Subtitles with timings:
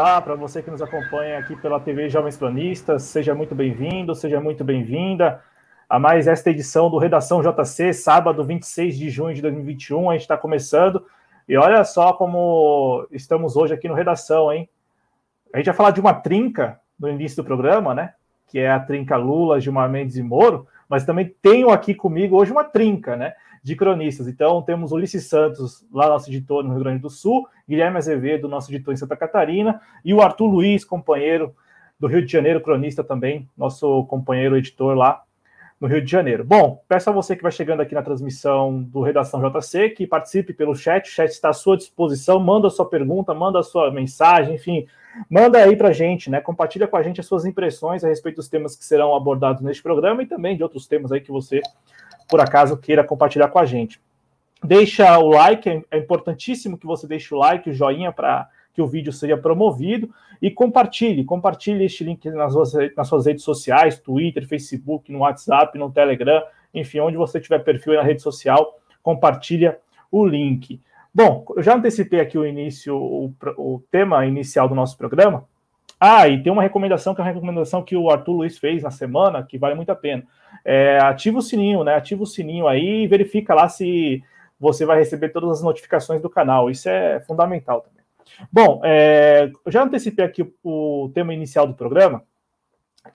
[0.00, 4.40] Olá para você que nos acompanha aqui pela TV Jovens Planistas, seja muito bem-vindo, seja
[4.40, 5.42] muito bem-vinda
[5.86, 10.08] a mais esta edição do Redação JC, sábado 26 de junho de 2021.
[10.08, 11.04] A gente está começando
[11.46, 14.70] e olha só como estamos hoje aqui no Redação, hein?
[15.52, 18.14] A gente vai falar de uma trinca no início do programa, né?
[18.48, 22.50] Que é a trinca Lula, Gilmar Mendes e Moro, mas também tenho aqui comigo hoje
[22.50, 23.34] uma trinca, né?
[23.62, 24.26] De cronistas.
[24.26, 28.72] Então, temos Ulisses Santos, lá nosso editor no Rio Grande do Sul, Guilherme Azevedo, nosso
[28.72, 31.54] editor em Santa Catarina, e o Arthur Luiz, companheiro
[31.98, 35.22] do Rio de Janeiro, cronista também, nosso companheiro editor lá
[35.80, 36.44] no Rio de Janeiro.
[36.44, 40.52] Bom, peço a você que vai chegando aqui na transmissão do Redação JC, que participe
[40.52, 43.90] pelo chat, o chat está à sua disposição, manda a sua pergunta, manda a sua
[43.90, 44.86] mensagem, enfim,
[45.28, 46.38] manda aí para a gente, né?
[46.38, 49.82] Compartilha com a gente as suas impressões a respeito dos temas que serão abordados neste
[49.82, 51.62] programa e também de outros temas aí que você
[52.30, 54.00] por acaso queira compartilhar com a gente.
[54.62, 58.80] Deixa o like, é, é importantíssimo que você deixe o like, o joinha para que
[58.80, 63.98] o vídeo seja promovido e compartilhe, compartilhe este link nas suas, nas suas redes sociais,
[63.98, 69.78] Twitter, Facebook, no WhatsApp, no Telegram, enfim, onde você tiver perfil na rede social, compartilha
[70.10, 70.80] o link.
[71.12, 75.44] Bom, eu já antecipei aqui o início, o, o tema inicial do nosso programa.
[76.00, 78.90] Ah, e tem uma recomendação que é uma recomendação que o Arthur Luiz fez na
[78.90, 80.24] semana, que vale muito a pena
[80.64, 81.94] é, ativa o sininho, né?
[81.94, 84.22] Ativa o sininho aí e verifica lá se
[84.58, 86.70] você vai receber todas as notificações do canal.
[86.70, 88.00] Isso é fundamental também.
[88.52, 92.22] Bom, é, eu já antecipei aqui o, tema inicial do programa,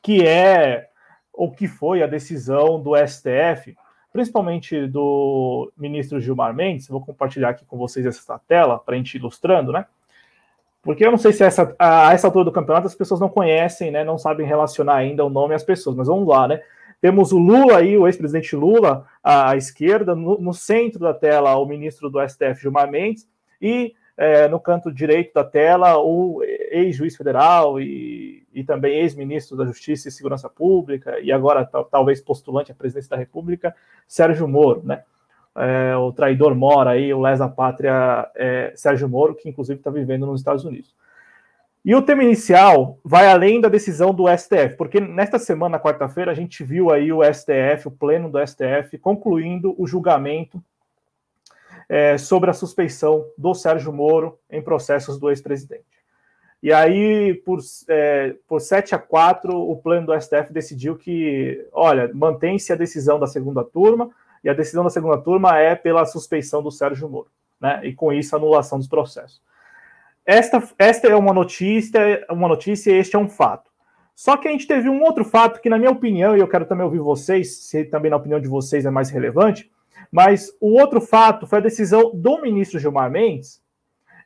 [0.02, 0.90] que é
[1.32, 3.76] o que foi a decisão do STF,
[4.12, 6.88] principalmente do ministro Gilmar Mendes.
[6.88, 9.86] vou compartilhar aqui com vocês essa tela para a gente ir ilustrando, né?
[10.86, 13.90] Porque eu não sei se essa, a essa altura do campeonato as pessoas não conhecem,
[13.90, 14.04] né?
[14.04, 16.62] Não sabem relacionar ainda o nome às pessoas, mas vamos lá, né?
[17.02, 21.66] Temos o Lula aí, o ex-presidente Lula, à esquerda, no, no, centro da tela, o
[21.66, 23.28] ministro do STF, Gilmar Mendes,
[23.60, 29.66] e é, no canto direito da tela, o ex-juiz federal e, e também ex-ministro da
[29.66, 33.76] Justiça e Segurança Pública, e agora talvez postulante à presidência da República,
[34.08, 35.02] Sérgio Moro, né?
[35.58, 40.26] É, o traidor mora aí, o lesa pátria é, Sérgio Moro, que inclusive está vivendo
[40.26, 40.94] nos Estados Unidos.
[41.86, 46.34] E o tema inicial vai além da decisão do STF, porque nesta semana, quarta-feira, a
[46.34, 50.62] gente viu aí o STF, o pleno do STF, concluindo o julgamento
[51.88, 55.86] é, sobre a suspeição do Sérgio Moro em processos do ex-presidente.
[56.62, 62.10] E aí, por, é, por 7 a 4, o pleno do STF decidiu que, olha,
[62.12, 64.10] mantém-se a decisão da segunda turma,
[64.46, 67.28] e a decisão da segunda turma é pela suspeição do Sérgio Moro,
[67.60, 67.82] né?
[67.84, 69.42] E com isso, anulação dos processos.
[70.24, 73.72] Esta, esta é uma notícia, uma notícia e este é um fato.
[74.16, 76.66] Só que a gente teve um outro fato que, na minha opinião, e eu quero
[76.66, 79.70] também ouvir vocês, se também na opinião de vocês é mais relevante,
[80.12, 83.62] mas o outro fato foi a decisão do ministro Gilmar Mendes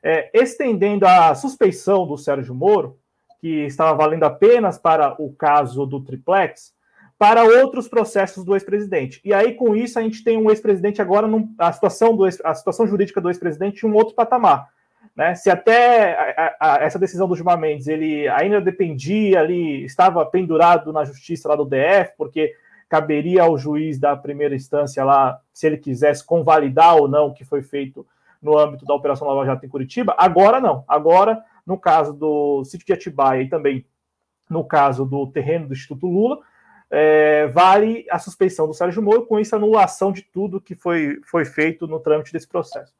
[0.04, 2.98] é, estendendo a suspeição do Sérgio Moro,
[3.40, 6.74] que estava valendo apenas para o caso do triplex,
[7.20, 9.20] para outros processos do ex-presidente.
[9.26, 12.56] E aí, com isso, a gente tem um ex-presidente agora, num, a, situação do a
[12.56, 14.70] situação jurídica do ex-presidente em um outro patamar.
[15.14, 15.36] Né?
[15.36, 20.94] Se até a, a, essa decisão do Gilmar Mendes ele ainda dependia ali, estava pendurado
[20.94, 22.56] na justiça lá do DF, porque
[22.88, 27.44] caberia ao juiz da primeira instância lá, se ele quisesse convalidar ou não o que
[27.44, 28.08] foi feito
[28.42, 30.86] no âmbito da Operação Lava Jato em Curitiba, agora não.
[30.88, 33.86] Agora, no caso do sítio de Atibaia e também
[34.50, 36.40] no caso do terreno do Instituto Lula,
[36.92, 41.46] é, vale a suspeição do Sérgio Moro, com isso anulação de tudo que foi, foi
[41.46, 42.94] feito no trâmite desse processo.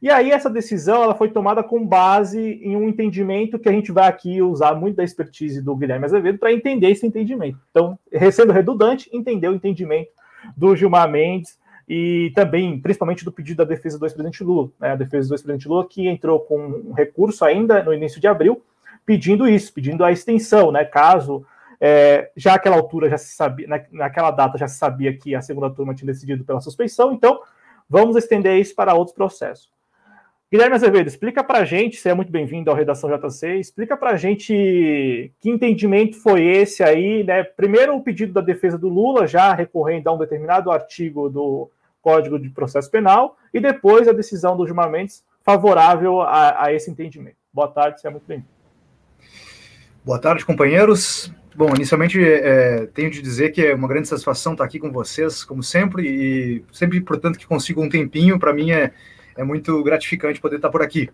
[0.00, 3.90] E aí essa decisão ela foi tomada com base em um entendimento que a gente
[3.90, 7.58] vai aqui usar muito da expertise do Guilherme Azevedo para entender esse entendimento.
[7.70, 7.98] Então,
[8.30, 10.12] sendo redundante, entender o entendimento
[10.56, 14.70] do Gilmar Mendes e também, principalmente, do pedido da defesa do ex-presidente Lula.
[14.78, 14.92] Né?
[14.92, 18.62] A defesa do ex-presidente Lula que entrou com um recurso ainda no início de abril,
[19.04, 20.84] pedindo isso, pedindo a extensão, né?
[20.84, 21.44] Caso
[21.80, 25.42] é, já àquela altura já se sabia, na, naquela data já se sabia que a
[25.42, 27.40] segunda turma tinha decidido pela suspeição, então
[27.88, 29.70] vamos estender isso para outros processos.
[30.50, 34.12] Guilherme Azevedo, explica para a gente, você é muito bem-vindo ao Redação JC, explica para
[34.12, 37.44] a gente que entendimento foi esse aí, né?
[37.44, 41.70] Primeiro, o pedido da defesa do Lula, já recorrendo a um determinado artigo do
[42.00, 46.90] Código de Processo Penal, e depois a decisão do Gilmar Mendes favorável a, a esse
[46.90, 47.36] entendimento.
[47.52, 48.48] Boa tarde, você é muito bem-vindo.
[50.02, 51.30] Boa tarde, companheiros.
[51.58, 55.42] Bom, inicialmente é, tenho de dizer que é uma grande satisfação estar aqui com vocês,
[55.42, 58.92] como sempre, e sempre, portanto, que consigo um tempinho, para mim é,
[59.36, 61.10] é muito gratificante poder estar por aqui.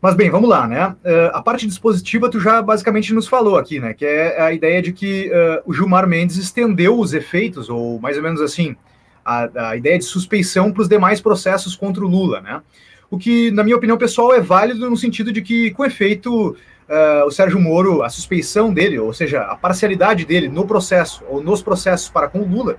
[0.00, 0.90] Mas bem, vamos lá, né?
[1.04, 3.92] Uh, a parte dispositiva tu já basicamente nos falou aqui, né?
[3.92, 8.16] Que é a ideia de que uh, o Gilmar Mendes estendeu os efeitos, ou mais
[8.16, 8.76] ou menos assim,
[9.24, 12.62] a, a ideia de suspeição para os demais processos contra o Lula, né?
[13.10, 16.56] O que, na minha opinião pessoal, é válido no sentido de que, com efeito,
[16.88, 21.42] uh, o Sérgio Moro, a suspeição dele, ou seja, a parcialidade dele no processo, ou
[21.42, 22.76] nos processos para com o Lula,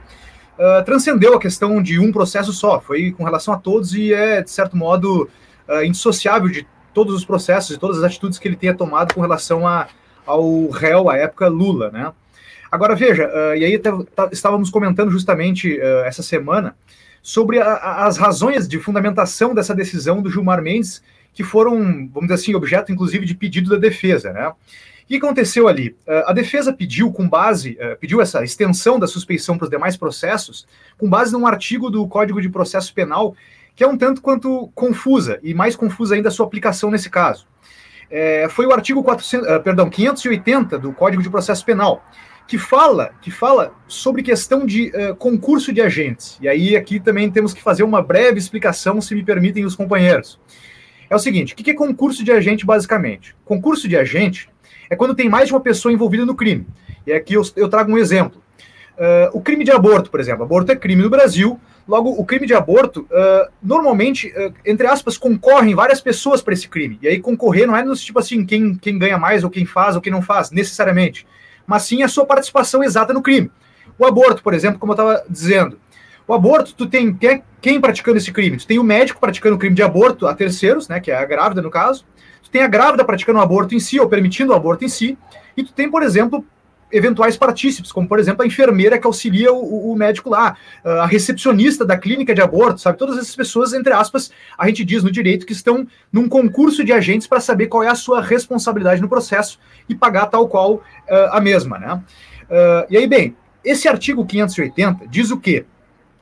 [0.57, 4.41] uh, transcendeu a questão de um processo só, foi com relação a todos e é,
[4.41, 5.29] de certo modo,
[5.67, 9.21] uh, indissociável de todos os processos e todas as atitudes que ele tenha tomado com
[9.21, 9.87] relação a,
[10.25, 12.11] ao réu, à época Lula, né?
[12.71, 16.75] Agora, veja, uh, e aí tá, estávamos comentando justamente uh, essa semana
[17.21, 21.01] sobre a, as razões de fundamentação dessa decisão do Gilmar Mendes,
[21.37, 21.77] que foram,
[22.09, 24.49] vamos dizer assim, objeto inclusive de pedido da defesa, né?
[24.49, 24.55] O
[25.07, 25.95] que aconteceu ali?
[26.05, 30.67] Uh, a defesa pediu, com base, pediu essa extensão da suspeição para os demais processos,
[30.97, 33.33] com base num artigo do Código de Processo Penal
[33.77, 37.47] que é um tanto quanto confusa, e mais confusa ainda a sua aplicação nesse caso.
[38.09, 42.03] É, foi o artigo 400, uh, ah, perdão, 580 do Código de Processo Penal,
[42.47, 46.39] que fala, que fala sobre questão de uh, concurso de agentes.
[46.41, 50.39] E aí aqui também temos que fazer uma breve explicação, se me permitem os companheiros.
[51.09, 53.35] É o seguinte, o que é concurso de agente basicamente?
[53.45, 54.49] Concurso de agente
[54.89, 56.67] é quando tem mais de uma pessoa envolvida no crime.
[57.05, 58.41] E aqui eu, eu trago um exemplo.
[58.97, 60.43] Uh, o crime de aborto, por exemplo.
[60.43, 65.17] Aborto é crime no Brasil, Logo, o crime de aborto, uh, normalmente, uh, entre aspas,
[65.17, 66.99] concorrem várias pessoas para esse crime.
[67.01, 69.95] E aí concorrer não é no tipo assim, quem, quem ganha mais, ou quem faz,
[69.95, 71.25] ou quem não faz, necessariamente.
[71.65, 73.49] Mas sim a sua participação exata no crime.
[73.97, 75.79] O aborto, por exemplo, como eu estava dizendo.
[76.27, 78.57] O aborto, tu tem quem, quem praticando esse crime?
[78.57, 81.25] Tu tem o médico praticando o crime de aborto a terceiros, né, que é a
[81.25, 82.05] grávida no caso.
[82.43, 85.17] Tu tem a grávida praticando o aborto em si, ou permitindo o aborto em si.
[85.55, 86.45] E tu tem, por exemplo,
[86.91, 91.85] eventuais partícipes, como por exemplo a enfermeira que auxilia o, o, médico lá, a recepcionista
[91.85, 92.97] da clínica de aborto, sabe?
[92.97, 96.93] Todas essas pessoas, entre aspas, a gente diz no direito que estão num concurso de
[96.93, 99.59] agentes para saber qual é a sua responsabilidade no processo
[99.89, 100.81] e pagar tal qual uh,
[101.31, 102.01] a mesma, né?
[102.49, 105.65] Uh, e aí, bem, esse artigo 580 diz o quê?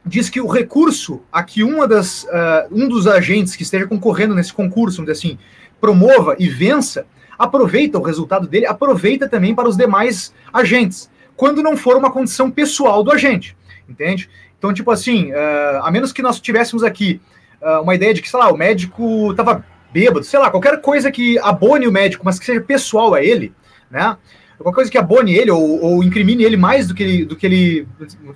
[0.06, 4.36] Diz que o recurso a que uma das, uh, um dos agentes que esteja concorrendo
[4.36, 5.40] nesse concurso, vamos dizer assim,
[5.82, 7.08] promova e vença,
[7.38, 12.52] aproveita o resultado dele, aproveita também para os demais agentes, quando não for uma condição
[12.52, 13.58] pessoal do agente,
[13.90, 14.30] entende?
[14.58, 17.20] Então, tipo assim, uh, a menos que nós tivéssemos aqui
[17.62, 21.12] uh, uma ideia de que, sei lá, o médico estava bêbado, sei lá, qualquer coisa
[21.12, 23.54] que abone o médico, mas que seja pessoal a ele,
[23.90, 24.18] né?
[24.58, 27.46] Qualquer coisa que abone ele ou, ou incrimine ele mais do que ele, do que
[27.46, 27.88] ele,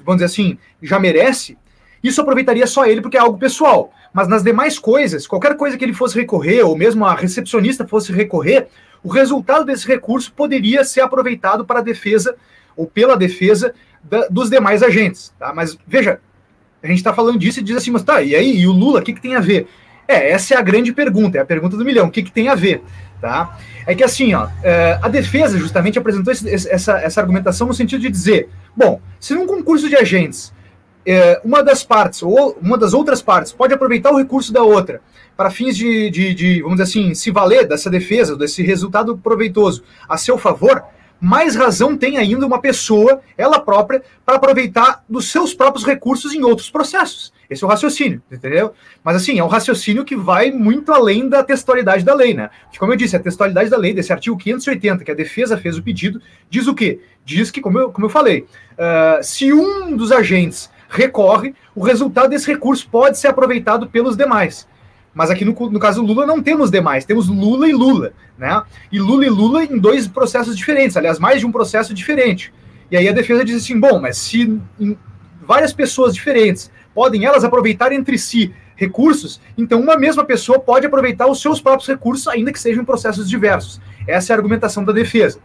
[0.06, 1.58] vamos dizer assim, já merece,
[2.04, 3.92] isso aproveitaria só ele porque é algo pessoal.
[4.14, 8.12] Mas nas demais coisas, qualquer coisa que ele fosse recorrer, ou mesmo a recepcionista fosse
[8.12, 8.68] recorrer,
[9.04, 12.36] o resultado desse recurso poderia ser aproveitado para a defesa
[12.76, 13.74] ou pela defesa
[14.04, 15.34] da, dos demais agentes.
[15.38, 15.54] Tá?
[15.54, 16.20] Mas veja,
[16.82, 19.00] a gente está falando disso e diz assim, mas tá, e aí, e o Lula,
[19.00, 19.68] o que, que tem a ver?
[20.08, 22.48] É, essa é a grande pergunta, é a pergunta do milhão, o que, que tem
[22.50, 22.82] a ver?
[23.20, 23.58] Tá?
[23.86, 28.02] É que assim, ó, é, a defesa justamente apresentou esse, essa, essa argumentação no sentido
[28.02, 30.54] de dizer, bom, se num concurso de agentes
[31.06, 35.02] é, uma das partes ou uma das outras partes pode aproveitar o recurso da outra
[35.36, 39.84] para fins de, de, de, vamos dizer assim, se valer dessa defesa, desse resultado proveitoso
[40.08, 40.84] a seu favor,
[41.20, 46.44] mais razão tem ainda uma pessoa, ela própria, para aproveitar dos seus próprios recursos em
[46.44, 47.34] outros processos.
[47.50, 48.74] Esse é o raciocínio, entendeu?
[49.04, 52.52] Mas assim, é um raciocínio que vai muito além da textualidade da lei, né?
[52.72, 55.76] Que, como eu disse, a textualidade da lei, desse artigo 580, que a defesa fez
[55.78, 57.00] o pedido, diz o quê?
[57.26, 62.30] Diz que, como eu, como eu falei, uh, se um dos agentes recorre, o resultado
[62.30, 64.68] desse recurso pode ser aproveitado pelos demais.
[65.14, 68.62] Mas aqui no, no caso Lula não temos demais, temos Lula e Lula, né?
[68.92, 72.54] E Lula e Lula em dois processos diferentes, aliás, mais de um processo diferente.
[72.92, 74.60] E aí a defesa diz assim: bom, mas se
[75.42, 81.28] várias pessoas diferentes podem elas aproveitar entre si recursos, então uma mesma pessoa pode aproveitar
[81.28, 83.82] os seus próprios recursos, ainda que sejam em processos diversos.
[84.08, 85.40] Essa é a argumentação da defesa.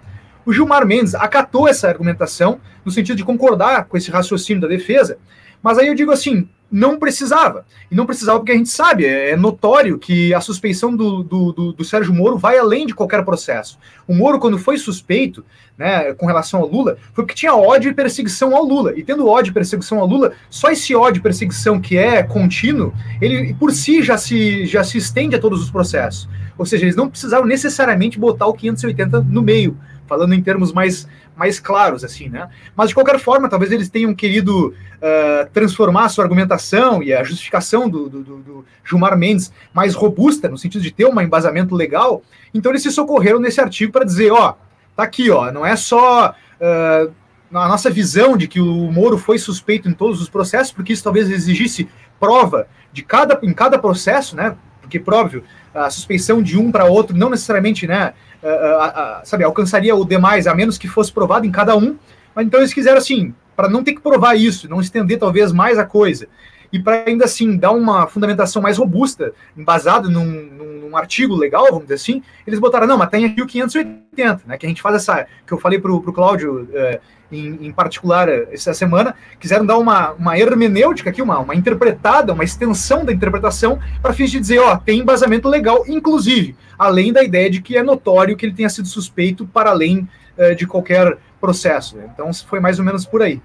[0.46, 5.18] O Gilmar Mendes acatou essa argumentação, no sentido de concordar com esse raciocínio da defesa,
[5.62, 7.64] mas aí eu digo assim, não precisava.
[7.90, 11.52] E não precisava porque a gente sabe, é, é notório que a suspeição do, do,
[11.52, 13.78] do, do, Sérgio Moro vai além de qualquer processo.
[14.06, 15.44] O Moro, quando foi suspeito
[15.78, 18.92] né, com relação ao Lula, foi porque tinha ódio e perseguição ao Lula.
[18.96, 22.92] E tendo ódio e perseguição ao Lula, só esse ódio e perseguição que é contínuo,
[23.20, 26.28] ele por si já se, já se estende a todos os processos.
[26.56, 31.08] Ou seja, eles não precisavam necessariamente botar o 580 no meio, falando em termos mais
[31.36, 32.48] mais claros, assim, né?
[32.76, 37.22] Mas de qualquer forma, talvez eles tenham querido uh, transformar a sua argumentação e a
[37.22, 42.22] justificação do, do, do, Gilmar Mendes mais robusta, no sentido de ter um embasamento legal.
[42.52, 44.54] Então eles se socorreram nesse artigo para dizer, ó,
[44.96, 47.12] tá aqui, ó, não é só uh,
[47.52, 51.04] a nossa visão de que o Moro foi suspeito em todos os processos, porque isso
[51.04, 51.88] talvez exigisse
[52.18, 54.56] prova de cada, em cada processo, né?
[54.84, 55.42] Porque, próprio,
[55.74, 58.12] a suspeição de um para outro não necessariamente, né,
[58.42, 61.96] uh, uh, sabe, alcançaria o demais, a menos que fosse provado em cada um.
[62.34, 65.78] Mas então eles quiseram, assim, para não ter que provar isso, não estender talvez mais
[65.78, 66.28] a coisa,
[66.74, 71.66] e para ainda assim dar uma fundamentação mais robusta, embasada num, num, num, artigo legal,
[71.66, 74.82] vamos dizer assim, eles botaram, não, mas tem aqui o 580, né, que a gente
[74.82, 77.00] faz essa, que eu falei para o Cláudio é,
[77.30, 82.42] em, em, particular essa semana, quiseram dar uma, uma hermenêutica aqui, uma, uma interpretada, uma
[82.42, 87.48] extensão da interpretação, para fins de dizer, ó, tem embasamento legal, inclusive, além da ideia
[87.48, 91.96] de que é notório que ele tenha sido suspeito para além é, de qualquer processo.
[92.12, 93.40] Então foi mais ou menos por aí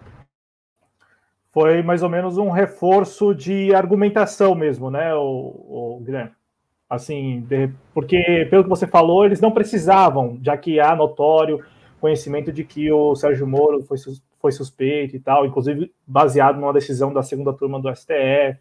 [1.51, 6.31] foi mais ou menos um reforço de argumentação mesmo, né, o, o Guilherme?
[6.89, 11.63] Assim, de, porque pelo que você falou, eles não precisavam, já que há notório
[11.99, 13.97] conhecimento de que o Sérgio Moro foi,
[14.41, 18.57] foi suspeito e tal, inclusive baseado numa decisão da segunda turma do STF.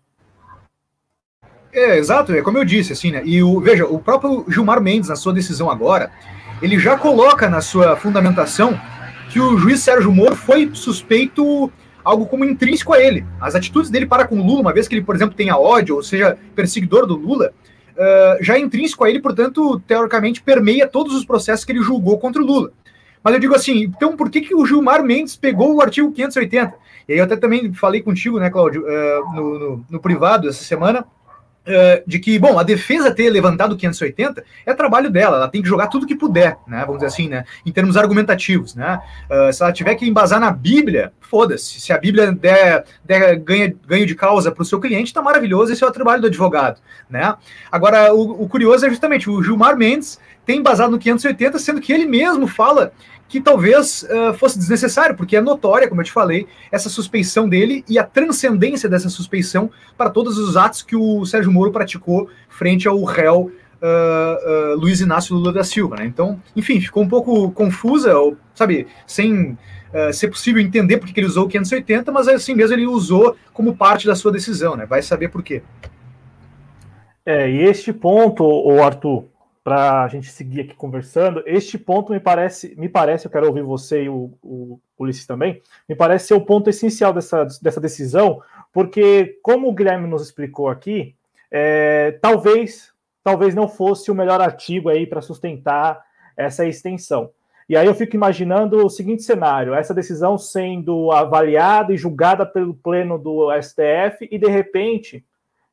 [1.73, 3.23] É, exato, é como eu disse, assim, né?
[3.25, 6.11] E o, veja, o próprio Gilmar Mendes, na sua decisão agora,
[6.61, 8.79] ele já coloca na sua fundamentação
[9.31, 11.71] que o juiz Sérgio Moro foi suspeito
[12.09, 13.25] algo como intrínseco a ele.
[13.41, 15.97] As atitudes dele para com o Lula, uma vez que ele, por exemplo, tenha ódio,
[15.97, 17.53] ou seja, perseguidor do Lula,
[17.95, 22.19] uh, já é intrínseco a ele, portanto, teoricamente, permeia todos os processos que ele julgou
[22.19, 22.73] contra o Lula.
[23.23, 26.75] Mas eu digo assim, então por que, que o Gilmar Mendes pegou o artigo 580?
[27.09, 30.65] E aí eu até também falei contigo, né, Cláudio, uh, no, no, no privado essa
[30.65, 31.05] semana,
[31.69, 35.69] Uh, de que, bom, a defesa ter levantado 580 é trabalho dela, ela tem que
[35.69, 36.81] jogar tudo que puder, né?
[36.81, 37.45] Vamos dizer assim, né?
[37.67, 38.99] Em termos argumentativos, né?
[39.31, 41.79] Uh, se ela tiver que embasar na Bíblia, foda-se.
[41.79, 45.71] Se a Bíblia der, der ganha, ganho de causa para o seu cliente, tá maravilhoso,
[45.71, 47.35] esse é o trabalho do advogado, né?
[47.71, 51.93] Agora, o, o curioso é justamente o Gilmar Mendes tem embasado no 580, sendo que
[51.93, 52.93] ele mesmo fala
[53.29, 57.85] que talvez uh, fosse desnecessário, porque é notória, como eu te falei, essa suspeição dele
[57.89, 62.89] e a transcendência dessa suspeição para todos os atos que o Sérgio Moro praticou frente
[62.89, 65.97] ao réu uh, uh, Luiz Inácio Lula da Silva.
[65.97, 66.07] Né?
[66.07, 68.15] Então, enfim, ficou um pouco confusa,
[68.55, 69.57] sabe, sem
[70.13, 74.07] ser possível entender porque ele usou o 580, mas assim mesmo ele usou como parte
[74.07, 74.85] da sua decisão, né?
[74.85, 75.63] Vai saber por quê.
[77.25, 79.25] É, e este ponto, o Arthur,
[79.69, 81.43] para a gente seguir aqui conversando.
[81.45, 85.61] Este ponto me parece, me parece, eu quero ouvir você e o, o Ulisses também,
[85.87, 88.41] me parece ser o ponto essencial dessa, dessa decisão,
[88.73, 91.15] porque, como o Guilherme nos explicou aqui,
[91.51, 96.03] é, talvez, talvez não fosse o melhor artigo aí para sustentar
[96.35, 97.31] essa extensão.
[97.69, 102.73] E aí eu fico imaginando o seguinte cenário: essa decisão sendo avaliada e julgada pelo
[102.73, 105.23] pleno do STF, e de repente,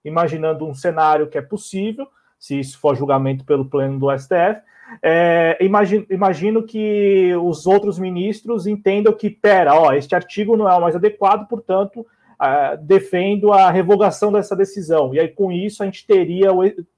[0.03, 2.05] imaginando um cenário que é possível,
[2.45, 4.61] se isso for julgamento pelo pleno do STF.
[5.01, 10.77] É, imagino, imagino, que os outros ministros entendam que, pera, ó, este artigo não é
[10.77, 12.05] o mais adequado, portanto,
[12.39, 15.11] é, defendo a revogação dessa decisão.
[15.11, 16.49] E aí, com isso, a gente teria,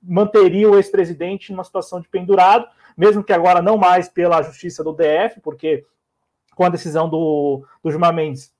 [0.03, 4.91] manteria o ex-presidente numa situação de pendurado, mesmo que agora não mais pela justiça do
[4.91, 5.85] DF, porque
[6.55, 8.51] com a decisão do, do Gilmar Mendes,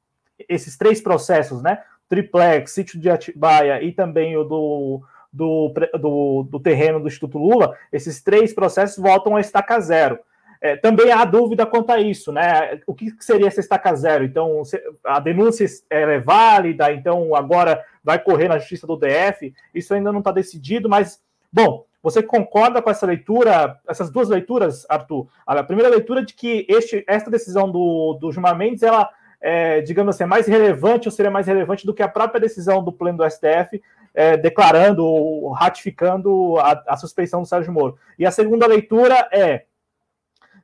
[0.47, 1.83] esses três processos, né?
[2.07, 5.01] Triplex, sítio de Atibaia e também o do
[5.37, 10.19] do, do, do terreno do Instituto Lula, esses três processos voltam a estaca zero.
[10.59, 12.79] É, também há dúvida quanto a isso, né?
[12.87, 14.23] O que seria essa estaca zero?
[14.23, 14.63] Então,
[15.03, 19.53] a denúncia é válida, então agora vai correr na justiça do DF.
[19.73, 21.21] Isso ainda não está decidido, mas,
[21.53, 25.27] bom, você concorda com essa leitura, essas duas leituras, Arthur?
[25.45, 30.15] A primeira leitura de que este, esta decisão do, do Gilmar Mendes, ela, é, digamos
[30.15, 33.19] assim, é mais relevante ou seria mais relevante do que a própria decisão do pleno
[33.19, 33.79] do STF
[34.17, 37.99] é, declarando ou ratificando a, a, suspeição do Sérgio Moro.
[38.17, 39.65] E a segunda leitura é: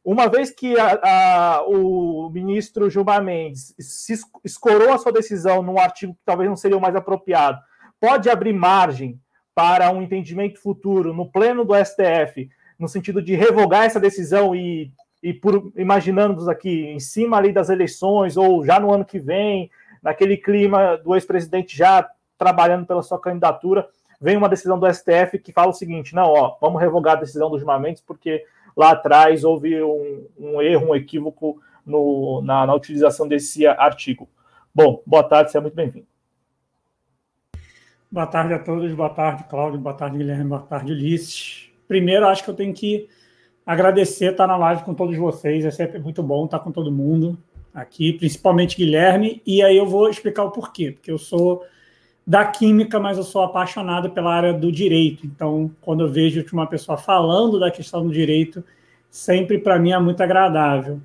[0.04, 5.78] uma vez que a, a, o ministro Gilmar Mendes se escorou a sua decisão num
[5.78, 7.62] artigo que talvez não seria o mais apropriado,
[8.00, 9.22] pode abrir margem
[9.54, 14.92] para um entendimento futuro no pleno do STF, no sentido de revogar essa decisão e,
[15.22, 19.70] e por imaginando-nos aqui em cima ali das eleições ou já no ano que vem,
[20.02, 22.10] naquele clima do ex-presidente já
[22.44, 23.88] trabalhando pela sua candidatura,
[24.20, 27.50] vem uma decisão do STF que fala o seguinte: não, ó, vamos revogar a decisão
[27.50, 28.44] dos Mendes, porque
[28.76, 34.28] lá atrás houve um, um erro, um equívoco no, na, na, utilização desse artigo.
[34.76, 36.08] Bom, boa tarde, seja muito bem-vindo.
[38.12, 41.72] Boa tarde a todos, boa tarde, Cláudio, boa tarde, Guilherme, boa tarde, Ulisses.
[41.88, 43.08] Primeiro, acho que eu tenho que
[43.66, 47.38] agradecer estar na live com todos vocês, é sempre muito bom estar com todo mundo
[47.74, 51.64] aqui, principalmente Guilherme, e aí eu vou explicar o porquê, porque eu sou
[52.26, 55.26] da química, mas eu sou apaixonado pela área do direito.
[55.26, 58.64] Então, quando eu vejo uma pessoa falando da questão do direito,
[59.10, 61.02] sempre para mim é muito agradável.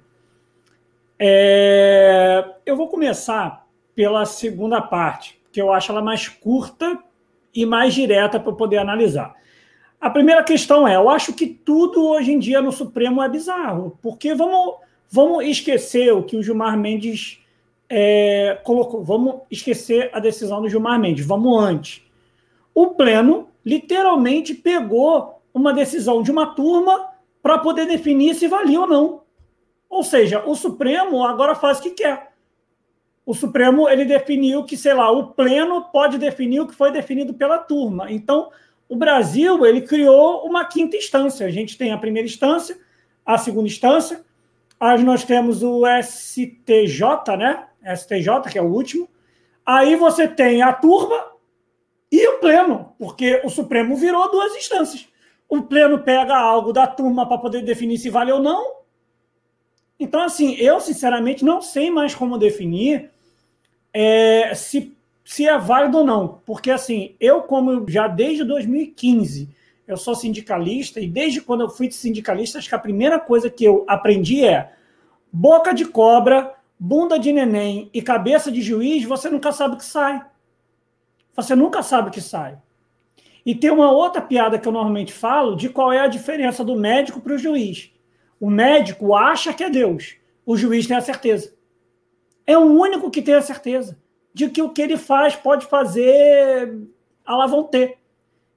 [1.19, 6.99] É, eu vou começar pela segunda parte, que eu acho ela mais curta
[7.53, 9.35] e mais direta para poder analisar.
[10.01, 13.99] A primeira questão é: eu acho que tudo hoje em dia no Supremo é bizarro,
[14.01, 14.77] porque vamos,
[15.11, 17.41] vamos esquecer o que o Gilmar Mendes
[17.89, 22.03] é, colocou, vamos esquecer a decisão do Gilmar Mendes, vamos antes.
[22.75, 27.11] O Pleno literalmente pegou uma decisão de uma turma
[27.43, 29.23] para poder definir se valia ou não.
[29.89, 32.33] Ou seja, o Supremo agora faz o que quer.
[33.25, 37.35] O Supremo ele definiu que, sei lá, o pleno pode definir o que foi definido
[37.35, 38.11] pela turma.
[38.11, 38.51] Então,
[38.89, 41.47] o Brasil ele criou uma quinta instância.
[41.47, 42.79] A gente tem a primeira instância,
[43.25, 44.25] a segunda instância,
[44.81, 47.68] aí nós temos o STJ, né?
[47.97, 49.09] STJ, que é o último.
[49.65, 51.33] Aí você tem a turma
[52.11, 55.07] e o pleno, porque o Supremo virou duas instâncias.
[55.49, 58.79] O pleno pega algo da turma para poder definir se vale ou não.
[60.01, 63.11] Então, assim, eu sinceramente não sei mais como definir
[63.93, 66.41] é, se, se é válido ou não.
[66.47, 71.91] Porque, assim, eu, como já desde 2015 eu sou sindicalista, e desde quando eu fui
[71.91, 74.71] sindicalista, acho que a primeira coisa que eu aprendi é
[75.33, 79.85] boca de cobra, bunda de neném e cabeça de juiz, você nunca sabe o que
[79.85, 80.25] sai.
[81.35, 82.59] Você nunca sabe o que sai.
[83.45, 86.77] E tem uma outra piada que eu normalmente falo de qual é a diferença do
[86.77, 87.91] médico para o juiz.
[88.41, 91.55] O médico acha que é Deus, o juiz tem a certeza.
[92.47, 93.99] É o único que tem a certeza
[94.33, 96.79] de que o que ele faz pode fazer
[97.25, 97.99] a lá vão ter.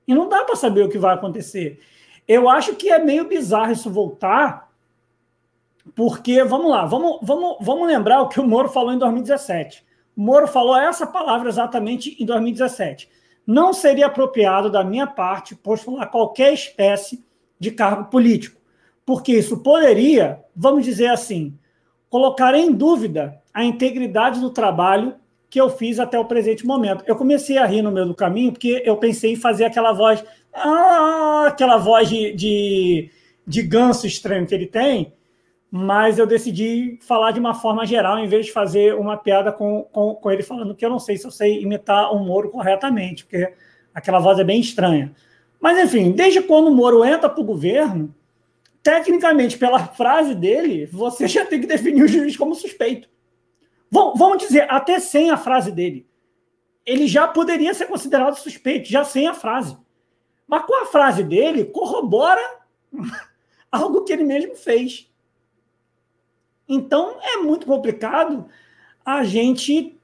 [0.07, 1.79] E não dá para saber o que vai acontecer.
[2.27, 4.70] Eu acho que é meio bizarro isso voltar,
[5.95, 9.83] porque, vamos lá, vamos, vamos, vamos lembrar o que o Moro falou em 2017.
[10.15, 13.09] O Moro falou essa palavra exatamente em 2017.
[13.45, 17.23] Não seria apropriado da minha parte postular qualquer espécie
[17.59, 18.61] de cargo político
[19.05, 21.57] porque isso poderia, vamos dizer assim,
[22.09, 25.15] colocar em dúvida a integridade do trabalho
[25.49, 27.03] que eu fiz até o presente momento.
[27.05, 30.23] Eu comecei a rir no meio do caminho porque eu pensei em fazer aquela voz,
[30.53, 33.11] ah, aquela voz de, de,
[33.45, 35.13] de ganso estranho que ele tem,
[35.71, 39.83] mas eu decidi falar de uma forma geral em vez de fazer uma piada com,
[39.83, 43.23] com, com ele falando que eu não sei se eu sei imitar o Moro corretamente,
[43.23, 43.53] porque
[43.93, 45.15] aquela voz é bem estranha.
[45.61, 48.13] Mas, enfim, desde quando o Moro entra para o governo,
[48.83, 53.07] tecnicamente, pela frase dele, você já tem que definir o juiz como suspeito.
[53.89, 56.05] Vamos dizer, até sem a frase dele.
[56.85, 59.77] Ele já poderia ser considerado suspeito, já sem a frase.
[60.47, 62.41] Mas com a frase dele, corrobora
[63.71, 65.10] algo que ele mesmo fez.
[66.73, 68.45] Então, é muito complicado
[69.05, 69.99] a gente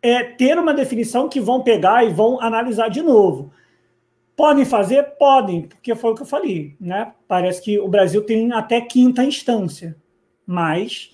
[0.00, 3.52] é, ter uma definição que vão pegar e vão analisar de novo.
[4.36, 5.02] Podem fazer?
[5.18, 7.12] Podem, porque foi o que eu falei, né?
[7.26, 9.96] Parece que o Brasil tem até quinta instância,
[10.46, 11.10] mas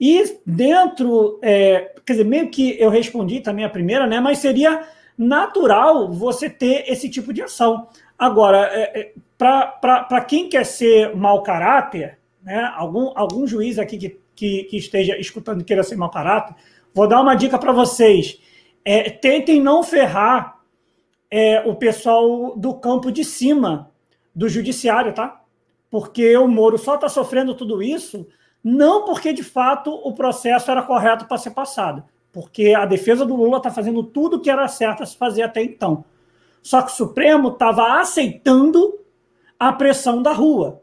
[0.00, 4.18] e dentro, é, quer dizer, meio que eu respondi também a primeira, né?
[4.18, 7.88] Mas seria natural você ter esse tipo de ação.
[8.18, 12.72] Agora, é, é, para quem quer ser mau caráter, né?
[12.76, 16.54] Algum, algum juiz aqui que, que, que esteja escutando queira ser mau caráter,
[16.94, 18.40] vou dar uma dica para vocês.
[18.84, 20.60] É, tentem não ferrar
[21.30, 23.90] é, o pessoal do campo de cima
[24.34, 25.42] do judiciário, tá?
[25.90, 28.26] Porque o Moro só está sofrendo tudo isso
[28.62, 33.36] não porque de fato o processo era correto para ser passado, porque a defesa do
[33.36, 36.04] Lula está fazendo tudo que era certo a se fazer até então.
[36.62, 38.98] Só que o Supremo estava aceitando
[39.58, 40.82] a pressão da rua,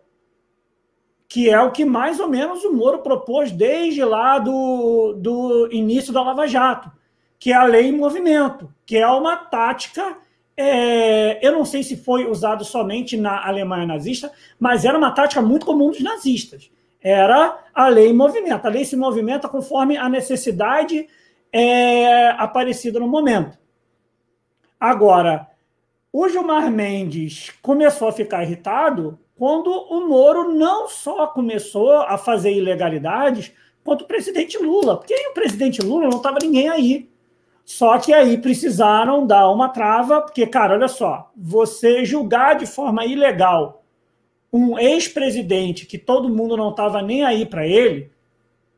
[1.36, 6.13] que é o que mais ou menos o Moro propôs desde lá do, do início
[6.13, 6.89] da Lava Jato,
[7.38, 10.15] que é a lei em movimento, que é uma tática
[10.56, 15.41] é, eu não sei se foi usado somente na Alemanha nazista, mas era uma tática
[15.41, 16.71] muito comum dos nazistas.
[17.02, 18.65] Era a lei em movimento.
[18.65, 21.06] A lei se movimenta conforme a necessidade
[21.52, 23.60] é, aparecida no momento.
[24.80, 25.50] Agora,
[26.13, 32.54] o Gilmar Mendes começou a ficar irritado quando o Moro não só começou a fazer
[32.54, 33.52] ilegalidades,
[33.84, 34.98] quanto o presidente Lula.
[34.98, 37.10] Porque o presidente Lula não estava ninguém aí.
[37.65, 43.06] Só que aí precisaram dar uma trava, porque, cara, olha só, você julgar de forma
[43.06, 43.84] ilegal
[44.54, 48.12] um ex-presidente que todo mundo não estava nem aí para ele,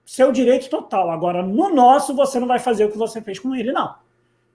[0.06, 1.12] seu direito total.
[1.12, 3.94] Agora, no nosso, você não vai fazer o que você fez com ele, não.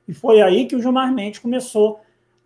[0.09, 2.01] E foi aí que o Gilmar Mendes começou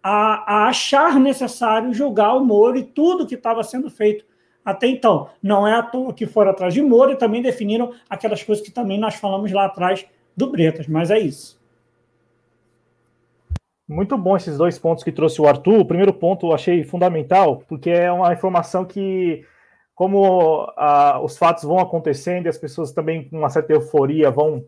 [0.08, 4.24] a, a achar necessário julgar o Moro e tudo que estava sendo feito
[4.64, 5.28] até então.
[5.42, 8.70] Não é à toa que foram atrás de Moro e também definiram aquelas coisas que
[8.70, 11.60] também nós falamos lá atrás do Bretas, mas é isso.
[13.88, 15.80] Muito bom esses dois pontos que trouxe o Arthur.
[15.80, 19.44] O primeiro ponto eu achei fundamental, porque é uma informação que
[19.92, 20.72] como
[21.24, 24.64] os fatos vão acontecendo e as pessoas também com uma certa euforia vão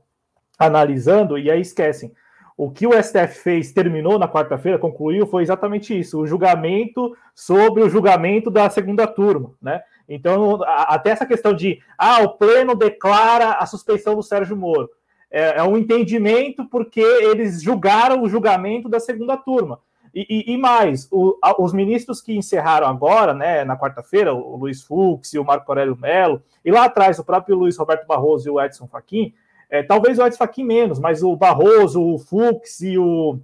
[0.59, 2.13] analisando e aí esquecem.
[2.59, 7.85] O que o STF fez, terminou na quarta-feira, concluiu, foi exatamente isso: o julgamento sobre
[7.85, 9.81] o julgamento da segunda turma, né?
[10.09, 14.91] Então, até essa questão de ah, o pleno declara a suspeição do Sérgio Moro.
[15.31, 19.79] É, é um entendimento porque eles julgaram o julgamento da segunda turma.
[20.13, 24.83] E, e, e mais, o, os ministros que encerraram agora, né, na quarta-feira, o Luiz
[24.83, 28.51] Fux e o Marco Aurélio Mello, e lá atrás o próprio Luiz Roberto Barroso e
[28.51, 29.33] o Edson Fachin,
[29.71, 33.39] é, talvez o Edson Fachin menos, mas o Barroso, o Fux e o,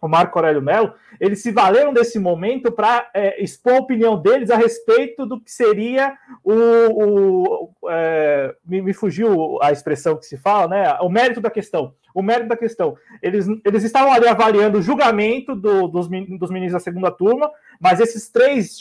[0.00, 4.50] o Marco Aurélio Mello, eles se valeram desse momento para é, expor a opinião deles
[4.50, 6.52] a respeito do que seria o.
[6.52, 10.92] o é, me, me, fugiu a expressão que se fala, né?
[11.00, 11.94] O mérito da questão.
[12.16, 12.96] O mérito da questão.
[13.20, 18.00] Eles, eles estavam ali avaliando o julgamento do, dos, dos ministros da segunda turma, mas
[18.00, 18.78] esses três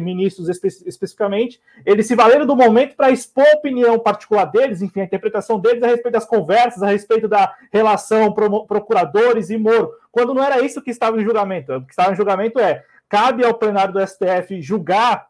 [0.00, 5.00] ministros espe especificamente, eles se valeram do momento para expor a opinião particular deles, enfim,
[5.00, 9.90] a interpretação deles a respeito das conversas, a respeito da relação pro procuradores e Moro,
[10.12, 11.72] quando não era isso que estava em julgamento.
[11.72, 15.26] O que estava em julgamento é: cabe ao plenário do STF julgar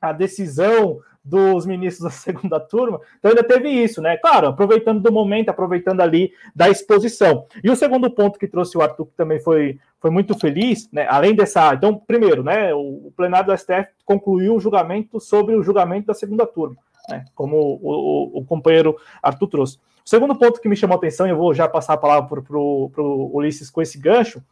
[0.00, 4.16] a decisão dos ministros da segunda turma, então ainda teve isso, né?
[4.16, 7.46] Claro, aproveitando do momento, aproveitando ali da exposição.
[7.62, 11.06] E o segundo ponto que trouxe o Arthur, que também foi, foi muito feliz, né?
[11.08, 11.74] Além dessa.
[11.74, 12.74] Então, primeiro, né?
[12.74, 16.76] O, plenário do STF concluiu o julgamento sobre o julgamento da segunda turma,
[17.08, 17.24] né?
[17.34, 19.78] Como o, o, o companheiro Arthur trouxe.
[20.04, 22.42] O segundo ponto que me chamou a atenção, e eu vou já passar a palavra
[22.42, 24.42] para o Ulisses com esse gancho,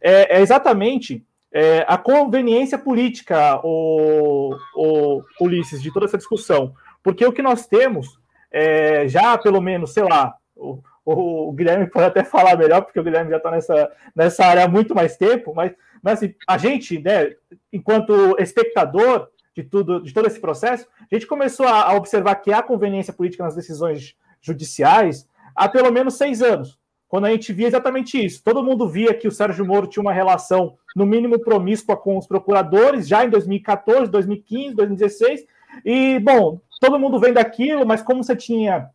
[0.00, 6.74] é, é exatamente é, a conveniência política, o, o, Ulisses, de toda essa discussão.
[7.02, 8.18] Porque o que nós temos,
[8.50, 13.04] é, já pelo menos, sei lá, o, o, Guilherme pode até falar melhor, porque o
[13.04, 16.98] Guilherme já está nessa, nessa área há muito mais tempo, mas, mas assim, a gente,
[16.98, 17.32] né,
[17.72, 22.52] enquanto espectador de, tudo, de todo esse processo, a gente começou a, a observar que
[22.52, 27.68] há conveniência política nas decisões judiciais há pelo menos seis anos quando a gente via
[27.68, 28.42] exatamente isso.
[28.42, 32.26] Todo mundo via que o Sérgio Moro tinha uma relação, no mínimo, promíscua com os
[32.26, 35.46] procuradores, já em 2014, 2015, 2016.
[35.84, 38.90] E, bom, todo mundo vendo aquilo, mas como você tinha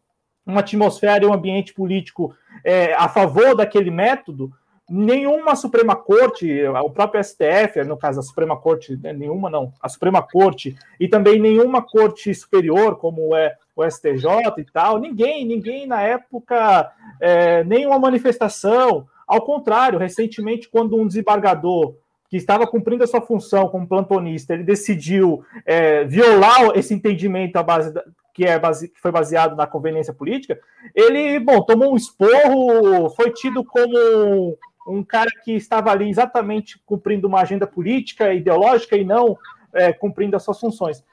[0.45, 4.51] uma atmosfera e um ambiente político é, a favor daquele método,
[4.89, 9.87] nenhuma Suprema Corte, o próprio STF, no caso a Suprema Corte, né, nenhuma não, a
[9.87, 14.25] Suprema Corte, e também nenhuma corte superior, como é o STJ
[14.57, 21.95] e tal, ninguém, ninguém na época, é, nenhuma manifestação, ao contrário, recentemente, quando um desembargador
[22.29, 27.63] que estava cumprindo a sua função como plantonista, ele decidiu é, violar esse entendimento à
[27.63, 28.03] base da,
[28.33, 30.59] que, é base, que foi baseado na conveniência política,
[30.95, 34.57] ele, bom, tomou um esporro, foi tido como
[34.87, 39.37] um cara que estava ali exatamente cumprindo uma agenda política, ideológica e não
[39.73, 41.03] é, cumprindo as suas funções.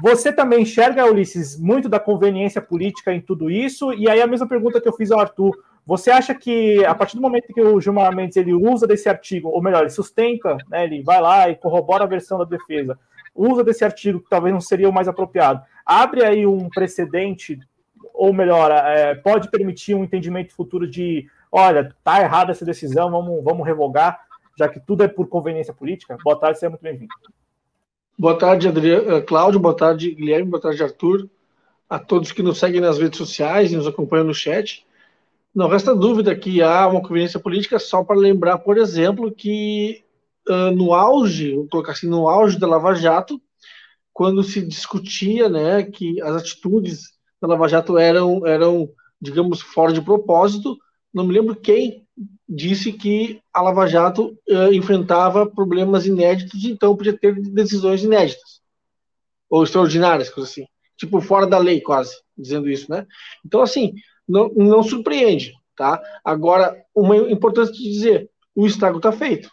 [0.00, 3.92] Você também enxerga, Ulisses, muito da conveniência política em tudo isso?
[3.92, 7.16] E aí a mesma pergunta que eu fiz ao Arthur, você acha que a partir
[7.16, 10.84] do momento que o Gilmar Mendes ele usa desse artigo, ou melhor, ele sustenta, né,
[10.84, 12.96] ele vai lá e corrobora a versão da defesa,
[13.34, 17.58] usa desse artigo que talvez não seria o mais apropriado, abre aí um precedente,
[18.14, 23.42] ou melhor, é, pode permitir um entendimento futuro de olha, tá errada essa decisão, vamos,
[23.42, 24.20] vamos revogar,
[24.56, 26.16] já que tudo é por conveniência política.
[26.22, 27.08] Boa tarde, seja muito bem-vindo.
[28.20, 31.30] Boa tarde, Adriano, eh, Cláudio, boa tarde, Guilherme, boa tarde, Arthur,
[31.88, 34.84] a todos que nos seguem nas redes sociais e nos acompanham no chat.
[35.54, 40.02] Não resta dúvida que há uma conveniência política, só para lembrar, por exemplo, que
[40.48, 43.40] uh, no auge, vou colocar assim, no auge da Lava Jato,
[44.12, 50.02] quando se discutia né, que as atitudes da Lava Jato eram, eram digamos, fora de
[50.02, 50.76] propósito,
[51.14, 52.04] não me lembro quem
[52.48, 58.62] disse que a Lava Jato uh, enfrentava problemas inéditos, então podia ter decisões inéditas
[59.50, 63.06] ou extraordinárias, coisa assim, tipo fora da lei, quase dizendo isso, né?
[63.44, 63.94] Então assim,
[64.26, 66.02] não, não surpreende, tá?
[66.24, 69.50] Agora, uma importância de dizer, o estrago está feito,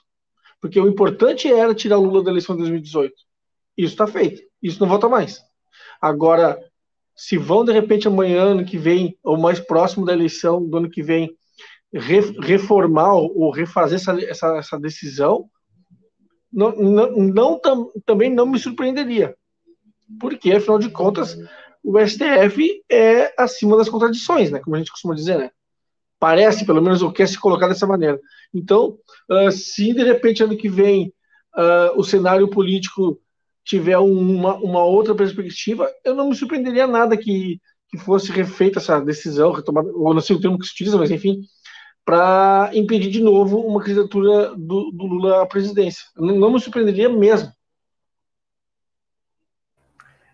[0.61, 3.13] porque o importante era tirar o Lula da eleição de 2018.
[3.77, 5.41] Isso está feito, isso não volta mais.
[6.01, 6.59] Agora,
[7.15, 10.89] se vão de repente amanhã, ano que vem, ou mais próximo da eleição do ano
[10.89, 11.35] que vem,
[11.97, 15.49] reformar ou refazer essa, essa, essa decisão,
[16.51, 19.35] não, não, não tam, também não me surpreenderia.
[20.19, 21.37] Porque, afinal de contas,
[21.83, 24.59] o STF é acima das contradições, né?
[24.59, 25.51] Como a gente costuma dizer, né?
[26.19, 28.19] Parece, pelo menos, ou quer se colocar dessa maneira.
[28.53, 28.97] Então,
[29.29, 31.13] uh, se de repente ano que vem
[31.57, 33.19] uh, o cenário político
[33.63, 38.99] tiver uma, uma outra perspectiva, eu não me surpreenderia nada que, que fosse refeita essa
[38.99, 41.41] decisão, retomada, ou não sei o termo que se utiliza, mas enfim,
[42.05, 46.05] para impedir de novo uma candidatura do, do Lula à presidência.
[46.15, 47.51] Não, não me surpreenderia mesmo.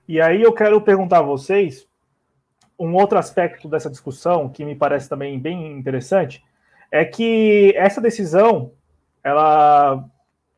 [0.08, 1.88] E aí eu quero perguntar a vocês
[2.78, 6.44] um outro aspecto dessa discussão que me parece também bem interessante
[6.92, 8.74] é que essa decisão,
[9.24, 10.04] ela,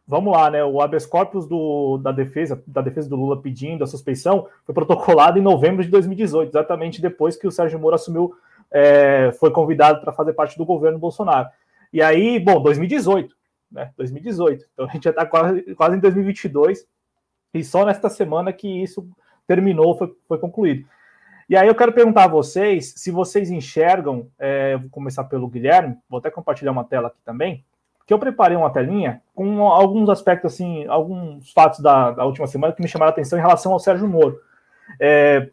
[0.08, 0.63] vamos lá, né?
[0.63, 5.38] O habeas corpus do, da defesa, da defesa do Lula pedindo a suspeição foi protocolado
[5.38, 8.34] em novembro de 2018, exatamente depois que o Sérgio Moro assumiu,
[8.74, 11.48] é, foi convidado para fazer parte do governo Bolsonaro.
[11.94, 13.36] E aí, bom, 2018,
[13.72, 13.92] né?
[13.96, 14.66] 2018.
[14.74, 16.86] Então a gente já está quase, quase em 2022
[17.54, 19.08] e só nesta semana que isso
[19.48, 20.88] terminou, foi, foi concluído.
[21.48, 25.98] E aí eu quero perguntar a vocês se vocês enxergam, é, vou começar pelo Guilherme,
[26.10, 27.64] vou até compartilhar uma tela aqui também,
[28.08, 32.74] que eu preparei uma telinha com alguns aspectos, assim, alguns fatos da, da última semana
[32.74, 34.40] que me chamaram a atenção em relação ao Sérgio Moro.
[35.00, 35.50] É,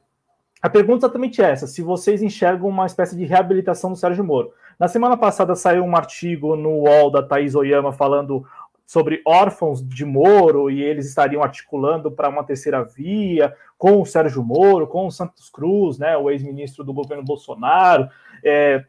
[0.63, 4.53] a pergunta é exatamente essa: se vocês enxergam uma espécie de reabilitação do Sérgio Moro.
[4.79, 8.47] Na semana passada saiu um artigo no UOL da Thaís Oyama falando
[8.87, 14.43] sobre órfãos de Moro e eles estariam articulando para uma terceira via com o Sérgio
[14.43, 18.09] Moro, com o Santos Cruz, né, o ex-ministro do governo Bolsonaro.
[18.43, 18.85] É,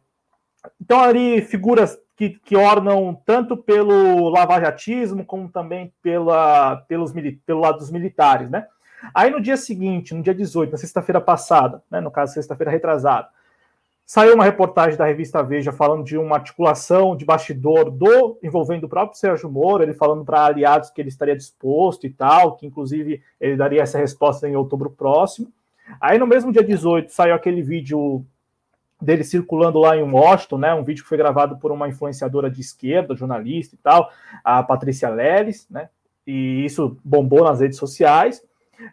[0.81, 7.13] então, ali, figuras que, que ornam tanto pelo lavajatismo como também pela, pelos,
[7.45, 8.65] pelo lado dos militares, né?
[9.13, 13.29] Aí, no dia seguinte, no dia 18, na sexta-feira passada, né, no caso, sexta-feira retrasada,
[14.13, 18.89] Saiu uma reportagem da revista Veja falando de uma articulação de bastidor do envolvendo o
[18.89, 23.23] próprio Sérgio Moro, ele falando para aliados que ele estaria disposto e tal, que inclusive
[23.39, 25.49] ele daria essa resposta em outubro próximo.
[25.97, 28.25] Aí no mesmo dia 18 saiu aquele vídeo
[29.01, 32.59] dele circulando lá em Washington, né, um vídeo que foi gravado por uma influenciadora de
[32.59, 34.11] esquerda, jornalista e tal,
[34.43, 35.87] a Patrícia Leles, né,
[36.27, 38.43] e isso bombou nas redes sociais.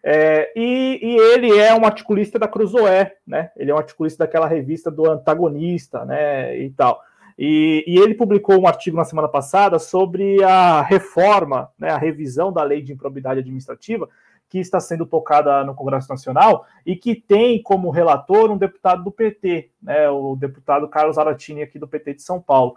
[0.02, 3.50] É, e, e, ele é um articulista da Cruzoé, né?
[3.56, 6.58] Ele é um articulista daquela revista do antagonista, né?
[6.58, 7.02] E tal.
[7.38, 12.52] E, e, ele publicou um artigo na semana passada sobre a reforma, né, a revisão
[12.52, 14.08] da lei de improbidade administrativa
[14.48, 19.12] que está sendo tocada no Congresso Nacional e que tem como relator um deputado do
[19.12, 22.76] PT, né, o deputado Carlos Aratini aqui do PT de São Paulo.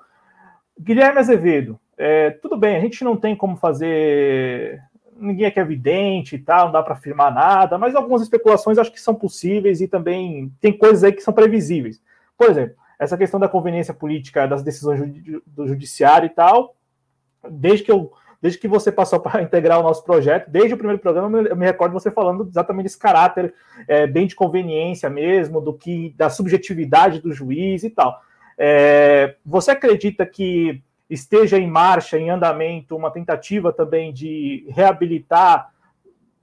[0.80, 4.82] Guilherme Azevedo, é, tudo bem, a gente não tem como fazer
[5.22, 8.92] ninguém aqui é evidente e tal, não dá para afirmar nada, mas algumas especulações acho
[8.92, 12.02] que são possíveis e também tem coisas aí que são previsíveis.
[12.38, 15.02] Por exemplo, essa questão da conveniência política das decisões
[15.46, 16.76] do judiciário e tal,
[17.50, 21.00] desde que eu desde que você passou para integrar o nosso projeto, desde o primeiro
[21.00, 23.54] programa, eu me recordo você falando exatamente desse caráter
[23.88, 28.20] é, bem de conveniência mesmo, do que da subjetividade do juiz e tal.
[28.58, 30.82] É, você acredita que
[31.12, 35.70] esteja em marcha, em andamento, uma tentativa também de reabilitar,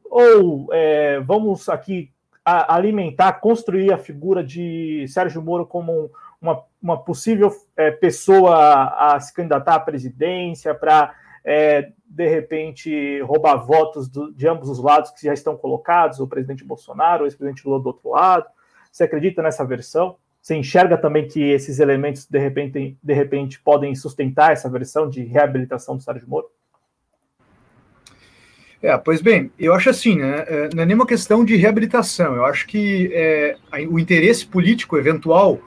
[0.05, 2.13] ou é, vamos aqui
[2.45, 9.21] alimentar, construir a figura de Sérgio Moro como uma, uma possível é, pessoa a, a,
[9.21, 15.11] se candidatar à presidência para, é, de repente, roubar votos do, de ambos os lados
[15.11, 18.47] que já estão colocados, o presidente Bolsonaro, o ex-presidente Lula do outro lado.
[18.91, 20.17] Você acredita nessa versão?
[20.41, 25.23] Você enxerga também que esses elementos, de repente, de repente, podem sustentar essa versão de
[25.23, 26.47] reabilitação do Sérgio Moro?
[28.81, 30.45] É, pois bem, eu acho assim, né?
[30.47, 32.37] É, não é nenhuma questão de reabilitação.
[32.37, 33.57] Eu acho que é,
[33.91, 35.61] o interesse político eventual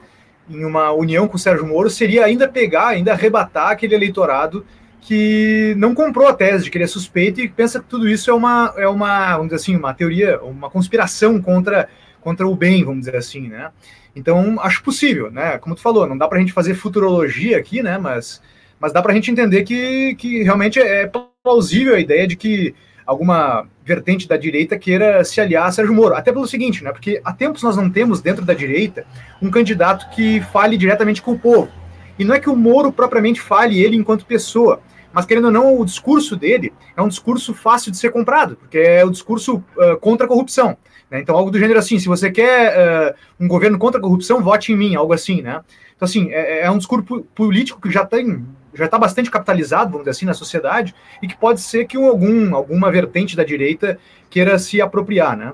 [0.48, 4.64] em uma união com o Sérgio Moro seria ainda pegar, ainda arrebatar aquele eleitorado
[5.00, 8.30] que não comprou a tese de que ele é suspeito e pensa que tudo isso
[8.30, 11.88] é uma, é uma, vamos dizer assim, uma teoria, uma conspiração contra,
[12.20, 13.70] contra o bem, vamos dizer assim, né?
[14.14, 15.58] Então, acho possível, né?
[15.58, 17.98] Como tu falou, não dá para a gente fazer futurologia aqui, né?
[17.98, 18.42] Mas,
[18.78, 21.10] mas dá para a gente entender que, que realmente é
[21.42, 22.74] plausível a ideia de que
[23.06, 26.14] alguma vertente da direita queira se aliar a Sérgio Moro.
[26.14, 26.92] Até pelo seguinte, né?
[26.92, 29.06] Porque há tempos nós não temos dentro da direita
[29.40, 31.70] um candidato que fale diretamente com o povo.
[32.18, 34.80] E não é que o Moro propriamente fale ele enquanto pessoa,
[35.12, 38.78] mas querendo ou não, o discurso dele é um discurso fácil de ser comprado, porque
[38.78, 40.76] é o discurso uh, contra a corrupção.
[41.12, 41.20] Né?
[41.20, 44.72] Então, algo do gênero assim, se você quer uh, um governo contra a corrupção, vote
[44.72, 45.60] em mim, algo assim, né?
[45.94, 48.44] Então, assim, é, é um discurso político que já tem
[48.74, 52.56] já está bastante capitalizado, vamos dizer assim, na sociedade, e que pode ser que algum,
[52.56, 53.98] alguma vertente da direita
[54.30, 55.52] queira se apropriar, né?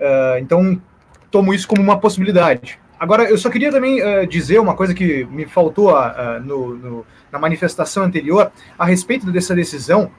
[0.00, 0.82] Uh, então,
[1.30, 2.80] tomo isso como uma possibilidade.
[2.98, 7.06] Agora, eu só queria também uh, dizer uma coisa que me faltou uh, no, no,
[7.30, 10.10] na manifestação anterior a respeito dessa decisão,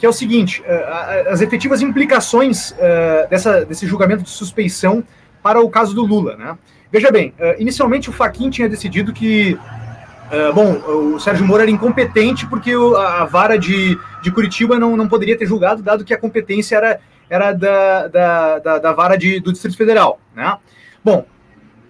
[0.00, 5.04] que é o seguinte: uh, as efetivas implicações uh, dessa, desse julgamento de suspeição
[5.42, 6.36] para o caso do Lula.
[6.36, 6.58] Né?
[6.90, 9.58] Veja bem, uh, inicialmente o Faquin tinha decidido que,
[10.54, 10.72] bom,
[11.14, 15.46] o Sérgio Moro era incompetente porque a, vara de, de Curitiba não, não poderia ter
[15.46, 19.76] julgado, dado que a competência era, era da, da, da, da vara de, do Distrito
[19.76, 20.20] Federal.
[20.34, 20.56] Né?
[21.04, 21.26] Bom,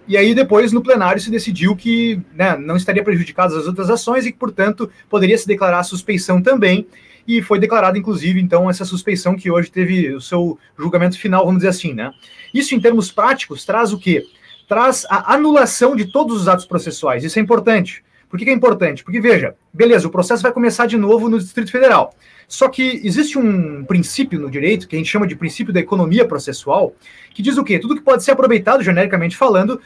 [0.07, 4.25] e aí depois no plenário se decidiu que né, não estaria prejudicadas as outras ações
[4.25, 6.87] e que, portanto, poderia se declarar suspeição também
[7.27, 11.59] e foi declarada, inclusive, então, essa suspeição que hoje teve o seu julgamento final, vamos
[11.59, 12.11] dizer assim, né?
[12.53, 14.25] Isso, em termos práticos, traz o quê?
[14.67, 17.23] Traz a anulação de todos os atos processuais.
[17.23, 18.03] Isso é importante.
[18.29, 19.03] Por que, que é importante?
[19.03, 22.15] Porque, veja, beleza, o processo vai começar de novo no Distrito Federal.
[22.47, 26.25] Só que existe um princípio no direito, que a gente chama de princípio da economia
[26.25, 26.95] processual,
[27.33, 27.77] que diz o quê?
[27.77, 29.81] Tudo que pode ser aproveitado, genericamente falando,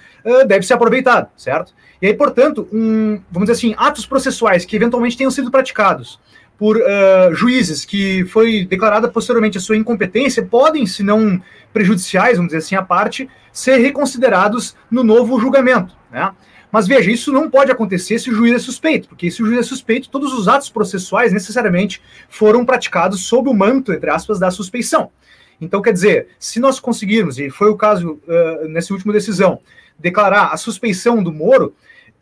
[0.48, 1.74] deve ser aproveitado, certo?
[2.00, 6.20] E aí, portanto, um, vamos dizer assim, atos processuais que eventualmente tenham sido praticados
[6.58, 11.42] por uh, juízes que foi declarada posteriormente a sua incompetência, podem, se não
[11.74, 16.32] prejudiciais, vamos dizer assim, à parte, ser reconsiderados no novo julgamento, né?
[16.72, 19.60] Mas veja, isso não pode acontecer se o juiz é suspeito, porque se o juiz
[19.60, 24.52] é suspeito, todos os atos processuais necessariamente foram praticados sob o manto, entre aspas, da
[24.52, 25.10] suspeição.
[25.62, 29.60] Então, quer dizer, se nós conseguirmos, e foi o caso uh, nessa última decisão,
[29.98, 31.74] declarar a suspeição do Moro,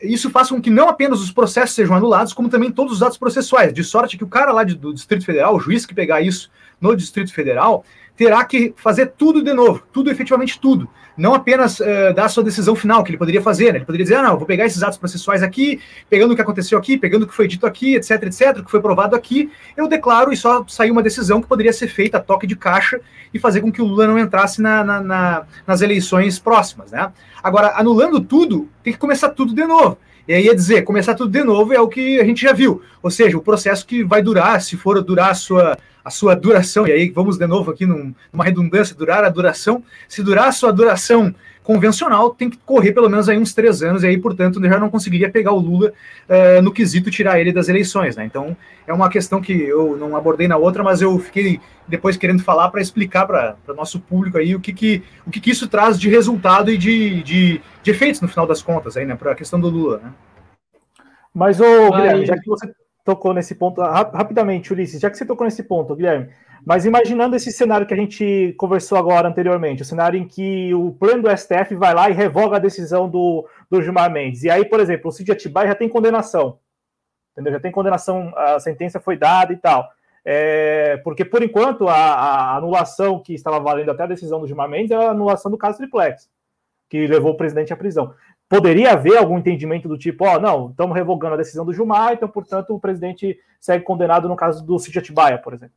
[0.04, 3.18] isso faz com que não apenas os processos sejam anulados, como também todos os atos
[3.18, 6.22] processuais, de sorte que o cara lá de, do Distrito Federal, o juiz que pegar
[6.22, 7.86] isso no Distrito Federal,
[8.24, 10.88] terá que fazer tudo de novo, tudo efetivamente tudo.
[11.18, 13.80] Não apenas uh, dar a sua decisão final, que ele poderia fazer, né?
[13.80, 16.78] Ele poderia dizer, ah, não, vou pegar esses atos processuais aqui, pegando o que aconteceu
[16.78, 19.90] aqui, pegando o que foi dito aqui, etc, etc, o que foi provado aqui, eu
[19.90, 23.02] declaro e só saiu uma decisão que poderia ser feita a toque de caixa
[23.34, 27.12] e fazer com que o Lula não entrasse na, na, na, nas eleições próximas, né?
[27.44, 29.98] Agora, anulando tudo, tem que começar tudo de novo.
[30.26, 32.82] E aí ia dizer, começar tudo de novo é o que a gente já viu.
[33.02, 36.88] Ou seja, o processo que vai durar, se for durar a sua a sua duração,
[36.88, 40.52] e aí vamos de novo aqui num, numa redundância, durar a duração, se durar a
[40.52, 44.62] sua duração convencional, tem que correr pelo menos aí uns três anos, e aí, portanto,
[44.62, 45.94] já não conseguiria pegar o Lula
[46.28, 48.26] uh, no quesito tirar ele das eleições, né?
[48.26, 52.44] Então, é uma questão que eu não abordei na outra, mas eu fiquei depois querendo
[52.44, 55.68] falar para explicar para o nosso público aí o que, que, o que, que isso
[55.68, 59.16] traz de resultado e de, de, de efeitos no final das contas aí, né?
[59.16, 60.12] Para a questão do Lula, né?
[61.34, 62.72] Mas, ô, Guilherme, já que você
[63.04, 66.30] tocou nesse ponto, rapidamente, Ulisses, já que você tocou nesse ponto, Guilherme,
[66.66, 70.94] mas imaginando esse cenário que a gente conversou agora anteriormente, o cenário em que o
[70.94, 74.44] plano do STF vai lá e revoga a decisão do, do Gilmar Mendes.
[74.44, 76.60] E aí, por exemplo, o Cid Atibaia já tem condenação.
[77.34, 77.52] Entendeu?
[77.54, 79.90] Já tem condenação, a sentença foi dada e tal.
[80.24, 84.70] É, porque, por enquanto, a, a, anulação que estava valendo até a decisão do Gilmar
[84.70, 86.30] Mendes é a anulação do caso Triplex,
[86.90, 88.14] que levou o presidente à prisão
[88.54, 92.14] poderia haver algum entendimento do tipo, ó, oh, não, estamos revogando a decisão do Gilmar,
[92.14, 95.74] então, portanto, o presidente segue condenado no caso do Cid Atibaia, por exemplo.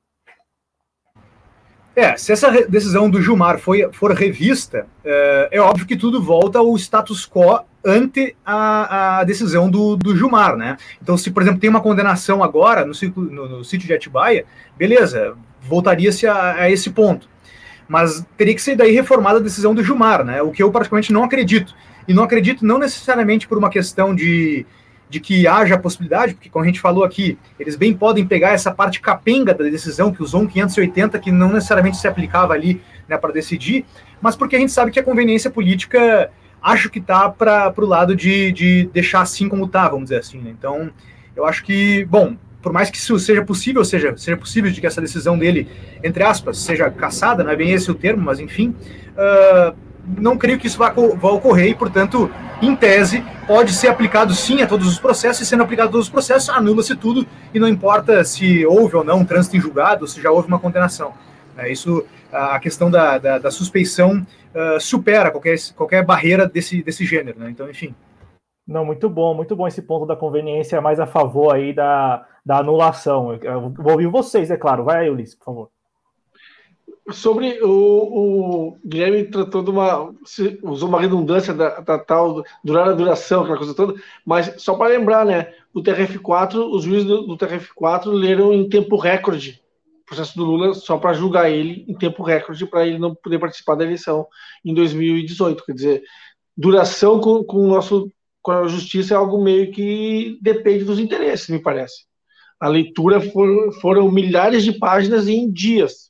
[1.95, 6.59] É, se essa decisão do Gilmar foi, for revista, é, é, óbvio que tudo volta
[6.59, 10.77] ao status quo ante a, a decisão do, do, Gilmar, né?
[11.01, 14.45] Então, se, por exemplo, tem uma condenação agora no, no, no sítio de Atibaia,
[14.77, 17.27] beleza, voltaria-se a, a, esse ponto.
[17.89, 20.43] Mas teria que ser daí reformada a decisão do Gilmar, né?
[20.43, 21.75] O que eu praticamente não acredito.
[22.07, 24.65] E não acredito não necessariamente por uma questão de,
[25.09, 28.71] de que haja possibilidade, porque como a gente falou aqui, eles bem podem pegar essa
[28.71, 33.17] parte capenga da decisão que usou um 580 que não necessariamente se aplicava ali né,
[33.17, 33.85] para decidir,
[34.21, 36.31] mas porque a gente sabe que a conveniência política
[36.63, 40.39] acho que está para o lado de, de deixar assim como está, vamos dizer assim.
[40.39, 40.51] Né?
[40.51, 40.91] Então,
[41.37, 44.87] eu acho que, bom, por mais que isso seja possível, seja, seja possível de que
[44.87, 45.69] essa decisão dele,
[46.03, 48.75] entre aspas, seja caçada, não é bem esse o termo, mas enfim,
[49.13, 52.31] uh, não creio que isso vá, ocorrer e, portanto,
[52.63, 56.07] em tese, pode ser aplicado sim a todos os processos, e sendo aplicado a todos
[56.07, 60.07] os processos, anula-se tudo e não importa se houve ou não um trânsito em julgado,
[60.07, 61.13] se já houve uma condenação.
[61.57, 67.05] É, isso, a questão da, da, da suspeição uh, supera qualquer, qualquer barreira desse, desse
[67.05, 67.51] gênero, né?
[67.51, 67.95] Então, enfim.
[68.67, 72.59] Não, muito bom, muito bom esse ponto da conveniência, mais a favor aí da, da
[72.59, 73.35] anulação.
[73.35, 74.85] Eu vou ouvir vocês, é claro.
[74.85, 75.71] Vai aí, Ulisses, por favor.
[77.13, 80.13] Sobre o, o, Guilherme tratou de uma.
[80.63, 84.89] usou uma redundância da, da, tal, durar a duração, aquela coisa toda, mas só para
[84.89, 85.53] lembrar, né?
[85.73, 89.63] O TRF4, os juízes do, do TRF4 leram em tempo recorde
[90.03, 93.41] o processo do Lula só para julgar ele em tempo recorde para ele não poder
[93.41, 94.27] participar da eleição
[94.65, 95.65] em 2018.
[95.65, 96.03] Quer dizer,
[96.57, 101.49] duração com, com, o nosso, com a justiça é algo meio que depende dos interesses,
[101.49, 102.05] me parece.
[102.59, 106.06] A leitura for, foram milhares de páginas em dias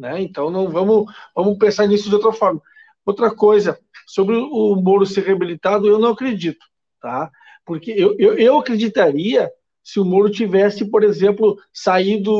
[0.00, 0.20] né?
[0.20, 2.60] Então não vamos, vamos pensar nisso de outra forma.
[3.04, 6.64] Outra coisa, sobre o Moro ser reabilitado, eu não acredito,
[7.00, 7.30] tá?
[7.64, 9.50] Porque eu, eu, eu acreditaria
[9.82, 12.30] se o Moro tivesse, por exemplo, saído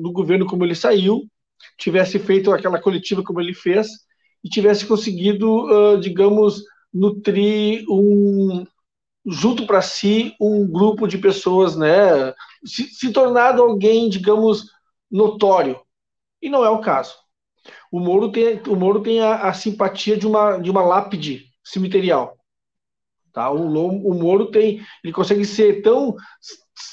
[0.00, 1.26] do governo como ele saiu,
[1.78, 3.88] tivesse feito aquela coletiva como ele fez
[4.42, 6.62] e tivesse conseguido, uh, digamos,
[6.92, 8.64] nutrir um
[9.26, 12.32] junto para si um grupo de pessoas, né,
[12.64, 14.70] se, se tornado alguém, digamos,
[15.10, 15.78] notório,
[16.40, 17.14] e não é o caso.
[17.90, 22.38] O Moro tem, o Moro tem a, a simpatia de uma, de uma lápide cemiterial.
[23.32, 23.50] Tá?
[23.50, 26.14] O, o Moro tem, ele consegue ser tão,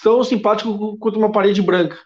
[0.04, 1.98] tão simpático quanto uma parede branca.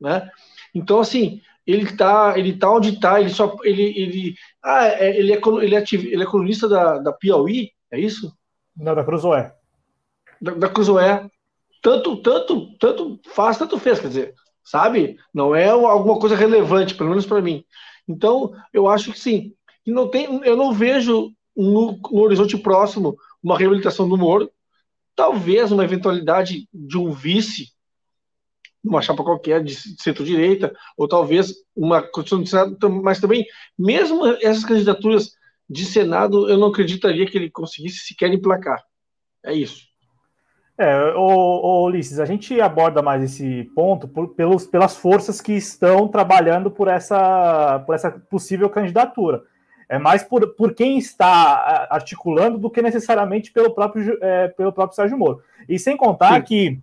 [0.00, 0.28] né?
[0.74, 5.32] Então, assim, ele está ele tá onde está, ele só, ele, ele, ah, é, ele,
[5.32, 8.36] é, ele, é, ativ, ele é colunista da, da Piauí, é isso?
[8.76, 9.54] Não, da Cruzoé.
[10.40, 11.28] Da, da Cruzoé.
[11.82, 14.34] Tanto, tanto, tanto faz, tanto fez, quer dizer,
[14.64, 15.18] sabe?
[15.32, 17.64] Não é alguma coisa relevante, pelo menos para mim.
[18.08, 19.54] Então, eu acho que sim.
[19.86, 24.50] E não tem, eu não vejo no, no horizonte próximo uma reabilitação do Moro,
[25.14, 27.72] talvez uma eventualidade de um vice
[28.82, 33.46] numa chapa qualquer de centro-direita, ou talvez uma condição de Senado, mas também,
[33.78, 35.30] mesmo essas candidaturas
[35.70, 38.82] de Senado, eu não acreditaria que ele conseguisse sequer emplacar.
[39.44, 39.91] É isso.
[40.82, 45.52] É, ô, ô, Ulisses, a gente aborda mais esse ponto por, pelos, pelas forças que
[45.52, 49.44] estão trabalhando por essa, por essa possível candidatura.
[49.88, 54.96] É mais por, por quem está articulando do que necessariamente pelo próprio, é, pelo próprio
[54.96, 55.42] Sérgio Moro.
[55.68, 56.42] E sem contar Sim.
[56.42, 56.80] que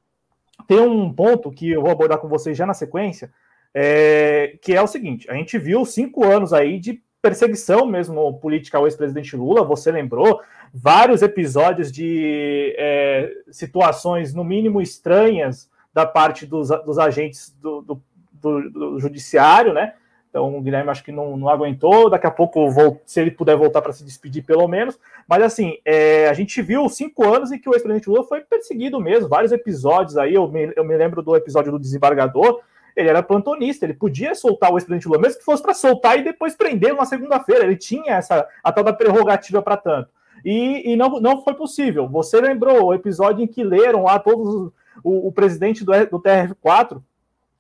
[0.66, 3.32] tem um ponto que eu vou abordar com vocês já na sequência,
[3.74, 8.78] é, que é o seguinte: a gente viu cinco anos aí de perseguição mesmo política
[8.78, 10.42] ao ex-presidente Lula, você lembrou,
[10.74, 18.02] vários episódios de é, situações, no mínimo, estranhas da parte dos, dos agentes do, do,
[18.34, 19.94] do, do, judiciário, né?
[20.30, 22.10] Então o Guilherme acho que não, não aguentou.
[22.10, 25.00] Daqui a pouco, vou, se ele puder voltar para se despedir, pelo menos.
[25.28, 29.00] Mas assim, é, a gente viu cinco anos em que o ex-presidente Lula foi perseguido
[29.00, 30.36] mesmo, vários episódios aí.
[30.36, 32.62] Eu me, eu me lembro do episódio do desembargador,
[32.96, 36.24] ele era plantonista, ele podia soltar o ex-presidente Lula, mesmo que fosse para soltar e
[36.24, 37.64] depois prender uma segunda-feira.
[37.64, 40.10] Ele tinha essa a tal da prerrogativa para tanto.
[40.44, 42.08] E, e, não, não foi possível.
[42.08, 44.72] Você lembrou o episódio em que leram lá todos
[45.04, 47.02] o, o presidente do, do TRF4,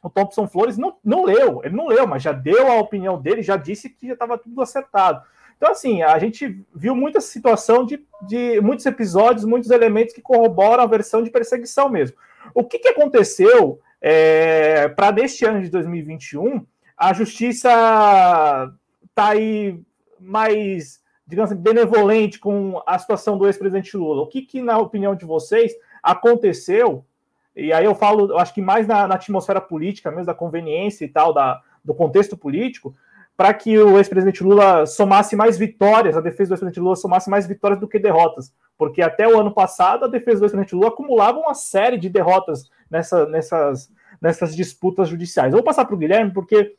[0.01, 3.41] o Thompson Flores, não, não leu, ele não leu, mas já deu a opinião dele,
[3.41, 5.21] já disse que já estava tudo acertado.
[5.57, 10.83] Então, assim, a gente viu muita situação de, de muitos episódios, muitos elementos que corroboram
[10.83, 12.15] a versão de perseguição mesmo.
[12.53, 16.65] O que, que aconteceu é, para neste ano de 2021?
[16.97, 17.69] A justiça
[19.03, 19.81] está aí
[20.17, 24.23] mais, digamos assim, benevolente com a situação do ex-presidente Lula.
[24.23, 25.71] O que, que, na opinião de vocês,
[26.01, 27.05] aconteceu?
[27.55, 31.05] E aí eu falo, eu acho que mais na, na atmosfera política, mesmo da conveniência
[31.05, 32.95] e tal, da, do contexto político,
[33.37, 37.45] para que o ex-presidente Lula somasse mais vitórias, a defesa do ex-presidente Lula somasse mais
[37.45, 38.51] vitórias do que derrotas.
[38.75, 42.71] Porque até o ano passado, a defesa do ex-presidente Lula acumulava uma série de derrotas
[42.89, 45.53] nessa, nessas, nessas disputas judiciais.
[45.53, 46.75] Eu vou passar para o Guilherme, porque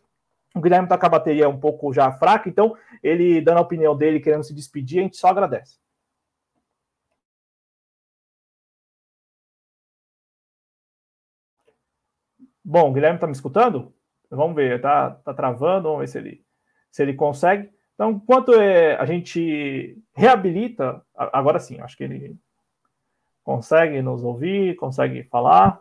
[0.55, 3.96] o Guilherme está com a bateria um pouco já fraca, então ele dando a opinião
[3.96, 5.78] dele, querendo se despedir, a gente só agradece.
[12.64, 13.92] Bom, o Guilherme está me escutando?
[14.30, 16.44] Vamos ver, tá, tá travando, vamos ver se ele
[16.90, 17.70] se ele consegue.
[17.94, 22.36] Então, enquanto é, a gente reabilita, agora sim, acho que ele
[23.44, 25.80] consegue nos ouvir, consegue falar.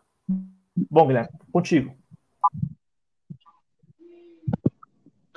[0.89, 1.99] Bom, Guilherme, contigo.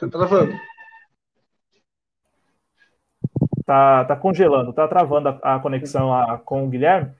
[0.02, 0.52] Tá travando.
[3.64, 7.12] Tá, tá congelando, tá travando a, a conexão a, com o Guilherme.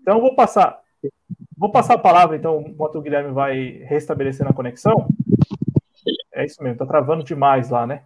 [0.00, 0.80] Então, eu vou passar,
[1.56, 5.08] vou passar a palavra, então, enquanto o Guilherme vai restabelecendo a conexão.
[6.32, 8.02] É isso mesmo, tá travando demais lá, né?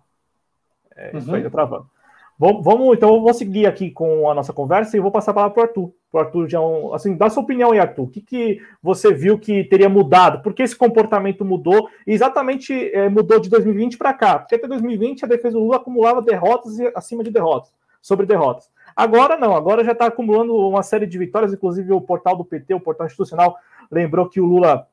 [0.96, 1.36] É isso uhum.
[1.36, 1.90] aí, tá travando.
[2.38, 5.34] Vamos, vamos, então, eu vou seguir aqui com a nossa conversa e vou passar a
[5.34, 5.92] palavra para o Arthur.
[6.10, 8.04] Pro Arthur, já um, assim, dá sua opinião aí, Arthur.
[8.04, 10.42] O que, que você viu que teria mudado?
[10.42, 11.88] Por que esse comportamento mudou?
[12.06, 14.38] E exatamente é, mudou de 2020 para cá?
[14.38, 18.70] Porque até 2020 a defesa do Lula acumulava derrotas acima de derrotas, sobre derrotas.
[18.96, 22.74] Agora não, agora já está acumulando uma série de vitórias, inclusive o portal do PT,
[22.74, 23.56] o portal institucional,
[23.90, 24.88] lembrou que o Lula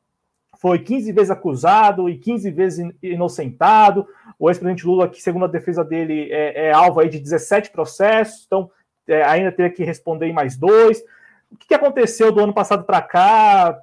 [0.60, 4.08] foi 15 vezes acusado e 15 vezes inocentado.
[4.38, 8.44] O ex-presidente Lula, que segundo a defesa dele, é, é alvo aí de 17 processos,
[8.46, 8.70] então
[9.08, 11.04] é, ainda teria que responder em mais dois.
[11.52, 13.80] O que, que aconteceu do ano passado para cá?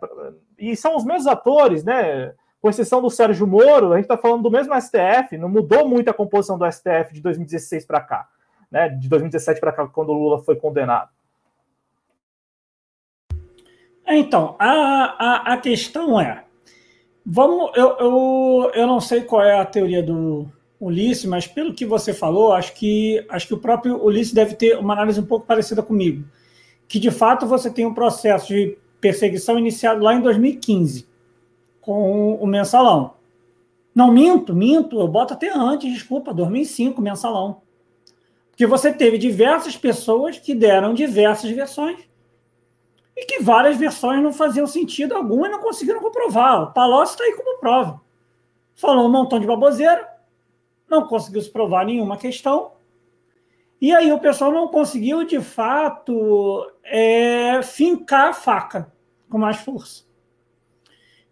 [0.58, 2.34] E são os mesmos atores, né?
[2.60, 6.08] Com exceção do Sérgio Moro, a gente está falando do mesmo STF, não mudou muito
[6.08, 8.28] a composição do STF de 2016 para cá,
[8.70, 8.88] né?
[8.88, 11.10] De 2017 para cá, quando o Lula foi condenado.
[14.06, 16.44] Então, a, a, a questão é,
[17.24, 20.50] Vamos, eu, eu, eu não sei qual é a teoria do
[20.86, 24.76] Ulisses, mas pelo que você falou, acho que, acho que o próprio Ulisses deve ter
[24.78, 26.24] uma análise um pouco parecida comigo.
[26.88, 31.06] Que de fato você tem um processo de perseguição iniciado lá em 2015,
[31.80, 33.14] com o mensalão.
[33.94, 37.60] Não minto, minto, eu boto até antes, desculpa, 2005, mensalão.
[38.50, 41.98] Porque você teve diversas pessoas que deram diversas versões
[43.16, 46.62] e que várias versões não faziam sentido algum e não conseguiram comprovar.
[46.62, 48.00] O Palocci está aí como prova.
[48.74, 50.08] Falou um montão de baboseira,
[50.92, 52.72] não conseguiu se provar nenhuma questão,
[53.80, 58.92] e aí o pessoal não conseguiu, de fato, é, fincar a faca
[59.28, 60.04] com mais força.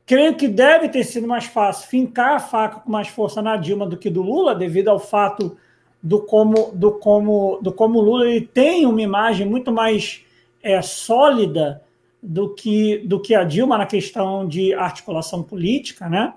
[0.05, 3.87] Creio que deve ter sido mais fácil fincar a faca com mais força na Dilma
[3.87, 5.57] do que do Lula, devido ao fato
[6.03, 10.25] do como do como do como Lula ele tem uma imagem muito mais
[10.63, 11.85] é, sólida
[12.21, 16.35] do que do que a Dilma na questão de articulação política, né?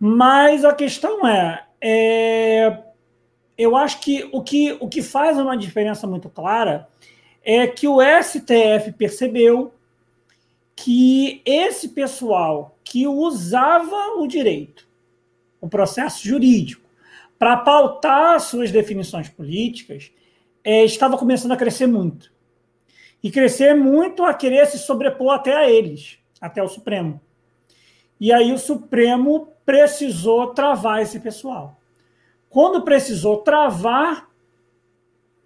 [0.00, 2.82] Mas a questão é, é
[3.56, 6.88] eu acho que o que o que faz uma diferença muito clara
[7.42, 9.72] é que o STF percebeu
[10.74, 14.88] que esse pessoal que usava o direito,
[15.60, 16.82] o processo jurídico,
[17.38, 20.10] para pautar suas definições políticas,
[20.64, 22.32] é, estava começando a crescer muito.
[23.22, 27.20] E crescer muito a querer se sobrepor até a eles, até o Supremo.
[28.18, 31.80] E aí o Supremo precisou travar esse pessoal.
[32.48, 34.28] Quando precisou travar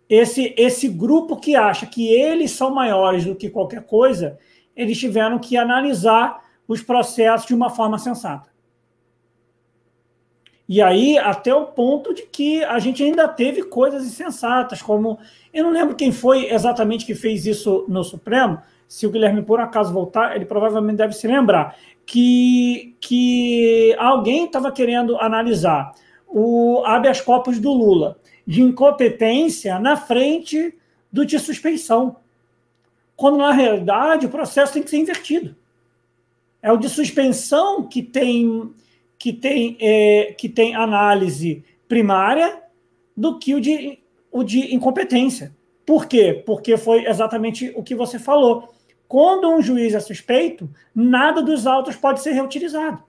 [0.09, 4.39] esse, esse grupo que acha que eles são maiores do que qualquer coisa,
[4.75, 8.49] eles tiveram que analisar os processos de uma forma sensata.
[10.69, 15.19] E aí, até o ponto de que a gente ainda teve coisas insensatas, como.
[15.53, 18.61] Eu não lembro quem foi exatamente que fez isso no Supremo.
[18.89, 21.76] Se o Guilherme por acaso voltar, ele provavelmente deve se lembrar
[22.07, 25.95] que, que alguém estava querendo analisar
[26.26, 30.74] o habeas corpus do Lula de incompetência na frente
[31.12, 32.16] do de suspeição
[33.18, 35.57] quando na realidade o processo tem que ser invertido.
[36.62, 38.72] É o de suspensão que tem
[39.18, 42.62] que tem é, que tem análise primária
[43.16, 43.99] do que o de
[44.30, 45.53] o de incompetência.
[45.84, 46.45] Por quê?
[46.47, 48.72] Porque foi exatamente o que você falou.
[49.09, 53.02] Quando um juiz é suspeito, nada dos autos pode ser reutilizado.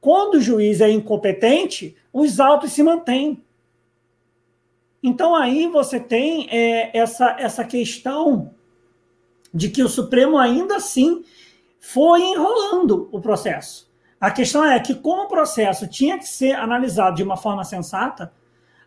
[0.00, 3.42] Quando o juiz é incompetente, os autos se mantêm.
[5.02, 8.52] Então aí você tem é, essa, essa questão
[9.54, 11.24] de que o Supremo ainda assim
[11.78, 13.88] foi enrolando o processo.
[14.20, 18.32] A questão é que, como o processo tinha que ser analisado de uma forma sensata,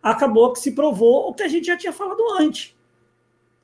[0.02, 2.76] acabou que se provou o que a gente já tinha falado antes,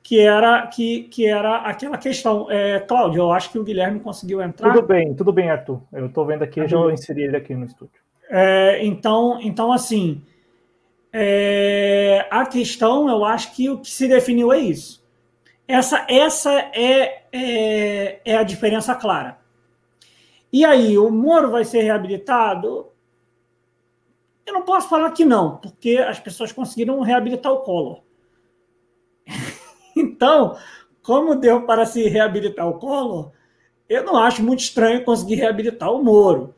[0.06, 2.48] que era, que, que era aquela questão.
[2.48, 4.72] É, Cláudio, eu acho que o Guilherme conseguiu entrar.
[4.72, 5.82] Tudo bem, tudo bem, Arthur.
[5.92, 8.00] Eu estou vendo aqui, já inseri ele aqui no estúdio.
[8.30, 10.22] É, então, então, assim,
[11.12, 15.04] é, a questão, eu acho que o que se definiu é isso.
[15.66, 19.38] Essa, essa é, é, é a diferença clara.
[20.52, 22.92] E aí, o Moro vai ser reabilitado?
[24.46, 28.05] Eu não posso falar que não, porque as pessoas conseguiram reabilitar o Collor.
[29.96, 30.56] Então,
[31.02, 33.32] como deu para se reabilitar o Collor,
[33.88, 36.54] eu não acho muito estranho conseguir reabilitar o Moro.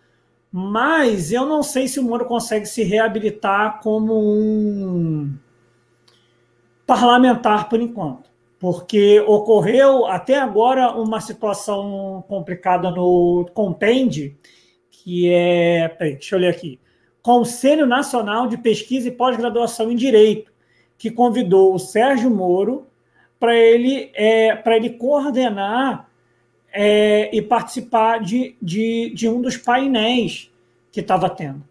[0.50, 5.34] Mas eu não sei se o Moro consegue se reabilitar como um
[6.86, 8.28] parlamentar por enquanto
[8.58, 14.36] porque ocorreu até agora uma situação complicada no Compende,
[14.90, 15.88] que é.
[15.88, 16.80] Peraí, deixa eu ler aqui.
[17.22, 20.52] Conselho Nacional de Pesquisa e Pós-Graduação em Direito,
[20.96, 22.86] que convidou o Sérgio Moro
[23.38, 26.08] para ele, é, para ele coordenar
[26.72, 30.50] é, e participar de, de, de um dos painéis
[30.90, 31.62] que estava tendo.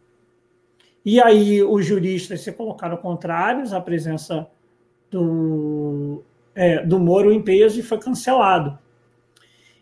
[1.05, 4.47] E aí os juristas se colocaram contrários à presença
[5.09, 6.21] do,
[6.53, 8.77] é, do Moro em peso e foi cancelado.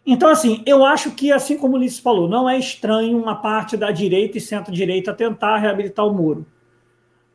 [0.05, 3.75] Então, assim, eu acho que, assim como o Ulisses falou, não é estranho uma parte
[3.75, 6.45] da direita e centro-direita tentar reabilitar o Moro.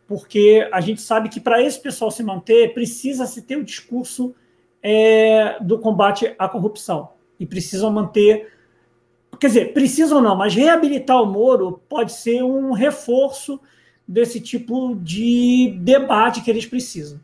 [0.06, 4.34] Porque a gente sabe que para esse pessoal se manter, precisa se ter o discurso
[4.82, 7.10] é, do combate à corrupção.
[7.38, 8.52] E precisam manter.
[9.38, 13.60] Quer dizer, precisam não, mas reabilitar o Moro pode ser um reforço
[14.06, 17.20] desse tipo de debate que eles precisam.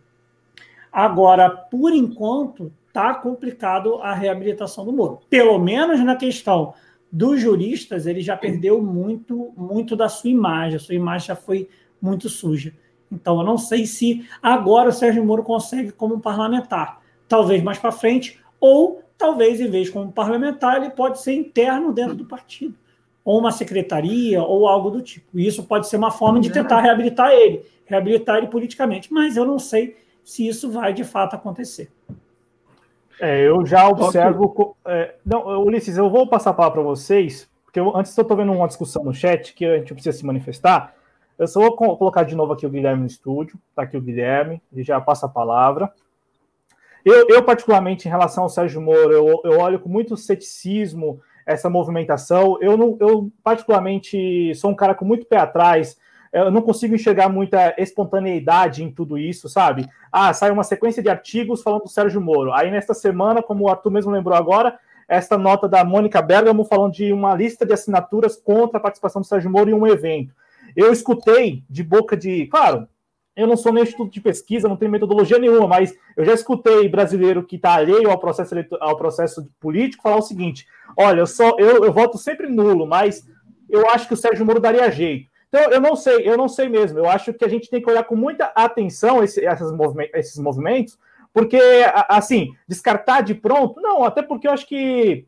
[0.91, 5.21] Agora, por enquanto, está complicado a reabilitação do Moro.
[5.29, 6.73] Pelo menos na questão
[7.13, 10.77] dos juristas, ele já perdeu muito, muito da sua imagem.
[10.77, 11.69] A sua imagem já foi
[12.01, 12.73] muito suja.
[13.11, 17.03] Então, eu não sei se agora o Sérgio Moro consegue como parlamentar.
[17.29, 21.93] Talvez mais para frente, ou talvez, em vez de como parlamentar, ele pode ser interno
[21.93, 22.75] dentro do partido.
[23.25, 25.39] Ou uma secretaria, ou algo do tipo.
[25.39, 29.13] E isso pode ser uma forma de tentar reabilitar ele, reabilitar ele politicamente.
[29.13, 31.91] Mas eu não sei se isso vai de fato acontecer.
[33.21, 34.77] É, eu já observo.
[34.85, 38.37] É, não, Ulisses, eu vou passar a palavra para vocês, porque eu, antes eu estou
[38.37, 40.95] vendo uma discussão no chat que a gente precisa se manifestar.
[41.39, 43.59] Eu só vou colocar de novo aqui o Guilherme no estúdio.
[43.71, 45.93] Está aqui o Guilherme, ele já passa a palavra.
[47.07, 51.71] Eu, eu, particularmente, em relação ao Sérgio Moro, eu, eu olho com muito ceticismo essa
[51.71, 52.59] movimentação.
[52.61, 55.97] Eu, não, eu, particularmente, sou um cara com muito pé atrás
[56.33, 59.89] eu não consigo enxergar muita espontaneidade em tudo isso, sabe?
[60.13, 62.53] Ah, sai uma sequência de artigos falando do Sérgio Moro.
[62.53, 64.79] Aí, nesta semana, como o Arthur mesmo lembrou agora,
[65.09, 69.27] esta nota da Mônica Bergamo falando de uma lista de assinaturas contra a participação do
[69.27, 70.35] Sérgio Moro em um evento.
[70.75, 72.47] Eu escutei de boca de.
[72.47, 72.87] Claro,
[73.37, 76.89] eu não sou nem instituto de pesquisa, não tenho metodologia nenhuma, mas eu já escutei
[76.89, 80.67] brasileiro que está alheio ao processo, ao processo político falar o seguinte:
[80.97, 83.29] olha, eu, só, eu, eu voto sempre nulo, mas
[83.69, 85.31] eu acho que o Sérgio Moro daria jeito.
[85.49, 86.99] Então, eu não sei, eu não sei mesmo.
[86.99, 90.39] Eu acho que a gente tem que olhar com muita atenção esse, esses, movimentos, esses
[90.39, 90.99] movimentos,
[91.33, 91.61] porque,
[92.09, 95.27] assim, descartar de pronto, não, até porque eu acho que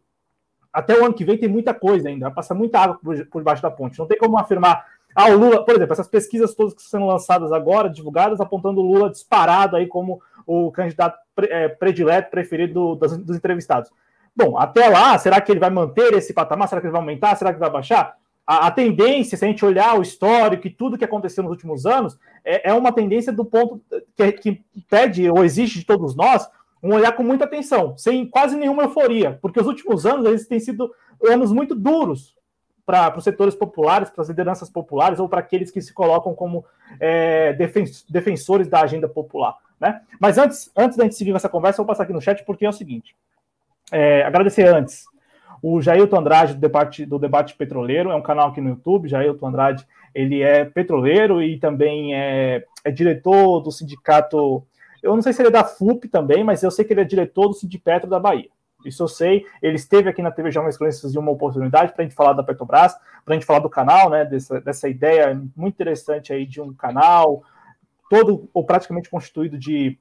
[0.73, 3.41] até o ano que vem tem muita coisa ainda, vai passar muita água por, por
[3.41, 3.99] debaixo da ponte.
[3.99, 7.53] Não tem como afirmar ah, o Lula, por exemplo, essas pesquisas todas que estão lançadas
[7.53, 13.37] agora, divulgadas, apontando o Lula disparado aí como o candidato é, predileto, preferido dos, dos
[13.37, 13.91] entrevistados.
[14.35, 16.69] Bom, até lá, será que ele vai manter esse patamar?
[16.69, 17.35] Será que ele vai aumentar?
[17.35, 18.15] Será que vai baixar?
[18.47, 21.85] A, a, tendência, se a gente olhar o histórico e tudo que aconteceu nos últimos
[21.85, 23.83] anos, é, é uma tendência do ponto
[24.17, 26.49] que, que, pede ou exige de todos nós
[26.83, 30.61] um olhar com muita atenção, sem quase nenhuma euforia, porque os últimos anos eles têm
[30.61, 30.91] sido
[31.29, 32.38] anos muito duros
[32.89, 36.65] para os setores populares, para as lideranças populares ou para aqueles que se colocam como
[36.99, 37.53] é,
[38.09, 39.55] defensores da agenda popular.
[39.79, 40.01] Né?
[40.19, 42.65] Mas antes, antes da gente seguir nessa conversa, eu vou passar aqui no chat porque
[42.65, 43.15] é o seguinte:
[43.93, 45.05] é, agradecer antes
[45.63, 49.09] o Jailton Andrade do debate, do debate Petroleiro, é um canal aqui no YouTube.
[49.09, 54.65] Jailton Andrade, ele é petroleiro e também é, é diretor do sindicato.
[55.03, 57.05] Eu não sei se ele é da FUP também, mas eu sei que ele é
[57.05, 58.49] diretor do Sindipetro da Bahia.
[58.85, 59.45] Isso eu sei.
[59.61, 62.43] Ele esteve aqui na TV Jovens Cronistas de uma oportunidade para a gente falar da
[62.43, 64.25] Petrobras, para a gente falar do canal, né?
[64.25, 67.43] Dessa, dessa ideia muito interessante aí de um canal
[68.09, 69.99] todo ou praticamente constituído de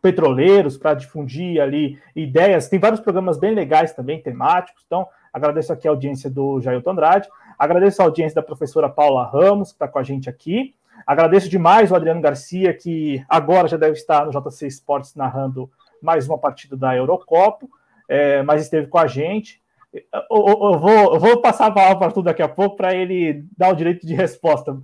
[0.00, 2.68] petroleiros para difundir ali ideias.
[2.68, 4.82] Tem vários programas bem legais também, temáticos.
[4.86, 7.28] Então, agradeço aqui a audiência do Jailton Andrade,
[7.58, 10.74] agradeço a audiência da professora Paula Ramos, que está com a gente aqui.
[11.06, 16.28] Agradeço demais o Adriano Garcia, que agora já deve estar no JC Esportes narrando mais
[16.28, 17.66] uma partida da Eurocopa
[18.08, 19.62] é, mas esteve com a gente.
[19.92, 22.94] Eu, eu, eu, vou, eu vou, passar a palavra para tudo daqui a pouco para
[22.94, 24.76] ele dar o direito de resposta.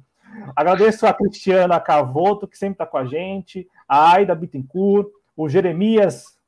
[0.54, 6.38] Agradeço a Cristiana Cavoto, que sempre está com a gente, a Aida Bittencourt, o Jeremias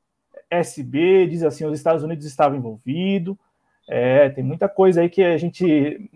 [0.50, 3.36] SB, diz assim: os Estados Unidos estavam envolvidos.
[3.88, 6.10] É, tem muita coisa aí que a gente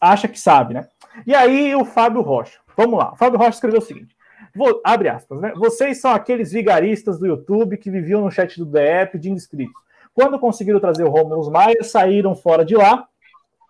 [0.00, 0.88] acha que sabe, né?
[1.26, 2.58] E aí o Fábio Rocha.
[2.76, 3.12] Vamos lá.
[3.12, 4.14] O Fábio Rocha escreveu o seguinte:
[4.54, 5.52] vou, abre aspas, né?
[5.56, 9.87] Vocês são aqueles vigaristas do YouTube que viviam no chat do DF pedindo inscritos.
[10.18, 13.06] Quando conseguiram trazer o Romulus Maia, saíram fora de lá.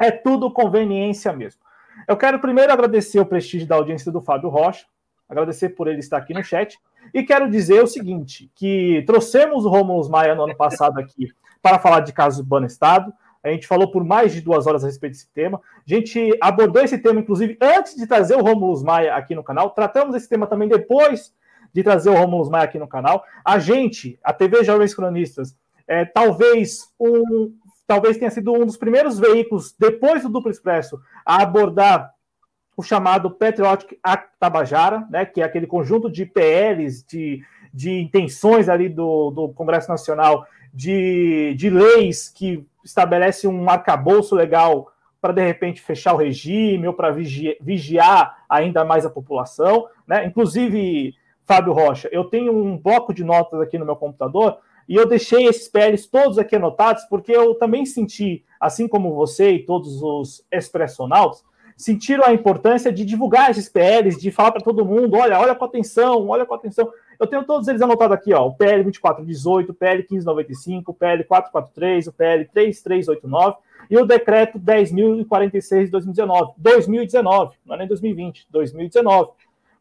[0.01, 1.61] É tudo conveniência mesmo.
[2.09, 4.87] Eu quero primeiro agradecer o prestígio da audiência do Fábio Rocha,
[5.29, 6.79] agradecer por ele estar aqui no chat,
[7.13, 11.29] e quero dizer o seguinte, que trouxemos o Romulus Maia no ano passado aqui
[11.61, 13.13] para falar de casos do Estado,
[13.45, 15.61] a gente falou por mais de duas horas a respeito desse tema.
[15.87, 19.69] A gente abordou esse tema, inclusive, antes de trazer o Romulus Maia aqui no canal.
[19.73, 21.31] Tratamos esse tema também depois
[21.75, 23.23] de trazer o Romulus Maia aqui no canal.
[23.45, 25.55] A gente, a TV Jovens Cronistas,
[25.89, 27.53] é, talvez um,
[27.87, 32.13] talvez tenha sido um dos primeiros veículos, depois do Duplo Expresso, a abordar
[32.77, 38.69] o chamado Patriotic Act Tabajara, né, que é aquele conjunto de PLs, de, de intenções
[38.69, 45.45] ali do, do Congresso Nacional, de, de leis que estabelecem um arcabouço legal para, de
[45.45, 49.89] repente, fechar o regime ou para vigiar, vigiar ainda mais a população.
[50.07, 50.25] Né?
[50.27, 51.15] Inclusive,
[51.45, 54.59] Fábio Rocha, eu tenho um bloco de notas aqui no meu computador
[54.89, 59.53] e eu deixei esses PLs todos aqui anotados, porque eu também senti, assim como você
[59.53, 61.45] e todos os expressonautas,
[61.77, 65.65] sentiram a importância de divulgar esses PLs, de falar para todo mundo: olha, olha com
[65.65, 66.91] atenção, olha com atenção.
[67.21, 71.25] Eu tenho todos eles anotados aqui, ó, o PL 2418, o PL 1595, o PL
[71.25, 73.57] 443, o PL 3389
[73.91, 76.53] e o decreto 10.046 de 2019.
[76.59, 79.31] 2019, não é nem 2020, 2019.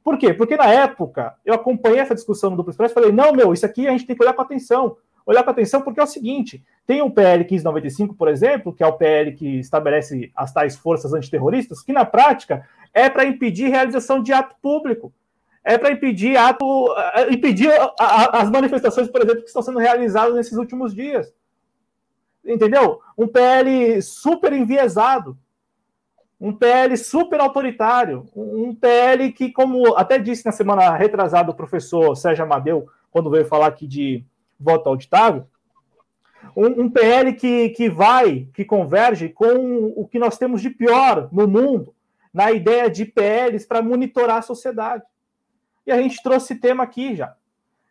[0.07, 0.33] Por quê?
[0.33, 3.65] Porque na época eu acompanhei essa discussão no Duplo Expresso e falei: não, meu, isso
[3.65, 4.95] aqui a gente tem que olhar com atenção.
[5.25, 8.87] Olhar com atenção porque é o seguinte: tem o PL 1595, por exemplo, que é
[8.87, 14.23] o PL que estabelece as tais forças antiterroristas, que na prática é para impedir realização
[14.23, 15.11] de ato público.
[15.61, 16.65] É para impedir ato,
[17.17, 21.33] eh, impedir as manifestações, por exemplo, que estão sendo realizadas nesses últimos dias.
[22.45, 23.01] Entendeu?
[23.17, 25.37] Um PL super enviesado
[26.39, 32.15] um PL super autoritário, um PL que, como até disse na semana retrasada o professor
[32.15, 34.23] Sérgio Amadeu, quando veio falar aqui de
[34.59, 35.47] voto auditável,
[36.55, 41.27] um, um, PL que, que vai, que converge com o que nós temos de pior
[41.31, 41.93] no mundo,
[42.33, 45.03] na ideia de PLs para monitorar a sociedade.
[45.85, 47.33] E a gente trouxe tema aqui já.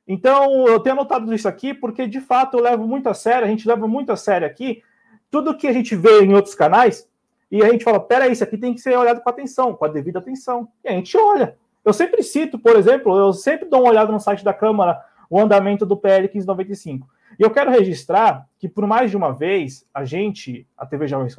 [0.07, 3.51] Então, eu tenho anotado isso aqui porque, de fato, eu levo muito a sério, a
[3.51, 4.83] gente leva muito a sério aqui,
[5.31, 7.09] tudo que a gente vê em outros canais,
[7.51, 9.89] e a gente fala, peraí, isso aqui tem que ser olhado com atenção, com a
[9.89, 10.69] devida atenção.
[10.85, 11.57] E a gente olha.
[11.85, 15.39] Eu sempre cito, por exemplo, eu sempre dou uma olhada no site da Câmara, o
[15.39, 17.09] andamento do PL 1595.
[17.39, 21.37] E eu quero registrar que, por mais de uma vez, a gente, a TV Jovens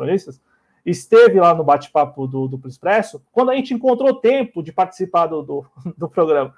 [0.86, 5.42] esteve lá no bate-papo do Duplo Expresso, quando a gente encontrou tempo de participar do,
[5.42, 5.66] do,
[5.98, 6.54] do programa,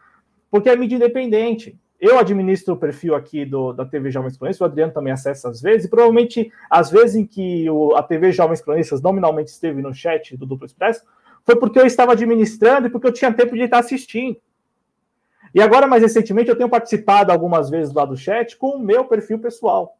[0.51, 1.75] porque é mídia independente.
[1.99, 5.61] Eu administro o perfil aqui do, da TV Jovens Cronistas, o Adriano também acessa às
[5.61, 9.93] vezes, e provavelmente as vezes em que o, a TV Jovens Cronistas nominalmente esteve no
[9.93, 11.03] chat do Duplo Expresso,
[11.45, 14.37] foi porque eu estava administrando e porque eu tinha tempo de estar assistindo.
[15.53, 19.05] E agora, mais recentemente, eu tenho participado algumas vezes lá do chat com o meu
[19.05, 19.97] perfil pessoal.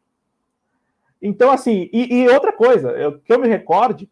[1.22, 4.10] Então, assim, e, e outra coisa, eu, que eu me recorde,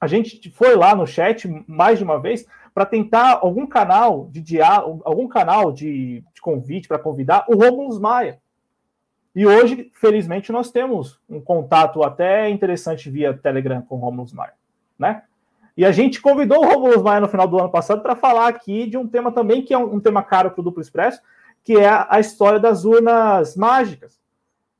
[0.00, 4.40] a gente foi lá no chat mais de uma vez para tentar algum canal de
[4.40, 8.40] diálogo, algum canal de, de convite para convidar o Romulus Maia.
[9.34, 14.54] E hoje, felizmente, nós temos um contato até interessante via Telegram com o Romulus Maia,
[14.98, 15.22] né?
[15.76, 18.86] E a gente convidou o Romulus Maia no final do ano passado para falar aqui
[18.86, 21.20] de um tema também que é um, um tema caro para o Duplo Expresso,
[21.62, 24.18] que é a história das urnas mágicas.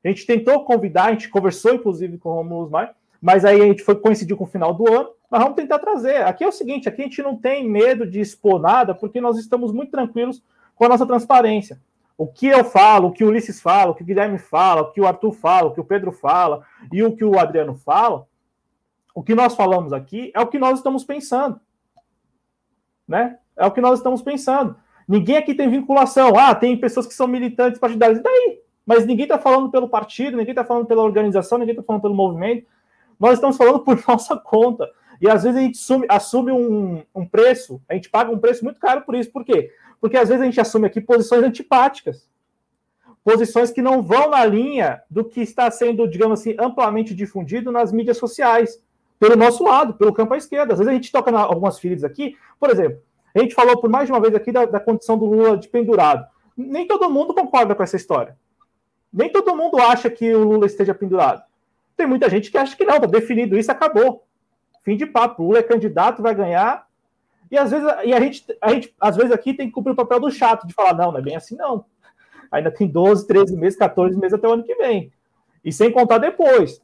[0.03, 3.65] A gente tentou convidar, a gente conversou inclusive com o Romulus Maia, mas aí a
[3.65, 5.09] gente foi coincidir com o final do ano.
[5.29, 6.23] Nós vamos tentar trazer.
[6.25, 9.37] Aqui é o seguinte: aqui a gente não tem medo de expor nada, porque nós
[9.37, 10.43] estamos muito tranquilos
[10.75, 11.79] com a nossa transparência.
[12.17, 14.91] O que eu falo, o que o Ulisses fala, o que o Guilherme fala, o
[14.91, 18.27] que o Arthur fala, o que o Pedro fala e o que o Adriano fala,
[19.15, 21.59] o que nós falamos aqui é o que nós estamos pensando.
[23.07, 23.37] Né?
[23.55, 24.75] É o que nós estamos pensando.
[25.07, 26.37] Ninguém aqui tem vinculação.
[26.37, 28.19] Ah, tem pessoas que são militantes partidários.
[28.19, 28.61] E daí?
[28.85, 32.13] Mas ninguém está falando pelo partido, ninguém está falando pela organização, ninguém está falando pelo
[32.13, 32.67] movimento.
[33.19, 34.89] Nós estamos falando por nossa conta.
[35.21, 38.63] E às vezes a gente assume, assume um, um, preço, a gente paga um preço
[38.63, 39.31] muito caro por isso.
[39.31, 39.71] Por quê?
[39.99, 42.27] Porque às vezes a gente assume aqui posições antipáticas.
[43.23, 47.91] Posições que não vão na linha do que está sendo, digamos assim, amplamente difundido nas
[47.91, 48.81] mídias sociais
[49.19, 50.73] pelo nosso lado, pelo campo à esquerda.
[50.73, 53.01] Às vezes a gente toca em algumas feridas aqui, por exemplo,
[53.35, 55.67] a gente falou por mais de uma vez aqui da, da condição do Lula de
[55.67, 56.25] pendurado.
[56.55, 58.37] Nem todo mundo concorda com essa história.
[59.11, 61.43] Nem todo mundo acha que o Lula esteja pendurado.
[61.95, 64.23] Tem muita gente que acha que não, está definido isso, acabou.
[64.89, 65.43] Fim de papo.
[65.43, 66.87] Lula é candidato, vai ganhar.
[67.51, 69.95] E às vezes e a gente, a gente, às vezes aqui tem que cumprir o
[69.95, 71.85] papel do chato, de falar, não, não é bem assim, não.
[72.51, 75.11] Ainda tem 12, 13 meses, 14 meses até o ano que vem.
[75.63, 76.81] E sem contar depois.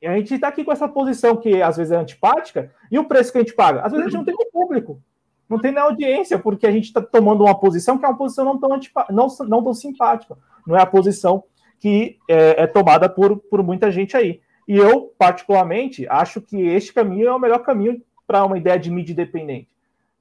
[0.00, 3.04] E a gente está aqui com essa posição que às vezes é antipática, e o
[3.04, 3.82] preço que a gente paga?
[3.82, 4.98] Às vezes a gente não tem público,
[5.46, 8.46] não tem na audiência, porque a gente está tomando uma posição que é uma posição
[8.46, 11.44] não tão, antipa, não, não tão simpática, não é a posição
[11.78, 14.40] que é, é tomada por, por muita gente aí.
[14.66, 18.90] E eu, particularmente, acho que este caminho é o melhor caminho para uma ideia de
[18.90, 19.68] mídia independente.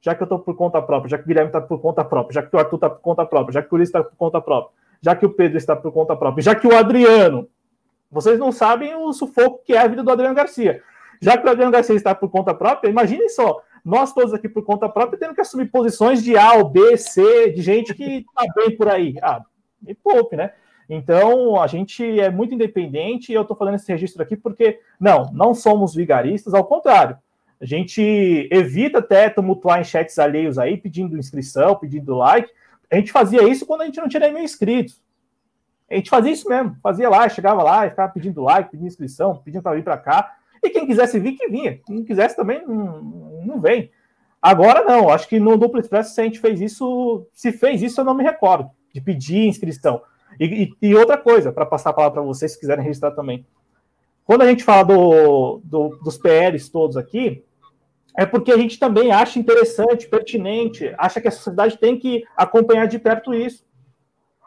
[0.02, 2.34] Já que eu estou por conta própria, já que o Guilherme está por conta própria,
[2.34, 4.42] já que o Arthur está por conta própria, já que o Ulisses está por conta
[4.42, 7.48] própria, já que o Pedro está por conta própria, já que o Adriano
[8.12, 10.84] vocês não sabem o sufoco que é a vida do Adriano Garcia.
[11.22, 14.66] Já que o Adriano Garcia está por conta própria, imaginem só, nós todos aqui por
[14.66, 18.54] conta própria tendo que assumir posições de A, ou B, C, de gente que está
[18.54, 19.16] bem por aí.
[19.22, 19.42] Ah,
[19.82, 20.52] me poupe, né?
[20.94, 25.32] Então, a gente é muito independente e eu estou falando esse registro aqui porque, não,
[25.32, 27.18] não somos vigaristas, ao contrário.
[27.62, 32.52] A gente evita até tumultuar em chats alheios aí, pedindo inscrição, pedindo like.
[32.92, 35.02] A gente fazia isso quando a gente não tinha nem mil inscritos.
[35.90, 39.64] A gente fazia isso mesmo, fazia lá, chegava lá ficava pedindo like, pedindo inscrição, pedindo
[39.64, 40.36] para vir para cá.
[40.62, 41.80] E quem quisesse vir, que vinha.
[41.86, 43.02] Quem quisesse também, não,
[43.46, 43.90] não vem.
[44.42, 48.02] Agora não, acho que no Duplo Expresso, se a gente fez isso, se fez isso,
[48.02, 50.02] eu não me recordo, de pedir inscrição.
[50.42, 53.46] E, e, e outra coisa, para passar a palavra para vocês, se quiserem registrar também.
[54.26, 57.44] Quando a gente fala do, do, dos PLs todos aqui,
[58.18, 62.88] é porque a gente também acha interessante, pertinente, acha que a sociedade tem que acompanhar
[62.88, 63.64] de perto isso.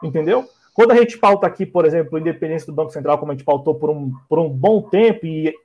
[0.03, 0.45] Entendeu?
[0.73, 3.45] Quando a gente pauta aqui, por exemplo, a independência do Banco Central, como a gente
[3.45, 5.55] pautou por um, por um bom tempo, e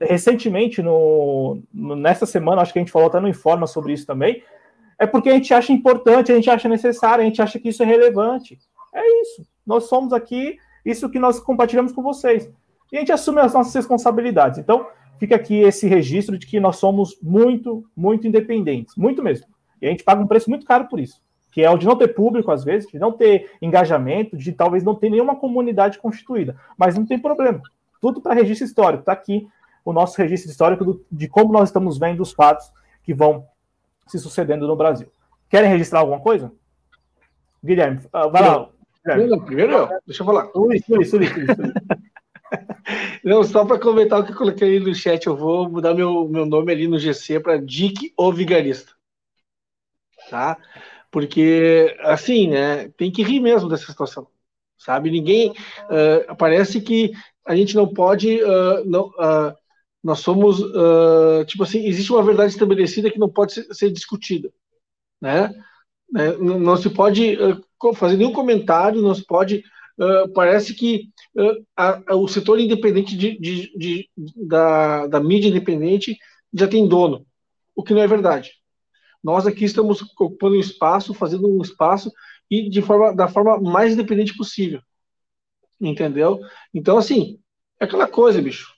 [0.00, 4.06] recentemente, no, no, nessa semana, acho que a gente falou até no Informa sobre isso
[4.06, 4.42] também,
[4.98, 7.84] é porque a gente acha importante, a gente acha necessário, a gente acha que isso
[7.84, 8.58] é relevante.
[8.92, 9.51] É isso.
[9.66, 12.50] Nós somos aqui, isso que nós compartilhamos com vocês.
[12.90, 14.58] E a gente assume as nossas responsabilidades.
[14.58, 14.86] Então,
[15.18, 18.96] fica aqui esse registro de que nós somos muito, muito independentes.
[18.96, 19.46] Muito mesmo.
[19.80, 21.20] E a gente paga um preço muito caro por isso
[21.52, 24.82] que é o de não ter público, às vezes, de não ter engajamento, de talvez
[24.82, 26.56] não ter nenhuma comunidade constituída.
[26.78, 27.60] Mas não tem problema.
[28.00, 29.02] Tudo para registro histórico.
[29.02, 29.46] Está aqui
[29.84, 32.72] o nosso registro histórico do, de como nós estamos vendo os fatos
[33.04, 33.46] que vão
[34.06, 35.08] se sucedendo no Brasil.
[35.50, 36.50] Querem registrar alguma coisa?
[37.62, 38.68] Guilherme, uh, vai lá.
[39.04, 39.44] Guilherme.
[39.44, 40.50] Primeiro eu, deixa eu falar.
[40.54, 41.30] Luiz, Luiz, Luiz.
[43.24, 46.44] Não, só para comentar o que eu coloquei no chat, eu vou mudar meu, meu
[46.44, 48.92] nome ali no GC para Dick o Vigarista.
[50.28, 50.58] Tá?
[51.12, 54.26] porque assim, né, tem que rir mesmo dessa situação,
[54.78, 55.10] sabe?
[55.10, 57.12] Ninguém uh, parece que
[57.46, 59.54] a gente não pode, uh, não, uh,
[60.02, 60.58] nós somos
[61.46, 64.50] tipo assim, existe uma verdade estabelecida que não pode ser, ser discutida,
[65.20, 65.54] né?
[66.10, 66.32] né?
[66.38, 67.36] Não, não se pode
[67.94, 69.62] fazer nenhum comentário, não se pode,
[70.34, 71.08] parece que
[71.76, 76.16] a, a, o setor independente de, de, de, da, da mídia independente
[76.52, 77.26] já tem dono,
[77.74, 78.52] o que não é verdade.
[79.22, 82.10] Nós aqui estamos ocupando um espaço, fazendo um espaço
[82.50, 84.80] e de forma, da forma mais independente possível.
[85.80, 86.40] Entendeu?
[86.74, 87.38] Então, assim,
[87.80, 88.72] é aquela coisa, bicho.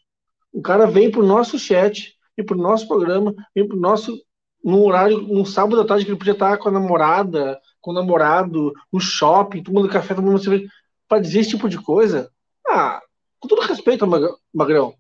[0.53, 4.17] O cara vem pro nosso chat, vem pro nosso programa, vem pro nosso.
[4.65, 7.95] num horário, num sábado à tarde que ele podia estar com a namorada, com o
[7.95, 10.71] namorado, no shopping, tomando café, tomando cerveja,
[11.07, 12.31] para dizer esse tipo de coisa.
[12.67, 13.03] Ah,
[13.39, 14.07] com todo respeito,
[14.53, 14.95] Magrão.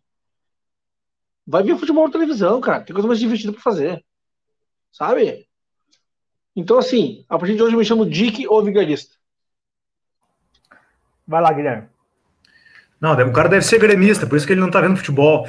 [1.46, 2.82] Vai ver futebol na televisão, cara.
[2.82, 4.04] Tem coisa mais divertida para fazer
[4.94, 5.46] sabe?
[6.56, 9.16] Então, assim, a partir de hoje eu me chamo Dick ou Vigarista.
[11.26, 11.88] Vai lá, Guilherme.
[13.00, 15.46] Não, o cara deve ser gremista, por isso que ele não tá vendo futebol.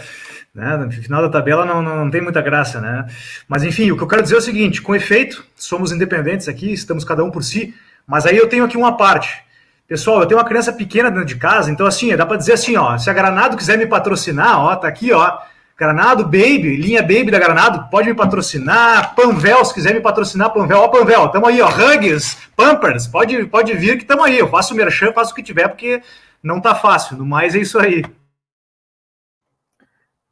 [0.55, 0.77] Né?
[0.77, 3.05] No final da tabela não, não, não, tem muita graça, né?
[3.45, 6.71] Mas enfim, o que eu quero dizer é o seguinte: com efeito, somos independentes aqui,
[6.71, 7.75] estamos cada um por si,
[8.07, 9.43] mas aí eu tenho aqui uma parte.
[9.85, 12.75] Pessoal, eu tenho uma criança pequena dentro de casa, então assim, dá para dizer assim,
[12.75, 15.37] ó, se a Granado quiser me patrocinar, ó, tá aqui, ó,
[15.77, 19.13] Granado Baby, linha Baby da Granado, pode me patrocinar.
[19.13, 21.67] Panvel, se quiser me patrocinar, Panvel, ó, Panvel, tamo aí, ó.
[21.67, 24.39] Hugs, Pampers, pode, pode vir que tamo aí.
[24.39, 26.01] Eu faço o merchan, faço o que tiver, porque
[26.41, 27.17] não tá fácil.
[27.17, 28.05] No mais é isso aí.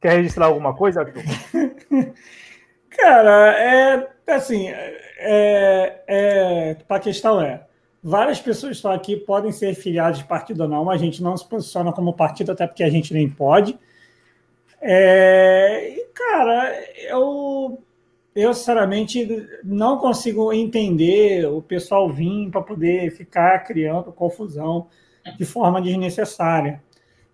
[0.04, 1.22] Quer registrar alguma coisa, Arthur?
[2.90, 7.66] Cara, é assim, é, é, a questão é,
[8.02, 11.34] várias pessoas estão aqui, podem ser filiadas de partido ou não, mas a gente não
[11.34, 13.78] se posiciona como partido, até porque a gente nem pode.
[14.78, 17.82] É, cara, eu,
[18.36, 19.26] eu sinceramente
[19.64, 24.86] não consigo entender o pessoal vir para poder ficar criando confusão
[25.38, 26.82] de forma desnecessária.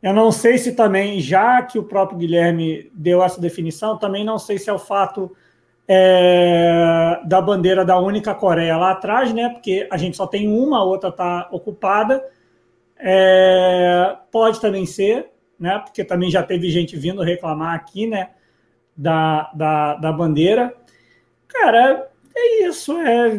[0.02, 4.38] Eu não sei se também, já que o próprio Guilherme deu essa definição, também não
[4.38, 5.36] sei se é o fato
[5.86, 9.50] é, da bandeira da única Coreia lá atrás, né?
[9.50, 12.24] Porque a gente só tem uma, a outra está ocupada.
[12.98, 15.78] É, pode também ser, né?
[15.84, 18.30] Porque também já teve gente vindo reclamar aqui, né?
[18.96, 20.74] Da, da, da bandeira.
[21.46, 22.96] Cara, é isso.
[23.00, 23.38] É,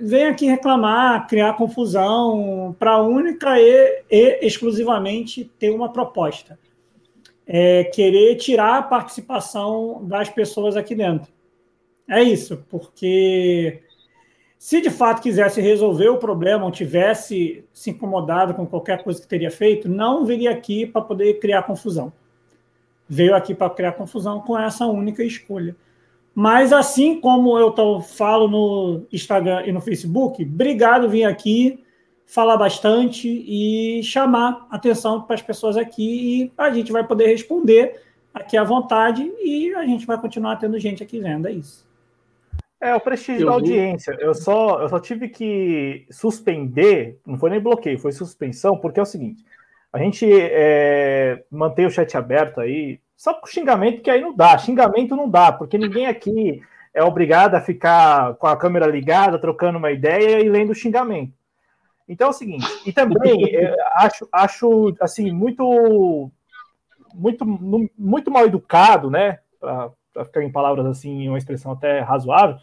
[0.00, 6.58] vem aqui reclamar, criar confusão, para única e, e, exclusivamente ter uma proposta.
[7.46, 11.32] É querer tirar a participação das pessoas aqui dentro.
[12.08, 13.82] É isso, porque
[14.58, 19.26] se de fato quisesse resolver o problema ou tivesse se incomodado com qualquer coisa que
[19.26, 22.12] teria feito, não viria aqui para poder criar confusão.
[23.08, 25.74] Veio aqui para criar confusão com essa única escolha.
[26.34, 31.82] Mas assim como eu tô, falo no Instagram e no Facebook, obrigado vir aqui
[32.26, 38.00] falar bastante e chamar atenção para as pessoas aqui e a gente vai poder responder
[38.32, 41.86] aqui à vontade e a gente vai continuar tendo gente aqui vendo, é isso.
[42.80, 44.16] É, o prestígio eu da audiência.
[44.18, 49.02] Eu só, eu só tive que suspender, não foi nem bloqueio, foi suspensão, porque é
[49.02, 49.44] o seguinte:
[49.92, 54.58] a gente é, mantém o chat aberto aí, só com xingamento, que aí não dá.
[54.58, 56.60] Xingamento não dá, porque ninguém aqui
[56.92, 61.32] é obrigado a ficar com a câmera ligada, trocando uma ideia e lendo xingamento.
[62.08, 66.32] Então é o seguinte, e também é, acho, acho assim, muito,
[67.14, 67.46] muito,
[67.96, 69.38] muito mal educado, né?
[69.60, 72.56] Para ficar em palavras assim, uma expressão até razoável,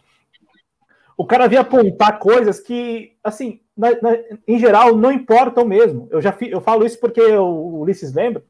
[1.16, 4.10] o cara vem apontar coisas que, assim, na, na,
[4.46, 6.10] em geral, não importam mesmo.
[6.12, 8.44] Eu já fi, eu falo isso porque o Ulisses lembra,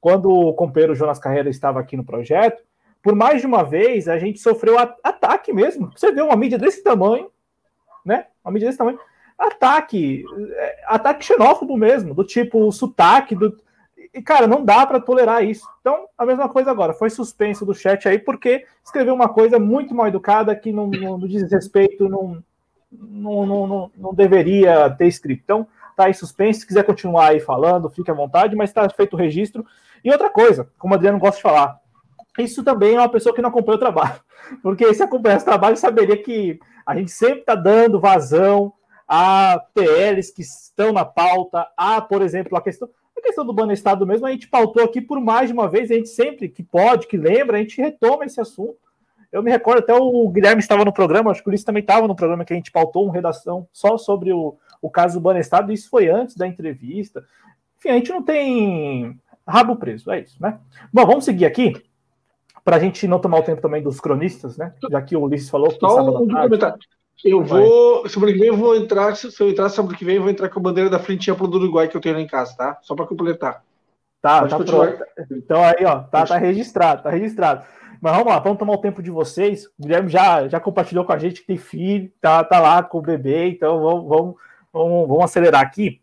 [0.00, 2.62] quando o companheiro Jonas Carreira estava aqui no projeto,
[3.02, 5.90] por mais de uma vez a gente sofreu ataque mesmo.
[5.94, 7.30] Você vê uma mídia desse tamanho,
[8.04, 8.26] né?
[8.44, 8.98] Uma mídia desse tamanho.
[9.38, 10.24] Ataque,
[10.56, 13.56] é, ataque xenófobo mesmo, do tipo sotaque, do,
[14.12, 15.66] e, cara, não dá para tolerar isso.
[15.80, 16.92] Então, a mesma coisa agora.
[16.92, 21.18] Foi suspenso do chat aí porque escreveu uma coisa muito mal educada que não, não,
[21.18, 22.42] não diz respeito, não,
[22.90, 25.42] não, não, não, deveria ter escrito.
[25.44, 25.66] Então,
[25.98, 26.60] tá aí suspenso.
[26.60, 29.64] Se quiser continuar aí falando, fique à vontade, mas está feito o registro.
[30.04, 31.78] E outra coisa, como o Adriano gosta de falar,
[32.38, 34.20] isso também é uma pessoa que não acompanha o trabalho.
[34.62, 38.72] Porque se acompanhasse o trabalho, saberia que a gente sempre está dando vazão
[39.06, 42.88] a PLs que estão na pauta, a, por exemplo, a questão.
[43.16, 45.90] A questão do banner Estado mesmo, a gente pautou aqui por mais de uma vez,
[45.90, 48.78] a gente sempre que pode, que lembra, a gente retoma esse assunto.
[49.32, 52.06] Eu me recordo, até o Guilherme estava no programa, acho que o Ulisses também estava
[52.06, 55.40] no programa que a gente pautou uma redação só sobre o, o caso do banner
[55.40, 57.24] Estado, isso foi antes da entrevista.
[57.78, 60.58] Enfim, a gente não tem rabo preso, é isso, né?
[60.92, 61.74] Bom, vamos seguir aqui,
[62.64, 64.74] para a gente não tomar o tempo também dos cronistas, né?
[64.90, 66.78] Já que o Ulisses falou que Só um comentário.
[67.24, 68.08] Eu vou.
[68.08, 69.16] Semana que vem eu vou entrar.
[69.16, 71.48] Se eu entrar semana que vem, eu vou entrar com a bandeira da frente ampla
[71.48, 72.78] do Uruguai que eu tenho lá em casa, tá?
[72.82, 73.64] Só para completar.
[74.20, 75.04] Tá, Pode tá pronto.
[75.32, 77.64] Então aí, ó, tá, tá registrado, tá registrado.
[78.00, 79.66] Mas vamos lá, vamos tomar o tempo de vocês.
[79.78, 82.98] O Guilherme já, já compartilhou com a gente que tem filho, tá, tá lá com
[82.98, 84.34] o bebê, então vamos, vamos,
[84.72, 86.00] vamos, vamos acelerar aqui.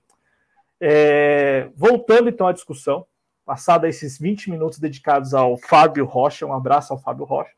[0.80, 3.06] É, voltando então à discussão,
[3.46, 7.52] passado esses 20 minutos dedicados ao Fábio Rocha, um abraço ao Fábio Rocha.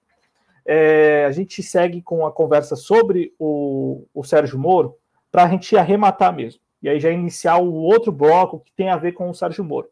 [0.66, 4.98] É, a gente segue com a conversa sobre o, o Sérgio Moro
[5.32, 6.62] para a gente arrematar mesmo.
[6.82, 9.90] E aí já iniciar o outro bloco que tem a ver com o Sérgio Moro.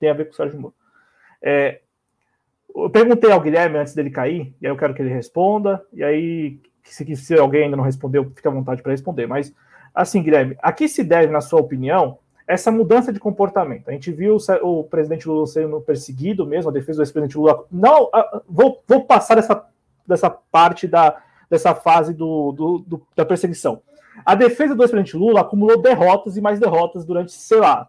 [0.00, 0.74] Tem a ver com o Sérgio Moro.
[1.42, 1.80] É,
[2.74, 6.02] eu perguntei ao Guilherme antes dele cair, e aí eu quero que ele responda, e
[6.02, 9.26] aí, se, se alguém ainda não respondeu, fica à vontade para responder.
[9.26, 9.54] Mas,
[9.94, 13.88] assim, Guilherme, a que se deve, na sua opinião, essa mudança de comportamento?
[13.88, 17.64] A gente viu o, presidente Lula sendo perseguido mesmo, a defesa do ex-presidente Lula.
[17.70, 18.10] Não,
[18.48, 19.64] vou, vou passar dessa,
[20.06, 23.80] dessa parte da, dessa fase do, do, do, da perseguição.
[24.24, 27.88] A defesa do ex-presidente Lula acumulou derrotas e mais derrotas durante, sei lá,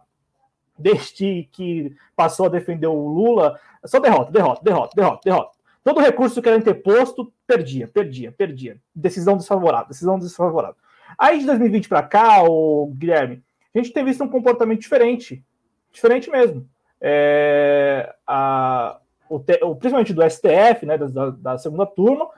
[0.78, 5.56] desde que passou a defender o Lula, só derrota, derrota, derrota, derrota, derrota.
[5.82, 8.76] Todo recurso que era interposto, perdia, perdia, perdia.
[8.94, 10.76] Decisão desfavorável, decisão desfavorável.
[11.18, 13.42] Aí de 2020 para cá, o Guilherme,
[13.74, 15.44] a gente tem visto um comportamento diferente,
[15.92, 16.66] diferente mesmo.
[17.00, 18.98] É, a,
[19.28, 22.28] o, principalmente do STF, né, da, da, segunda turma,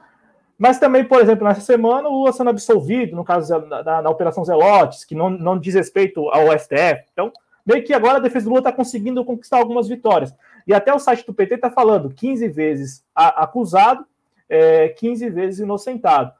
[0.59, 4.45] mas também, por exemplo, nessa semana, o Lula sendo absolvido, no caso da, da, Operação
[4.45, 7.05] Zelotes, que não, não diz respeito ao STF.
[7.13, 7.33] Então,
[7.65, 10.35] meio que agora a defesa do Lula está conseguindo conquistar algumas vitórias.
[10.67, 14.05] E até o site do PT está falando 15 vezes acusado,
[14.49, 16.33] é, 15 vezes inocentado.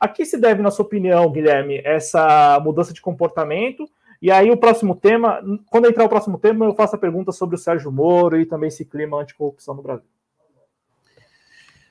[0.00, 3.86] A que se deve, na sua opinião, Guilherme, essa mudança de comportamento?
[4.22, 7.56] E aí, o próximo tema, quando entrar o próximo tema, eu faço a pergunta sobre
[7.56, 10.08] o Sérgio Moro e também esse clima anticorrupção no Brasil.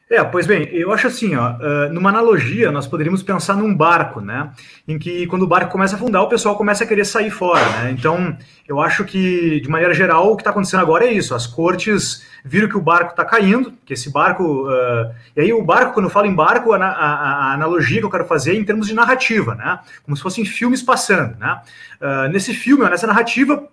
[0.09, 1.53] É, pois bem, eu acho assim, ó,
[1.91, 4.49] numa analogia, nós poderíamos pensar num barco, né?
[4.87, 7.63] Em que quando o barco começa a afundar, o pessoal começa a querer sair fora,
[7.69, 7.91] né?
[7.91, 8.35] Então,
[8.67, 11.35] eu acho que, de maneira geral, o que está acontecendo agora é isso.
[11.35, 14.67] As cortes viram que o barco está caindo, que esse barco.
[14.67, 18.05] Uh, e aí, o barco, quando eu falo em barco, a, a, a, analogia que
[18.05, 19.79] eu quero fazer é em termos de narrativa, né?
[20.03, 21.61] Como se fossem filmes passando, né?
[22.01, 23.67] Uh, nesse filme, nessa narrativa,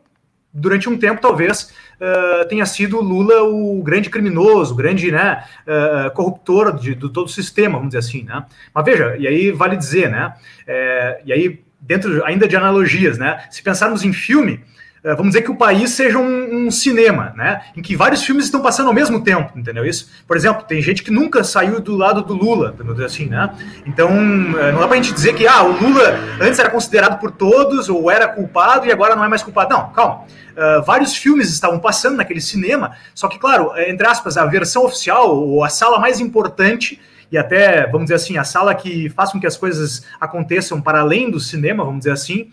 [0.57, 6.11] durante um tempo, talvez, uh, tenha sido Lula o grande criminoso, o grande né, uh,
[6.12, 8.24] corruptor de, de, todo o sistema, vamos dizer assim.
[8.24, 8.42] Né?
[8.74, 10.34] Mas veja, e aí vale dizer, né?
[10.66, 13.44] É, e aí, dentro ainda de analogias, né?
[13.50, 14.64] Se pensarmos em filme,
[15.14, 17.62] vamos dizer que o país seja um, um, cinema, né?
[17.76, 20.11] Em que vários filmes estão passando ao mesmo tempo, entendeu isso?
[20.26, 23.50] Por exemplo, tem gente que nunca saiu do lado do Lula, assim, né?
[23.86, 27.30] Então, eh, não dá pra gente dizer que, ah, o Lula antes era considerado por
[27.30, 29.72] todos, ou era culpado, e agora não é mais culpado.
[29.72, 30.24] Não, calma.
[30.57, 35.36] Uh, vários filmes estavam passando naquele cinema, só que, claro, entre aspas, a versão oficial,
[35.36, 36.98] ou a sala mais importante,
[37.30, 41.00] e até, vamos dizer assim, a sala que faz com que as coisas aconteçam para
[41.00, 42.50] além do cinema, vamos dizer assim,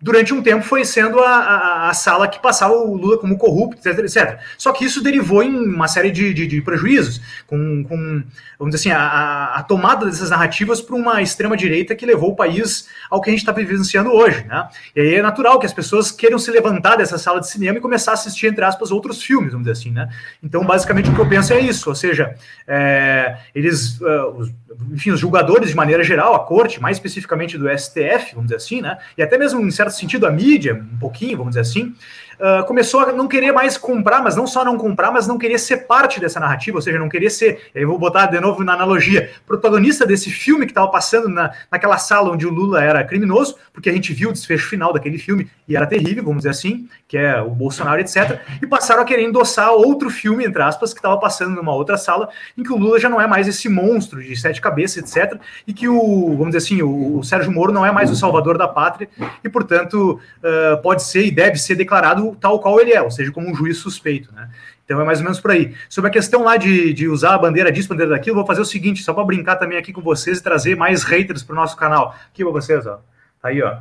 [0.00, 3.76] durante um tempo foi sendo a, a, a, sala que passava o Lula como corrupto,
[3.76, 4.38] etc, etc.
[4.56, 8.22] Só que isso derivou em uma série de, de, de prejuízos, com, com,
[8.58, 12.88] vamos dizer assim, a, a tomada dessas narrativas para uma extrema-direita que levou o país
[13.10, 14.44] ao que a gente está vivenciando hoje.
[14.44, 14.68] Né?
[14.94, 17.80] E aí é natural que as pessoas queiram se levantar dessa sala de cinema e
[17.80, 19.90] começar a assistir, entre aspas, outros filmes, vamos dizer assim.
[19.90, 20.08] Né?
[20.42, 22.34] Então, basicamente, o que eu penso é isso, ou seja,
[22.68, 24.48] é, eles, uh, os,
[24.92, 28.80] enfim, os julgadores de maneira geral, a corte, mais especificamente do STF, vamos dizer assim,
[28.80, 28.98] né?
[29.16, 31.94] e até mesmo em certo sentido, a mídia, um pouquinho, vamos dizer assim,
[32.38, 35.58] uh, começou a não querer mais comprar, mas não só não comprar, mas não querer
[35.58, 38.74] ser parte dessa narrativa, ou seja, não querer ser, aí vou botar de novo na
[38.74, 43.56] analogia, protagonista desse filme que estava passando na, naquela sala onde o Lula era criminoso,
[43.72, 46.88] porque a gente viu o desfecho final daquele filme e era terrível, vamos dizer assim,
[47.06, 48.40] que é o Bolsonaro, etc.
[48.60, 52.28] E passaram a querer endossar outro filme, entre aspas, que estava passando numa outra sala,
[52.56, 55.40] em que o Lula já não é mais esse monstro de sete cabeças, etc.
[55.66, 58.58] E que o, vamos dizer assim, o, o Sérgio Moro não é mais o salvador
[58.58, 59.08] da pátria,
[59.42, 63.32] e, portanto, uh, pode ser e deve ser declarado tal qual ele é, ou seja,
[63.32, 64.50] como um juiz suspeito, né?
[64.84, 65.74] Então é mais ou menos por aí.
[65.88, 68.64] Sobre a questão lá de, de usar a bandeira disso, bandeira daquilo, vou fazer o
[68.64, 71.76] seguinte, só para brincar também aqui com vocês e trazer mais haters para o nosso
[71.76, 72.14] canal.
[72.32, 73.00] Aqui para vocês, ó.
[73.40, 73.76] Tá aí, ó.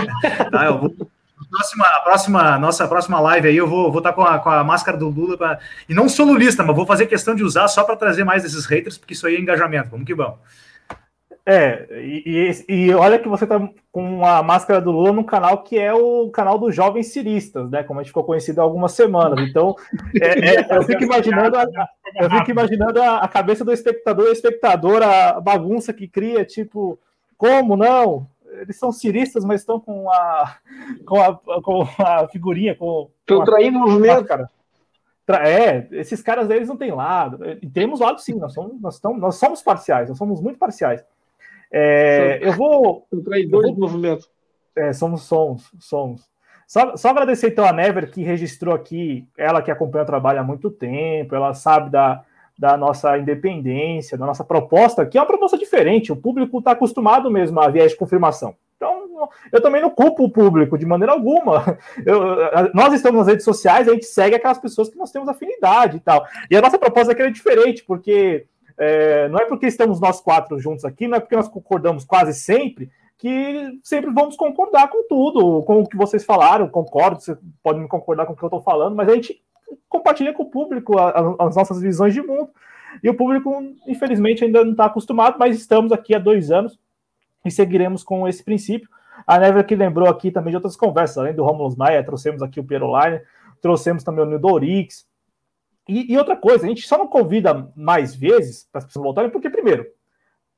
[0.50, 1.10] tá, eu vou
[1.50, 4.64] próxima, a próxima, nossa próxima live aí, eu vou estar tá com, a, com a
[4.64, 5.36] máscara do Lula.
[5.36, 8.42] Pra, e não sou lulista, mas vou fazer questão de usar só para trazer mais
[8.42, 9.90] desses haters, porque isso aí é engajamento.
[9.90, 10.38] Vamos que vamos.
[11.50, 13.58] É, e, e, olha que você tá
[13.90, 17.82] com a máscara do Lula no canal que é o canal dos jovens ciristas, né?
[17.82, 19.40] Como a gente ficou conhecido há algumas semanas.
[19.48, 19.74] Então,
[20.20, 21.66] é, é, eu fico imaginando, a,
[22.16, 26.98] eu fico imaginando a, a cabeça do espectador e espectadora, a bagunça que cria, tipo,
[27.38, 28.26] como não?
[28.60, 30.54] eles são ciristas, mas estão com a,
[31.06, 33.08] com a, com a figurinha, com.
[33.20, 34.26] Estão traindo o movimento.
[34.26, 34.50] Cara.
[35.30, 37.38] É, esses caras eles não têm lado.
[37.72, 41.02] Temos lado sim, nós somos, nós, nós somos parciais, nós somos muito parciais.
[41.72, 43.06] É, eu vou.
[43.10, 44.26] São traidores do movimento.
[44.76, 46.22] É, somos, somos, somos.
[46.66, 50.44] Só, só agradecer então a Never que registrou aqui, ela que acompanha o trabalho há
[50.44, 52.22] muito tempo, ela sabe da,
[52.58, 56.12] da nossa independência, da nossa proposta, que é uma proposta diferente.
[56.12, 58.54] O público está acostumado mesmo a viés de confirmação.
[58.76, 61.78] Então, eu também não culpo o público de maneira alguma.
[62.06, 62.36] Eu,
[62.72, 66.00] nós estamos nas redes sociais, a gente segue aquelas pessoas que nós temos afinidade e
[66.00, 66.24] tal.
[66.48, 68.46] E a nossa proposta aqui é diferente, porque
[68.78, 72.32] é, não é porque estamos nós quatro juntos aqui, não é porque nós concordamos quase
[72.32, 77.80] sempre, que sempre vamos concordar com tudo, com o que vocês falaram, concordo, você pode
[77.80, 79.42] me concordar com o que eu estou falando, mas a gente
[79.88, 82.50] compartilha com o público as nossas visões de mundo.
[83.02, 83.52] E o público,
[83.86, 86.78] infelizmente, ainda não está acostumado, mas estamos aqui há dois anos
[87.44, 88.88] e seguiremos com esse princípio.
[89.26, 92.60] A Neve que lembrou aqui também de outras conversas, além do Romulus Maia, trouxemos aqui
[92.60, 93.20] o Piero Line,
[93.60, 95.07] trouxemos também o Nildo Orix.
[95.88, 99.30] E, e, outra coisa, a gente só não convida mais vezes para as pessoas voltarem,
[99.30, 99.86] porque, primeiro,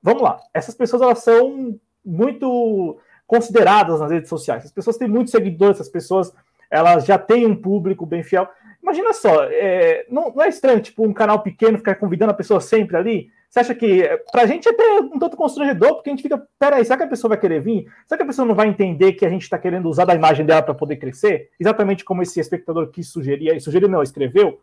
[0.02, 4.64] vamos lá, essas pessoas elas são muito consideradas nas redes sociais.
[4.64, 6.32] As pessoas têm muitos seguidores, as pessoas
[6.68, 8.48] elas já têm um público bem fiel.
[8.82, 12.60] Imagina só, é, não, não, é estranho, tipo, um canal pequeno ficar convidando a pessoa
[12.60, 13.30] sempre ali?
[13.48, 16.84] Você acha que pra gente é até um tanto constrangedor, porque a gente fica, peraí,
[16.84, 17.86] será que a pessoa vai querer vir?
[18.06, 20.46] Será que a pessoa não vai entender que a gente está querendo usar da imagem
[20.46, 21.50] dela para poder crescer?
[21.58, 24.60] Exatamente como esse espectador quis sugerir, sugeriu não, escreveu.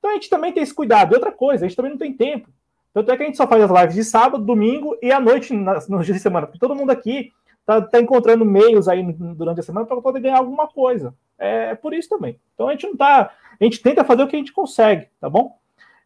[0.00, 1.12] Então a gente também tem esse cuidado.
[1.12, 2.48] E outra coisa, a gente também não tem tempo.
[2.92, 5.54] Tanto é que a gente só faz as lives de sábado, domingo e à noite
[5.54, 6.46] nos dias de semana.
[6.46, 7.30] Porque todo mundo aqui
[7.64, 11.14] tá, tá encontrando meios aí durante a semana para poder ganhar alguma coisa.
[11.38, 12.38] É, é, por isso também.
[12.54, 13.30] Então a gente não tá.
[13.60, 15.56] A gente tenta fazer o que a gente consegue, tá bom?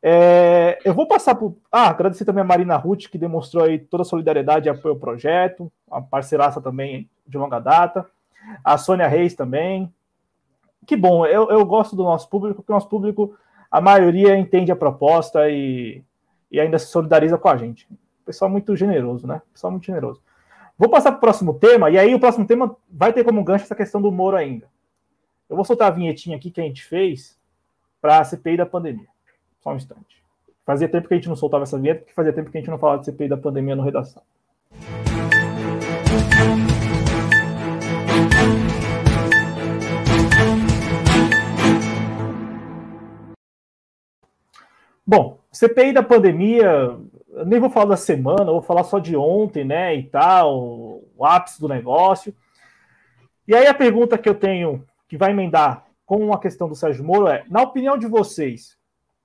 [0.02, 1.56] É, eu vou passar por.
[1.72, 5.00] Ah, agradecer também a Marina Ruth, que demonstrou aí toda a solidariedade e apoio ao
[5.00, 8.06] projeto, a parceiraça também de longa data,
[8.62, 9.90] a Sônia Reis também.
[10.86, 13.34] Que bom, eu, eu gosto do nosso público, porque o nosso público,
[13.74, 16.00] a maioria entende a proposta e,
[16.48, 17.88] e ainda se solidariza com a gente.
[18.24, 19.42] Pessoal muito generoso, né?
[19.52, 20.22] Pessoal muito generoso.
[20.78, 23.64] Vou passar para o próximo tema, e aí o próximo tema vai ter como gancho
[23.64, 24.68] essa questão do Moro ainda.
[25.50, 27.36] Eu vou soltar a vinhetinha aqui que a gente fez
[28.00, 29.08] para a CPI da pandemia.
[29.60, 30.22] Só um instante.
[30.64, 32.70] Fazia tempo que a gente não soltava essa vinheta, porque fazia tempo que a gente
[32.70, 34.22] não falava de CPI da pandemia no redação.
[45.16, 46.98] Bom, CPI da pandemia,
[47.46, 50.58] nem vou falar da semana, vou falar só de ontem, né, e tal,
[51.16, 52.34] o ápice do negócio.
[53.46, 57.04] E aí a pergunta que eu tenho, que vai emendar com a questão do Sérgio
[57.04, 58.76] Moro é, na opinião de vocês,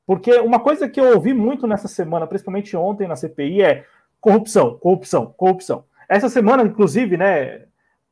[0.05, 3.85] porque uma coisa que eu ouvi muito nessa semana, principalmente ontem na CPI, é
[4.21, 5.85] corrupção, corrupção, corrupção.
[6.07, 7.63] Essa semana, inclusive, né,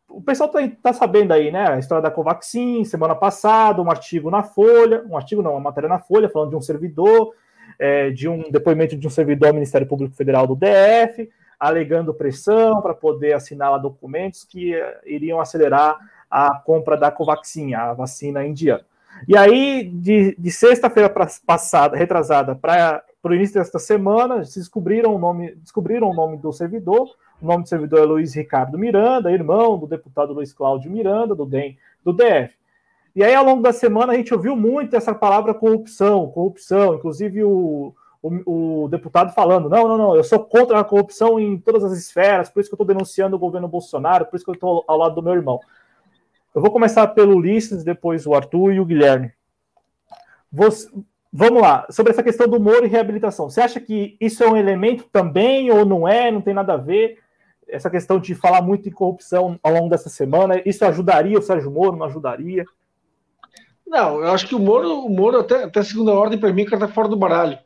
[0.10, 4.32] o pessoal está tá sabendo aí, né, a história da Covaxin, semana passada, um artigo
[4.32, 7.36] na Folha, um artigo não, uma matéria na Folha, falando de um servidor
[7.80, 12.82] é, de um depoimento de um servidor do Ministério Público Federal do DF, alegando pressão
[12.82, 15.98] para poder assinar documentos que é, iriam acelerar
[16.30, 18.86] a compra da Covaxin, a vacina indiana.
[19.28, 21.10] E aí, de, de sexta-feira
[21.46, 26.52] passada, retrasada, para o início desta semana, se descobriram o nome, descobriram o nome do
[26.52, 27.16] servidor.
[27.42, 31.46] O nome do servidor é Luiz Ricardo Miranda, irmão do deputado Luiz Cláudio Miranda, do
[31.46, 32.54] DEM do DF.
[33.18, 37.44] E aí, ao longo da semana, a gente ouviu muito essa palavra corrupção, corrupção, inclusive
[37.44, 37.92] o,
[38.22, 41.98] o, o, deputado falando: não, não, não, eu sou contra a corrupção em todas as
[41.98, 44.86] esferas, por isso que eu estou denunciando o governo Bolsonaro, por isso que eu estou
[44.88, 45.60] ao lado do meu irmão.
[46.54, 49.32] Eu vou começar pelo Ulisses, depois o Arthur e o Guilherme.
[50.52, 50.88] Você,
[51.34, 53.50] vamos lá, sobre essa questão do Moro e reabilitação.
[53.50, 56.78] Você acha que isso é um elemento também, ou não é, não tem nada a
[56.78, 57.18] ver?
[57.68, 61.72] Essa questão de falar muito em corrupção ao longo dessa semana, isso ajudaria o Sérgio
[61.72, 62.64] Moro, não ajudaria?
[63.88, 66.88] Não, eu acho que o Moro, o Moro até, até segunda ordem, para mim, está
[66.88, 67.58] fora do baralho.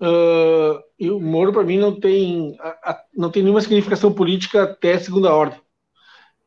[0.00, 4.62] Uh, e o Moro, para mim, não tem, a, a, não tem nenhuma significação política
[4.62, 5.60] até segunda ordem.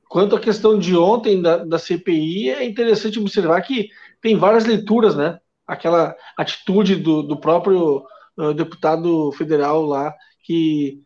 [0.10, 3.90] Quanto à questão de ontem da, da CPI, é interessante observar que
[4.22, 5.40] tem várias leituras, né?
[5.68, 8.04] Aquela atitude do, do próprio
[8.38, 11.02] uh, deputado federal lá, que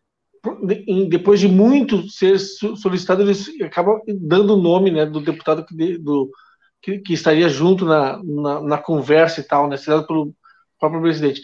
[1.08, 6.30] depois de muito ser solicitado, eles acabam dando o nome né, do deputado que, do,
[6.86, 9.76] que, que estaria junto na, na, na, conversa e tal, né,
[10.06, 10.32] pelo
[10.78, 11.42] próprio presidente.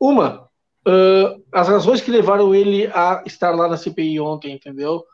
[0.00, 0.48] Uma,
[0.88, 5.04] uh, as razões que levaram ele a estar lá na CPI ontem, entendeu?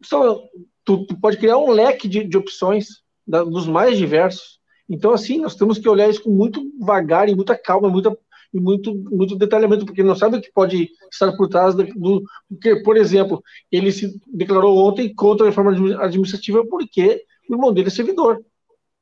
[0.00, 0.42] São,
[0.84, 4.60] tu, tu pode criar um leque de, de opções da, dos mais diversos.
[4.88, 8.16] Então, assim, nós temos que olhar isso com muito vagar e muita calma, muita,
[8.54, 12.22] e muito, muito detalhamento, porque não sabe o que pode estar por trás do, do.
[12.48, 13.42] Porque, por exemplo,
[13.72, 18.36] ele se declarou ontem contra a reforma administrativa porque o irmão dele é servidor.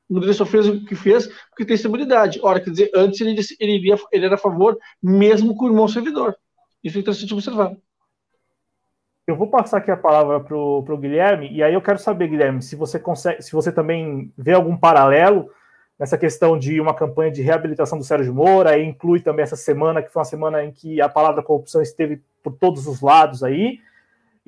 [0.09, 2.41] O irmão dele só fez o que fez porque tem estabilidade.
[2.43, 5.87] Ora, quer dizer, antes ele, ele, iria, ele era a favor, mesmo com o irmão
[5.87, 6.35] servidor.
[6.83, 7.77] Isso é interessante observar.
[9.27, 12.63] Eu vou passar aqui a palavra para o Guilherme, e aí eu quero saber, Guilherme,
[12.63, 15.51] se você consegue, se você também vê algum paralelo
[15.99, 20.03] nessa questão de uma campanha de reabilitação do Sérgio Moro, aí inclui também essa semana,
[20.03, 23.81] que foi uma semana em que a palavra corrupção esteve por todos os lados aí,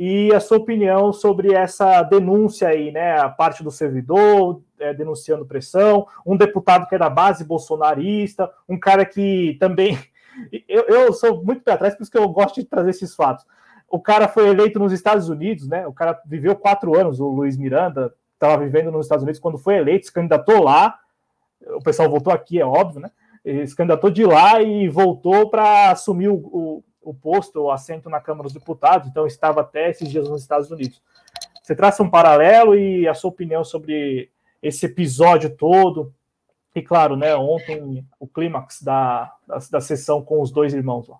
[0.02, 3.20] e a sua opinião sobre essa denúncia aí, né?
[3.20, 8.81] A parte do servidor é, denunciando pressão, um deputado que é da base bolsonarista, um
[8.81, 9.98] cara que também.
[10.66, 13.44] Eu, eu sou muito para trás, por isso que eu gosto de trazer esses fatos.
[13.90, 15.86] O cara foi eleito nos Estados Unidos, né?
[15.86, 19.77] O cara viveu quatro anos, o Luiz Miranda estava vivendo nos Estados Unidos quando foi
[19.77, 20.98] eleito, se candidatou lá.
[21.74, 23.10] O pessoal voltou aqui, é óbvio, né?
[23.44, 28.10] Ele se candidatou de lá e voltou para assumir o, o o posto, o assento
[28.10, 31.02] na Câmara dos Deputados, então estava até esses dias nos Estados Unidos.
[31.62, 34.31] Você traça um paralelo e a sua opinião sobre
[34.62, 36.12] esse episódio todo.
[36.74, 41.18] E claro, né, ontem o clímax da, da, da sessão com os dois irmãos lá.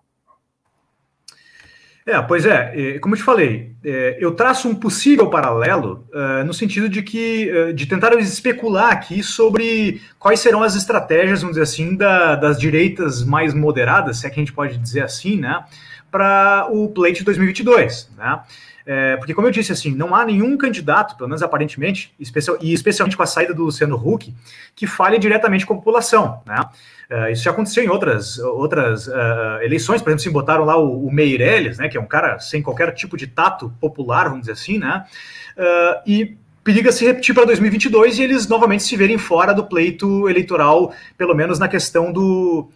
[2.05, 6.51] É, pois é, como eu te falei, é, eu traço um possível paralelo uh, no
[6.51, 11.63] sentido de que uh, de tentar especular aqui sobre quais serão as estratégias, vamos dizer
[11.63, 15.63] assim, da, das direitas mais moderadas, se é que a gente pode dizer assim, né,
[16.09, 18.41] para o pleito de 2022, né?
[18.85, 22.73] É, porque, como eu disse, assim, não há nenhum candidato, pelo menos aparentemente, especial, e
[22.73, 24.33] especialmente com a saída do Luciano Huck,
[24.75, 26.41] que fale diretamente com a população.
[26.45, 26.59] Né?
[27.11, 31.05] Uh, isso já aconteceu em outras, outras uh, eleições, por exemplo, se botaram lá o,
[31.07, 34.53] o Meirelles, né, que é um cara sem qualquer tipo de tato popular, vamos dizer
[34.53, 35.05] assim, né,
[35.57, 40.29] uh, e periga se repetir para 2022 e eles novamente se verem fora do pleito
[40.29, 42.69] eleitoral, pelo menos na questão do,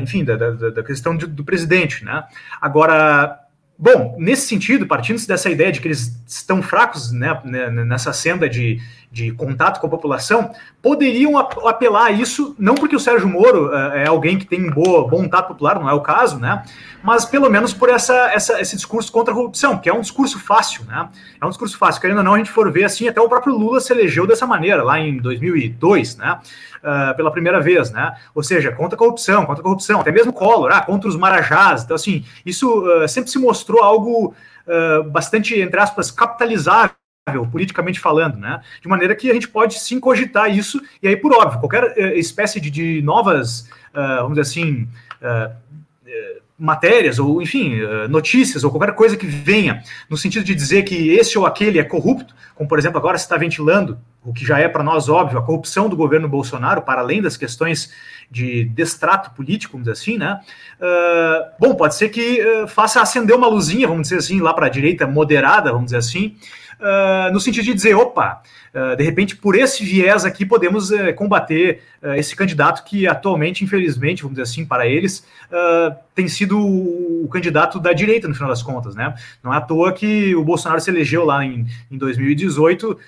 [0.00, 2.24] enfim, da, da, da questão de, do presidente, né.
[2.58, 3.43] Agora,
[3.76, 8.48] Bom, nesse sentido, partindo-se dessa ideia de que eles estão fracos né, né nessa senda
[8.48, 8.80] de,
[9.10, 13.92] de contato com a população, poderiam apelar a isso, não porque o Sérgio Moro uh,
[13.92, 16.62] é alguém que tem boa, bom tato popular, não é o caso, né?
[17.02, 20.38] Mas pelo menos por essa, essa, esse discurso contra a corrupção, que é um discurso
[20.38, 21.08] fácil, né?
[21.40, 22.16] É um discurso fácil.
[22.16, 24.84] Ou não, a gente for ver assim, até o próprio Lula se elegeu dessa maneira,
[24.84, 26.38] lá em 2002, né?
[26.84, 28.14] Uh, pela primeira vez, né?
[28.34, 31.82] Ou seja, contra a corrupção, contra a corrupção, até mesmo Collor, ah, contra os marajás.
[31.82, 34.34] Então, assim, isso uh, sempre se mostrou algo
[35.10, 36.94] bastante, entre aspas, capitalizável
[37.50, 38.60] politicamente falando, né?
[38.82, 42.18] De maneira que a gente pode sim cogitar isso, e aí, por óbvio, qualquer uh,
[42.18, 43.60] espécie de, de novas,
[43.94, 44.88] uh, vamos dizer assim,
[45.22, 45.54] uh,
[46.58, 47.78] matérias, ou enfim,
[48.08, 51.84] notícias, ou qualquer coisa que venha no sentido de dizer que esse ou aquele é
[51.84, 55.38] corrupto, como por exemplo agora se está ventilando, o que já é para nós óbvio,
[55.38, 57.92] a corrupção do governo Bolsonaro, para além das questões
[58.30, 60.40] de destrato político, vamos dizer assim, né?
[61.58, 65.06] bom, pode ser que faça acender uma luzinha, vamos dizer assim, lá para a direita
[65.06, 66.36] moderada, vamos dizer assim,
[66.84, 68.42] uh, no sentido de dizer, opa,
[68.74, 71.82] uh, de repente, por esse viés aqui, podemos uh, combater
[72.18, 75.26] esse candidato que atualmente, infelizmente, vamos dizer assim, para eles,
[76.14, 79.14] tem sido o, candidato da direita, no final das contas, né?
[79.42, 82.98] Não é à toa que o Bolsonaro se elegeu lá em, em 2018,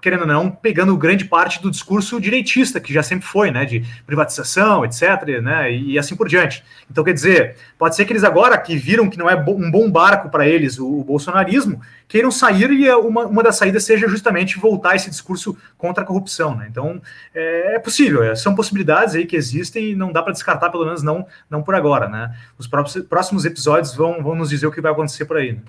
[0.00, 3.64] querendo ou não, pegando grande parte do discurso direitista, que já sempre foi, né?
[3.64, 5.72] De privatização, etc., né?
[5.72, 6.62] E, e assim por diante.
[6.88, 9.90] Então, quer dizer, pode ser que eles agora, que viram que não é um bom
[9.90, 14.58] barco para eles o, o bolsonarismo, queiram sair e uma, uma das saídas seja justamente
[14.58, 16.54] voltar esse discurso contra a corrupção.
[16.56, 16.66] Né?
[16.70, 17.00] Então,
[17.34, 20.86] é, é possível, é, são possibilidades aí que existem e não dá para descartar, pelo
[20.86, 22.08] menos não, não por agora.
[22.08, 22.34] Né?
[22.58, 25.52] Os próximos, próximos episódios vão, vão nos dizer o que vai acontecer por aí.
[25.52, 25.60] Né?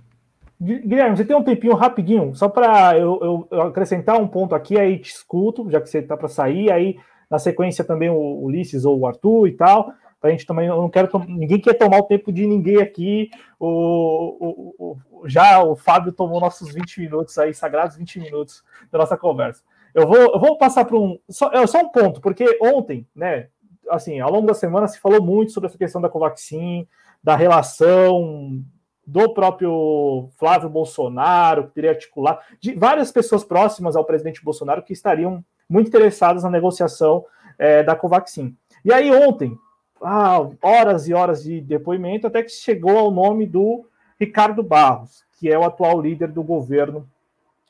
[0.61, 4.97] Guilherme, você tem um tempinho rapidinho, só para eu, eu, acrescentar um ponto aqui, aí
[4.99, 6.97] te escuto, já que você está para sair, aí
[7.31, 10.89] na sequência também o Ulisses ou o Arthur e tal a gente também, eu não
[10.89, 13.29] quero, ninguém quer tomar o tempo de ninguém aqui.
[13.59, 18.99] O, o, o, já o Fábio tomou nossos 20 minutos aí, sagrados 20 minutos da
[18.99, 19.63] nossa conversa.
[19.93, 23.47] Eu vou, eu vou passar para um, só, é, só um ponto, porque ontem, né,
[23.89, 26.87] assim, ao longo da semana se falou muito sobre essa questão da Covaxin,
[27.23, 28.61] da relação
[29.05, 34.93] do próprio Flávio Bolsonaro, que teria articulado, de várias pessoas próximas ao presidente Bolsonaro que
[34.93, 37.25] estariam muito interessadas na negociação
[37.57, 38.55] é, da Covaxin.
[38.85, 39.57] E aí ontem,
[40.01, 43.85] ah, horas e horas de depoimento, até que chegou ao nome do
[44.19, 47.07] Ricardo Barros, que é o atual líder do governo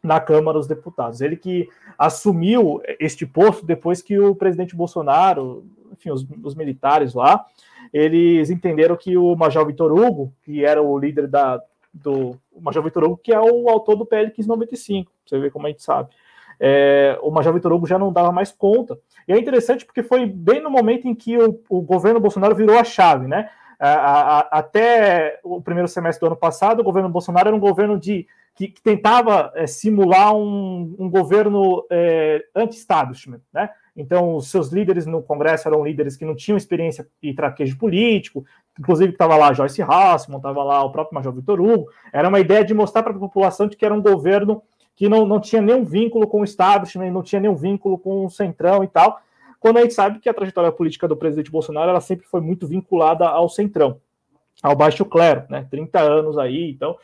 [0.02, 1.22] na Câmara dos Deputados.
[1.22, 7.46] Ele que assumiu este posto depois que o presidente Bolsonaro, enfim, os, os militares lá,
[7.94, 11.62] eles entenderam que o Major Vitor Hugo, que era o líder da,
[11.94, 15.68] do o Major Vitor Hugo, que é o autor do PL 1595, você vê como
[15.68, 16.10] a gente sabe.
[16.60, 18.98] É, o Major Vitor Hugo já não dava mais conta.
[19.28, 22.78] E é interessante porque foi bem no momento em que o, o governo Bolsonaro virou
[22.78, 23.50] a chave, né?
[23.80, 27.98] A, a, até o primeiro semestre do ano passado, o governo Bolsonaro era um governo
[27.98, 33.70] de que, que tentava é, simular um, um governo é, anti-establishment, né?
[33.96, 38.46] Então, os seus líderes no Congresso eram líderes que não tinham experiência e traquejo político,
[38.78, 41.88] inclusive estava lá Joyce Hassman, estava lá o próprio Major Vitor Hugo.
[42.12, 44.62] Era uma ideia de mostrar para a população de que era um governo
[45.00, 48.30] que não, não tinha nenhum vínculo com o establishment, não tinha nenhum vínculo com o
[48.30, 49.22] centrão e tal,
[49.58, 52.68] quando a gente sabe que a trajetória política do presidente Bolsonaro ela sempre foi muito
[52.68, 54.02] vinculada ao centrão,
[54.62, 55.66] ao baixo clero, né?
[55.72, 56.98] 30 anos aí, então.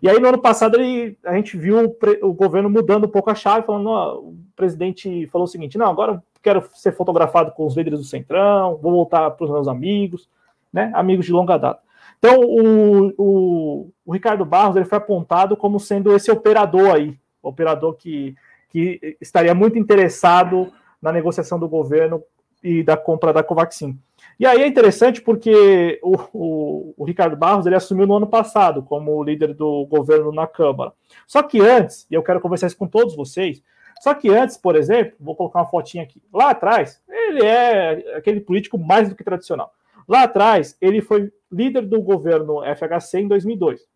[0.00, 3.30] E aí, no ano passado, ele, a gente viu o, o governo mudando um pouco
[3.30, 7.76] a chave, falando: o presidente falou o seguinte: não, agora quero ser fotografado com os
[7.76, 10.28] líderes do Centrão, vou voltar para os meus amigos,
[10.72, 10.92] né?
[10.94, 11.80] Amigos de longa data.
[12.16, 17.94] Então, o, o, o, Ricardo Barros ele foi apontado como sendo esse operador aí, operador
[17.94, 18.34] que,
[18.68, 22.22] que estaria muito interessado na negociação do governo
[22.62, 23.98] e da compra da Covaxin.
[24.38, 28.82] E aí é interessante porque o, o, o, Ricardo Barros ele assumiu no ano passado
[28.82, 30.92] como líder do governo na Câmara.
[31.26, 33.62] Só que antes, e eu quero conversar isso com todos vocês,
[34.00, 36.22] só que antes, por exemplo, vou colocar uma fotinha aqui.
[36.32, 39.72] Lá atrás, ele é aquele político mais do que tradicional.
[40.08, 43.86] Lá atrás, ele foi líder do governo FHC em 2002.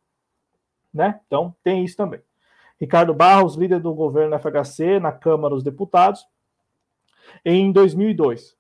[0.93, 1.19] Né?
[1.27, 2.21] Então, tem isso também.
[2.81, 6.27] Ricardo Barros, líder do governo FHC na Câmara dos Deputados,
[7.45, 8.57] em 2002.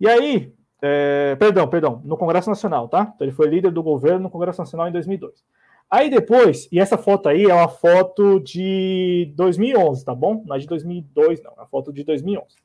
[0.00, 3.12] E aí, é, perdão, perdão, no Congresso Nacional, tá?
[3.14, 5.44] Então, ele foi líder do governo no Congresso Nacional em 2002.
[5.90, 10.42] Aí depois, e essa foto aí é uma foto de 2011, tá bom?
[10.46, 12.56] Não é de 2002, não, é uma foto de 2011.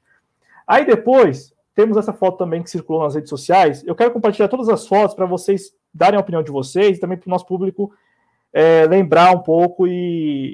[0.65, 3.85] Aí depois, temos essa foto também que circulou nas redes sociais.
[3.85, 7.17] Eu quero compartilhar todas as fotos para vocês darem a opinião de vocês e também
[7.17, 7.93] para o nosso público
[8.53, 9.91] é, lembrar um pouco e,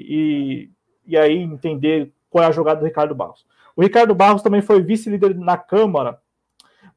[0.08, 0.70] e,
[1.06, 3.46] e aí entender qual é a jogada do Ricardo Barros.
[3.74, 6.18] O Ricardo Barros também foi vice-líder na Câmara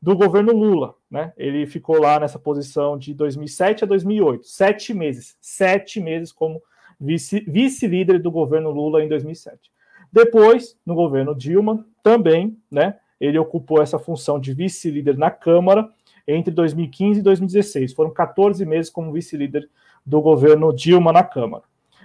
[0.02, 1.34] do governo Lula, né?
[1.36, 6.62] Ele ficou lá nessa posição de 2007 a 2008, sete meses, sete meses como
[7.00, 9.72] vice-líder do governo Lula em 2007.
[10.12, 12.98] Depois, no governo Dilma, também, né?
[13.20, 15.90] Ele ocupou essa função de vice-líder na Câmara
[16.26, 17.94] entre 2015 e 2016.
[17.94, 19.70] Foram 14 meses como vice-líder
[20.06, 21.64] do governo Dilma na Câmara.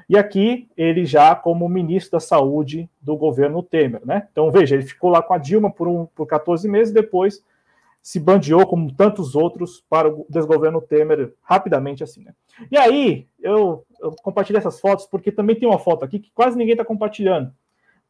[0.08, 4.28] E aqui ele já como ministro da Saúde do governo Temer, né?
[4.30, 7.42] Então veja, ele ficou lá com a Dilma por, um, por 14 meses, depois
[8.02, 12.34] se bandeou, como tantos outros, para o desgoverno Temer rapidamente assim, né?
[12.70, 16.54] E aí, eu, eu compartilho essas fotos porque também tem uma foto aqui que quase
[16.54, 17.50] ninguém está compartilhando.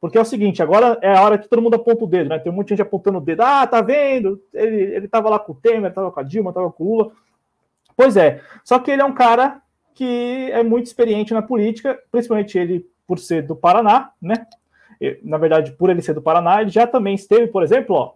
[0.01, 2.41] Porque é o seguinte, agora é a hora que todo mundo aponta o dedo, né?
[2.41, 3.43] Tem de gente apontando o dedo.
[3.43, 4.43] Ah, tá vendo?
[4.53, 7.13] Ele, ele tava lá com o Temer, tava com a Dilma, tava com o Lula.
[7.97, 9.63] Pois é, só que ele é um cara
[9.95, 14.47] que é muito experiente na política, principalmente ele por ser do Paraná, né?
[15.23, 18.13] Na verdade, por ele ser do Paraná, ele já também esteve, por exemplo, ó,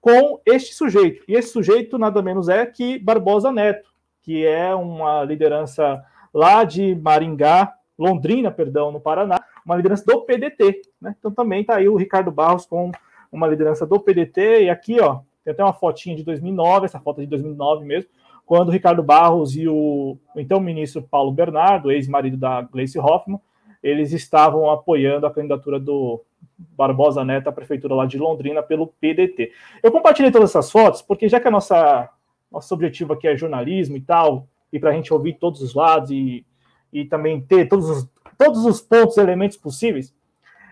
[0.00, 1.24] com este sujeito.
[1.28, 3.88] E esse sujeito nada menos é que Barbosa Neto,
[4.22, 10.82] que é uma liderança lá de Maringá, Londrina, perdão, no Paraná, uma liderança do PDT.
[11.00, 11.14] Né?
[11.18, 12.90] Então também está aí o Ricardo Barros com
[13.30, 14.64] uma liderança do PDT.
[14.64, 18.10] E aqui, ó, tem até uma fotinha de 2009, essa foto é de 2009 mesmo,
[18.46, 23.40] quando Ricardo Barros e o, o então ministro Paulo Bernardo, ex-marido da Gleice Hoffmann,
[23.82, 26.22] eles estavam apoiando a candidatura do
[26.56, 29.52] Barbosa Neto à prefeitura lá de Londrina pelo PDT.
[29.82, 32.10] Eu compartilhei todas essas fotos porque já que a nossa
[32.50, 36.10] nosso objetivo aqui é jornalismo e tal, e para a gente ouvir todos os lados
[36.10, 36.46] e,
[36.92, 38.08] e também ter todos os,
[38.38, 40.14] todos os pontos, elementos possíveis,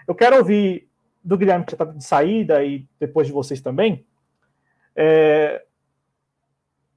[0.07, 0.89] eu quero ouvir
[1.25, 4.05] do Guilherme que já está de saída e depois de vocês também.
[4.95, 5.65] É,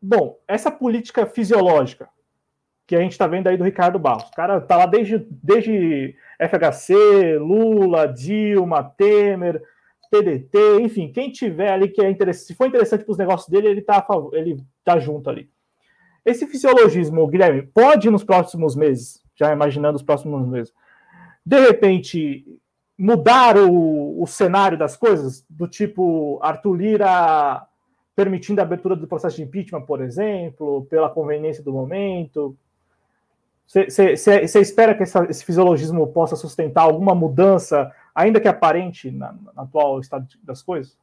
[0.07, 2.07] Bom, essa política fisiológica
[2.85, 6.15] que a gente está vendo aí do Ricardo Barros, o cara está lá desde, desde
[6.39, 9.59] FHC, Lula, Dilma, Temer,
[10.11, 13.67] PDT, enfim, quem tiver ali que é interessante, se for interessante para os negócios dele,
[13.67, 15.49] ele está ele tá junto ali.
[16.23, 20.71] Esse fisiologismo, Guilherme, pode nos próximos meses, já imaginando os próximos meses,
[21.43, 22.45] de repente
[22.95, 27.67] mudar o, o cenário das coisas, do tipo Arthur Lira
[28.15, 32.55] permitindo a abertura do processo de impeachment, por exemplo, pela conveniência do momento?
[33.67, 39.99] Você espera que essa, esse fisiologismo possa sustentar alguma mudança, ainda que aparente, na, atual
[39.99, 40.95] estado das coisas?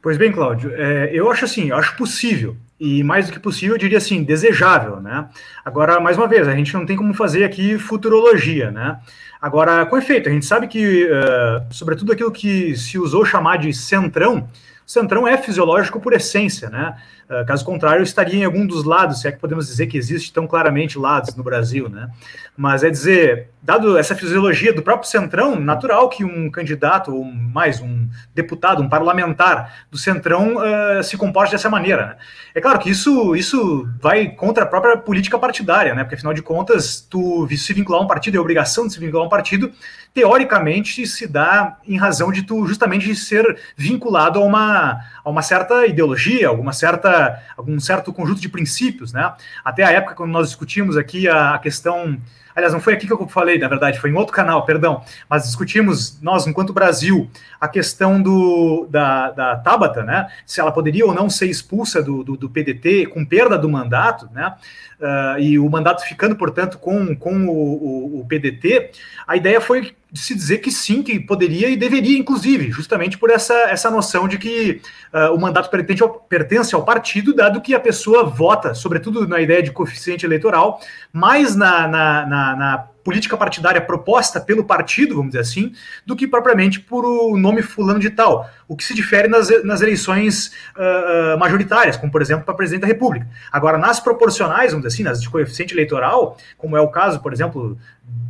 [0.00, 3.76] Pois bem, Cláudio, é, eu acho assim, eu acho possível, e mais do que possível,
[3.76, 5.28] eu diria assim, desejável, né?
[5.64, 8.98] Agora, mais uma vez, a gente não tem como fazer aqui futurologia, né?
[9.40, 13.72] Agora, com efeito, a gente sabe que, uh, sobretudo aquilo que se usou chamar de
[13.72, 14.48] centrão,
[14.92, 16.94] Centrão é fisiológico por essência, né?
[17.30, 20.30] Uh, caso contrário, estaria em algum dos lados, se é que podemos dizer que existe
[20.30, 22.10] tão claramente lados no Brasil, né?
[22.54, 27.80] Mas é dizer, dado essa fisiologia do próprio Centrão, natural que um candidato, ou mais
[27.80, 32.06] um deputado, um parlamentar do Centrão uh, se comporte dessa maneira.
[32.08, 32.16] Né?
[32.56, 36.04] É claro que isso, isso vai contra a própria política partidária, né?
[36.04, 39.24] Porque afinal de contas, tu se vincular a um partido, é obrigação de se vincular
[39.24, 39.72] a um partido,
[40.14, 45.86] teoricamente se dá em razão de tu justamente ser vinculado a uma, a uma certa
[45.86, 49.32] ideologia, alguma certa, algum certo conjunto de princípios, né?
[49.64, 52.18] Até a época quando nós discutimos aqui a, a questão
[52.54, 55.44] aliás, não foi aqui que eu falei, na verdade, foi em outro canal, perdão, mas
[55.44, 57.30] discutimos, nós, enquanto Brasil,
[57.60, 62.22] a questão do, da, da Tabata, né, se ela poderia ou não ser expulsa do,
[62.22, 64.54] do, do PDT com perda do mandato, né,
[65.00, 68.90] uh, e o mandato ficando, portanto, com, com o, o, o PDT,
[69.26, 73.30] a ideia foi de se dizer que sim, que poderia e deveria, inclusive, justamente por
[73.30, 74.80] essa, essa noção de que
[75.12, 79.40] uh, o mandato pertence ao, pertence ao partido, dado que a pessoa vota, sobretudo na
[79.40, 80.80] ideia de coeficiente eleitoral,
[81.12, 85.72] mais na, na, na, na política partidária proposta pelo partido, vamos dizer assim,
[86.06, 89.80] do que propriamente por o nome fulano de tal, o que se difere nas, nas
[89.80, 93.26] eleições uh, majoritárias, como por exemplo para presidente da República.
[93.50, 97.32] Agora, nas proporcionais, vamos dizer assim, nas de coeficiente eleitoral, como é o caso, por
[97.32, 97.76] exemplo,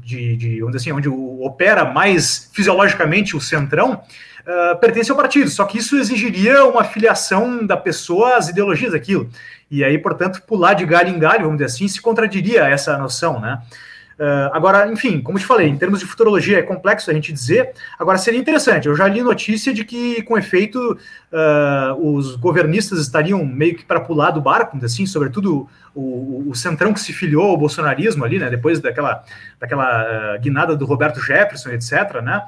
[0.03, 4.03] de, de vamos dizer assim, onde opera mais fisiologicamente o centrão,
[4.43, 5.51] uh, pertence ao partido.
[5.51, 9.29] Só que isso exigiria uma filiação da pessoa às ideologias daquilo.
[9.71, 13.41] E aí, portanto, pular de galho em galho, vamos dizer assim, se contradiria essa noção,
[13.41, 13.61] né?
[14.23, 17.73] Uh, agora, enfim, como te falei, em termos de futurologia é complexo a gente dizer.
[17.99, 18.87] Agora, seria interessante.
[18.87, 20.79] Eu já li notícia de que, com efeito,
[21.33, 26.95] uh, os governistas estariam meio que para pular do barco, assim, sobretudo o, o, centrão
[26.95, 29.25] que se filiou ao bolsonarismo ali, né, depois daquela,
[29.59, 32.45] daquela uh, guinada do Roberto Jefferson, etc., né,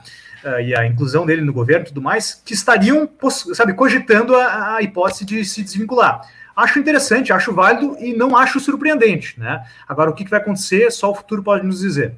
[0.62, 3.08] e a inclusão dele no governo e tudo mais, que estariam,
[3.54, 6.20] sabe, cogitando a, a hipótese de se desvincular.
[6.56, 9.64] Acho interessante, acho válido e não acho surpreendente, né?
[9.88, 12.14] Agora, o que, vai acontecer, só o futuro pode nos dizer.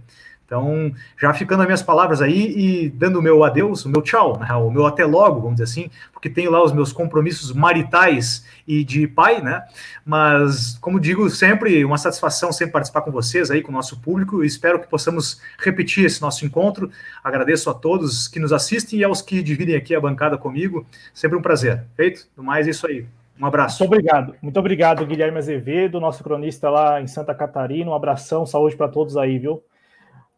[0.47, 4.39] Então, já ficando as minhas palavras aí e dando o meu adeus, o meu tchau,
[4.39, 4.47] né?
[4.55, 8.85] o meu até logo, vamos dizer assim, porque tenho lá os meus compromissos maritais e
[8.85, 9.65] de pai, né?
[10.05, 14.45] Mas, como digo sempre, uma satisfação sempre participar com vocês aí, com o nosso público,
[14.45, 16.93] espero que possamos repetir esse nosso encontro.
[17.25, 20.87] Agradeço a todos que nos assistem e aos que dividem aqui a bancada comigo.
[21.13, 21.83] Sempre um prazer.
[21.97, 22.25] Feito?
[22.37, 23.05] No mais, é isso aí.
[23.41, 23.83] Um abraço.
[23.83, 24.35] Muito obrigado.
[24.41, 27.91] Muito obrigado, Guilherme Azevedo, nosso cronista lá em Santa Catarina.
[27.91, 29.63] Um abração, saúde para todos aí, viu?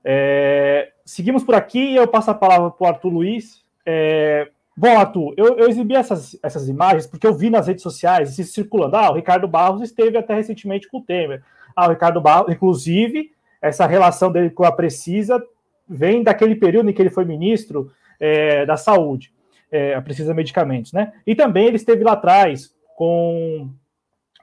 [0.04, 3.64] É, seguimos por aqui e eu passo a palavra para o Arthur Luiz.
[3.86, 8.30] É, bom, Arthur, eu, eu, exibi essas, essas imagens porque eu vi nas redes sociais
[8.30, 8.96] se circulando.
[8.96, 11.42] Ah, o Ricardo Barros esteve até recentemente com o Temer.
[11.76, 13.30] Ah, o Ricardo Barros, inclusive,
[13.62, 15.42] essa relação dele com a Precisa
[15.88, 19.32] vem daquele período em que ele foi ministro é, da Saúde,
[19.70, 21.12] é, a Precisa Medicamentos, né?
[21.26, 23.70] E também ele esteve lá atrás com.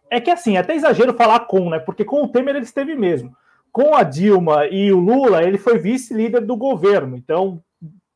[0.10, 1.77] É que assim, é até exagero falar com, né?
[1.77, 3.36] Porque com o Temer ele esteve mesmo.
[3.69, 7.18] Com a Dilma e o Lula, ele foi vice-líder do governo.
[7.18, 7.61] Então,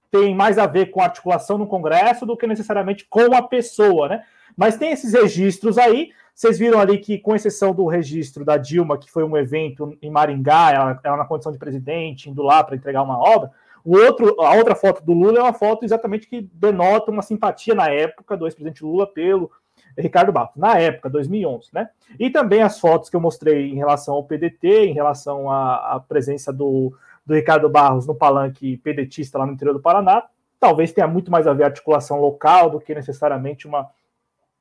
[0.09, 4.07] tem mais a ver com a articulação no Congresso do que necessariamente com a pessoa,
[4.07, 4.23] né?
[4.55, 6.11] Mas tem esses registros aí.
[6.33, 10.09] Vocês viram ali que, com exceção do registro da Dilma, que foi um evento em
[10.09, 13.51] Maringá, ela, ela na condição de presidente, indo lá para entregar uma obra,
[13.83, 17.75] o outro, a outra foto do Lula é uma foto exatamente que denota uma simpatia
[17.75, 19.51] na época do ex-presidente Lula pelo
[19.99, 21.89] Ricardo Barros, na época, 2011, né?
[22.17, 25.99] E também as fotos que eu mostrei em relação ao PDT, em relação à, à
[25.99, 26.93] presença do,
[27.25, 30.23] do Ricardo Barros no palanque pedetista lá no interior do Paraná,
[30.59, 33.89] talvez tenha muito mais a ver articulação local do que necessariamente uma,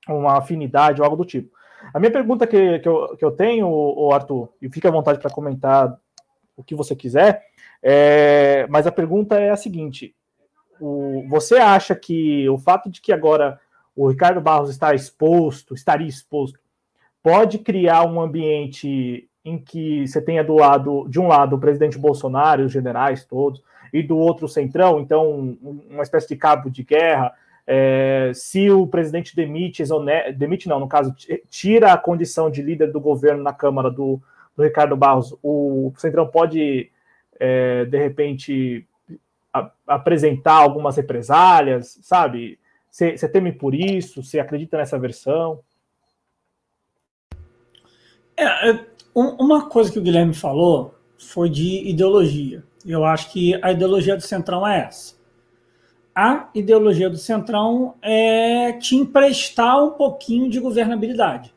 [0.09, 1.57] uma afinidade ou algo do tipo.
[1.95, 5.21] A minha pergunta que, que, eu, que eu tenho, o Arthur, e fique à vontade
[5.21, 5.97] para comentar
[6.57, 7.43] o que você quiser,
[7.83, 10.15] é, mas a pergunta é a seguinte:
[10.81, 13.61] o, você acha que o fato de que agora
[13.99, 16.61] o Ricardo Barros está exposto, estaria exposto,
[17.21, 21.99] pode criar um ambiente em que você tenha do lado, de um lado, o presidente
[21.99, 23.61] Bolsonaro, os generais todos,
[23.93, 25.59] e do outro o Centrão, então
[25.91, 27.33] uma espécie de cabo de guerra.
[27.67, 29.83] É, se o presidente demite,
[30.37, 31.13] demite não, no caso,
[31.51, 34.23] tira a condição de líder do governo na Câmara do,
[34.57, 36.89] do Ricardo Barros, o Centrão pode,
[37.41, 38.87] é, de repente,
[39.53, 42.61] a, apresentar algumas represálias, sabe?
[42.91, 44.23] Você teme por isso?
[44.23, 45.61] Você acredita nessa versão?
[48.37, 48.85] É, é
[49.15, 52.63] uma coisa que o Guilherme falou foi de ideologia.
[52.87, 55.17] Eu acho que a ideologia do Centrão é essa.
[56.15, 61.55] A ideologia do Centrão é te emprestar um pouquinho de governabilidade.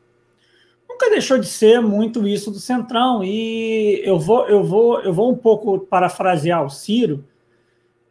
[0.88, 3.24] Nunca deixou de ser muito isso do Centrão.
[3.24, 7.24] E eu vou, eu vou, eu vou um pouco parafrasear o Ciro,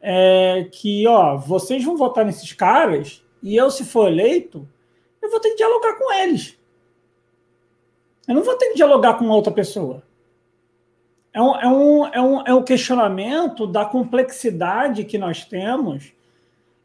[0.01, 4.67] é que ó, vocês vão votar nesses caras e eu, se for eleito,
[5.21, 6.57] eu vou ter que dialogar com eles.
[8.27, 10.03] Eu não vou ter que dialogar com outra pessoa.
[11.33, 16.11] É um, é um, é um, é um questionamento da complexidade que nós temos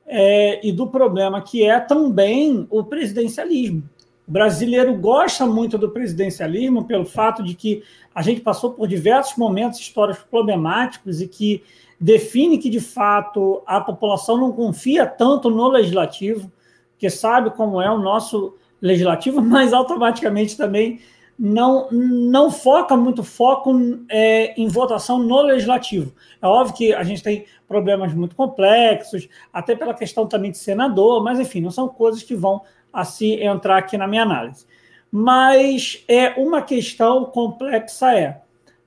[0.07, 3.83] é, e do problema que é também o presidencialismo.
[4.27, 7.83] O brasileiro gosta muito do presidencialismo pelo fato de que
[8.15, 11.63] a gente passou por diversos momentos históricos problemáticos e que
[12.01, 16.51] define que, de fato, a população não confia tanto no legislativo,
[16.99, 21.01] que sabe como é o nosso legislativo, mas automaticamente também
[21.39, 23.73] não, não foca muito foco
[24.09, 26.13] é, em votação no legislativo.
[26.41, 31.23] É óbvio que a gente tem problemas muito complexos, até pela questão também de senador,
[31.23, 32.63] mas enfim, não são coisas que vão
[33.05, 34.65] se entrar aqui na minha análise.
[35.11, 38.41] Mas é uma questão complexa é,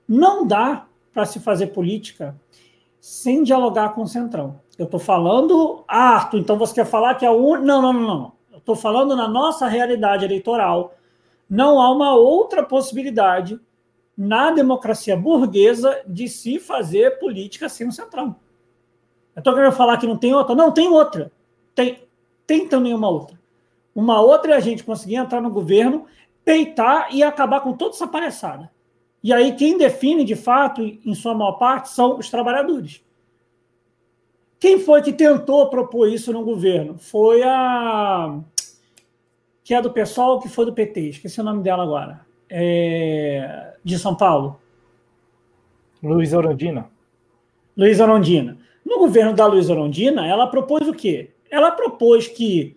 [0.08, 2.34] não dá para se fazer política
[3.00, 4.60] sem dialogar com o Centrão.
[4.78, 8.02] Eu estou falando, ah, Arthur, então você quer falar que é o Não, não, não,
[8.02, 8.32] não.
[8.52, 10.94] Eu estou falando na nossa realidade eleitoral.
[11.48, 13.58] Não há uma outra possibilidade
[14.16, 18.36] na democracia burguesa de se fazer política sem o Centrão.
[19.34, 20.54] Eu estou querendo falar que não tem outra?
[20.54, 21.32] Não, tem outra.
[21.74, 22.02] Tem,
[22.46, 23.40] tem também uma outra.
[23.94, 26.06] Uma outra é a gente conseguir entrar no governo,
[26.44, 28.70] peitar e acabar com toda essa palhaçada.
[29.22, 33.02] E aí quem define, de fato, em sua maior parte, são os trabalhadores.
[34.58, 36.98] Quem foi que tentou propor isso no governo?
[36.98, 38.38] Foi a.
[39.64, 42.20] que é do pessoal que foi do PT, esqueci o nome dela agora.
[42.48, 43.74] É...
[43.82, 44.60] De São Paulo.
[46.02, 46.90] Luiz Orondina.
[47.76, 48.58] Luiz Orondina.
[48.84, 51.30] No governo da Luiz Orondina, ela propôs o quê?
[51.50, 52.76] Ela propôs que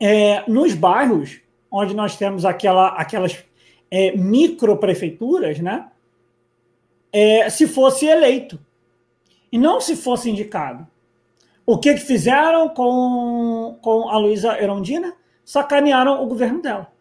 [0.00, 3.44] é, nos bairros onde nós temos aquela, aquelas
[3.90, 5.90] é, microprefeituras, né?
[7.12, 8.58] É, se fosse eleito
[9.50, 10.86] e não se fosse indicado.
[11.64, 15.14] O que, que fizeram com, com a Luísa Erondina?
[15.44, 16.92] Sacanearam o governo dela.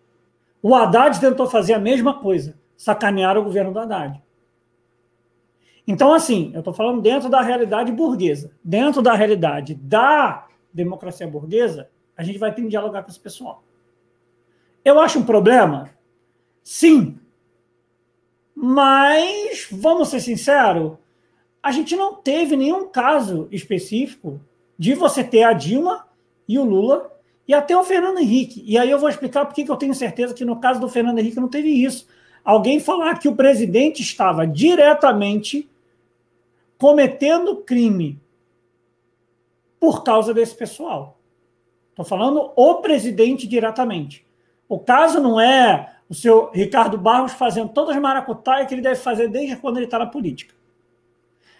[0.61, 4.21] O Haddad tentou fazer a mesma coisa, sacanearam o governo do Haddad.
[5.87, 8.51] Então, assim, eu estou falando dentro da realidade burguesa.
[8.61, 13.63] Dentro da realidade da democracia burguesa, a gente vai ter que dialogar com esse pessoal.
[14.83, 15.89] Eu acho um problema?
[16.67, 17.17] Sim.
[18.53, 20.97] Mas, vamos ser sinceros,
[21.63, 24.41] a gente não teve nenhum caso específico
[24.77, 26.05] de você ter a Dilma
[26.45, 27.09] e o Lula
[27.47, 28.65] e até o Fernando Henrique.
[28.65, 31.19] E aí eu vou explicar por que eu tenho certeza que no caso do Fernando
[31.19, 32.05] Henrique não teve isso.
[32.43, 35.69] Alguém falar que o presidente estava diretamente
[36.77, 38.19] cometendo crime
[39.79, 41.17] por causa desse pessoal.
[41.91, 44.27] Estou falando o presidente diretamente.
[44.67, 48.95] O caso não é o seu Ricardo Barros fazendo todas as maracutaias que ele deve
[48.95, 50.55] fazer desde quando ele está na política.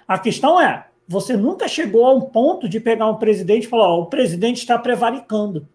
[0.07, 3.90] A questão é, você nunca chegou a um ponto de pegar um presidente e falar,
[3.90, 5.68] ó, o presidente está prevaricando.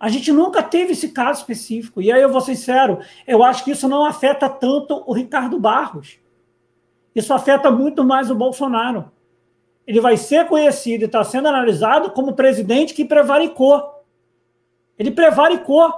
[0.00, 2.00] A gente nunca teve esse caso específico.
[2.00, 5.58] E aí eu vou ser sincero, eu acho que isso não afeta tanto o Ricardo
[5.58, 6.18] Barros.
[7.14, 9.10] Isso afeta muito mais o Bolsonaro
[9.88, 14.04] ele vai ser conhecido e está sendo analisado como presidente que prevaricou.
[14.98, 15.90] Ele prevaricou.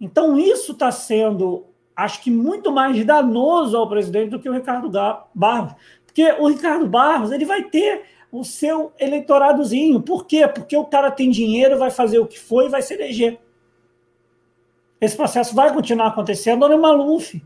[0.00, 1.66] Então, isso está sendo,
[1.96, 4.90] acho que, muito mais danoso ao presidente do que o Ricardo
[5.34, 5.74] Barros.
[6.06, 10.00] Porque o Ricardo Barros ele vai ter o seu eleitoradozinho.
[10.00, 10.46] Por quê?
[10.46, 13.38] Porque o cara tem dinheiro, vai fazer o que foi e vai se eleger.
[15.00, 16.64] Esse processo vai continuar acontecendo.
[16.64, 17.40] Olha o Maluf.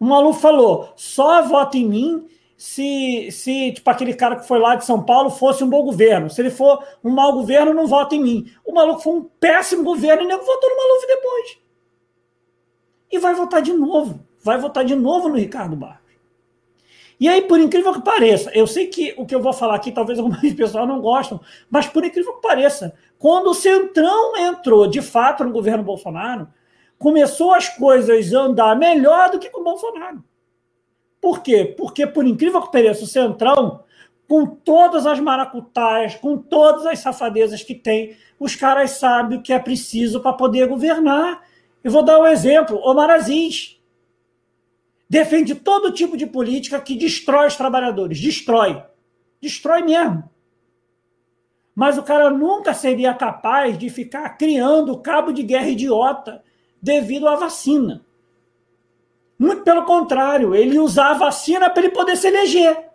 [0.00, 4.74] O Maluf falou: só vota em mim se, se tipo, aquele cara que foi lá
[4.74, 6.30] de São Paulo fosse um bom governo.
[6.30, 8.46] Se ele for um mau governo, não vota em mim.
[8.64, 11.61] O maluco foi um péssimo governo e nego votou no Maluf depois.
[13.12, 14.26] E vai votar de novo.
[14.42, 16.02] Vai votar de novo no Ricardo Barros.
[17.20, 19.92] E aí, por incrível que pareça, eu sei que o que eu vou falar aqui,
[19.92, 21.40] talvez algumas pessoas não gostam,
[21.70, 26.48] mas por incrível que pareça, quando o Centrão entrou de fato no governo Bolsonaro,
[26.98, 30.24] começou as coisas a andar melhor do que com o Bolsonaro.
[31.20, 31.72] Por quê?
[31.78, 33.84] Porque, por incrível que pareça, o Centrão,
[34.26, 39.52] com todas as maracutaias, com todas as safadezas que tem, os caras sabem o que
[39.52, 41.40] é preciso para poder governar.
[41.82, 43.80] Eu vou dar um exemplo: Omar Aziz
[45.08, 48.20] defende todo tipo de política que destrói os trabalhadores.
[48.20, 48.82] Destrói.
[49.40, 50.30] Destrói mesmo.
[51.74, 56.42] Mas o cara nunca seria capaz de ficar criando cabo de guerra idiota
[56.80, 58.04] devido à vacina.
[59.38, 62.90] Muito pelo contrário, ele usar a vacina para ele poder se eleger.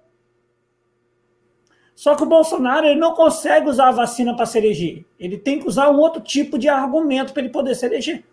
[1.96, 5.06] Só que o Bolsonaro ele não consegue usar a vacina para se eleger.
[5.20, 8.24] Ele tem que usar um outro tipo de argumento para ele poder se eleger.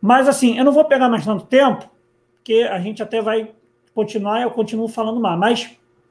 [0.00, 1.88] Mas assim, eu não vou pegar mais tanto tempo,
[2.34, 3.50] porque a gente até vai
[3.94, 5.70] continuar, eu continuo falando mais, mas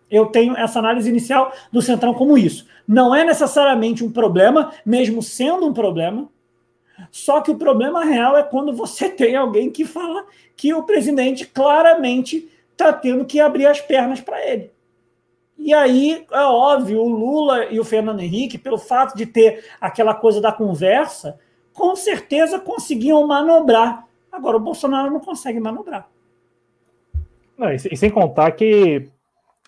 [0.09, 2.65] eu tenho essa análise inicial do Centrão como isso.
[2.87, 6.29] Não é necessariamente um problema, mesmo sendo um problema,
[7.11, 11.45] só que o problema real é quando você tem alguém que fala que o presidente
[11.45, 14.71] claramente está tendo que abrir as pernas para ele.
[15.57, 20.13] E aí, é óbvio, o Lula e o Fernando Henrique, pelo fato de ter aquela
[20.13, 21.39] coisa da conversa,
[21.77, 24.07] com certeza conseguiam manobrar.
[24.31, 26.09] Agora, o Bolsonaro não consegue manobrar.
[27.55, 29.07] Não, e sem contar que,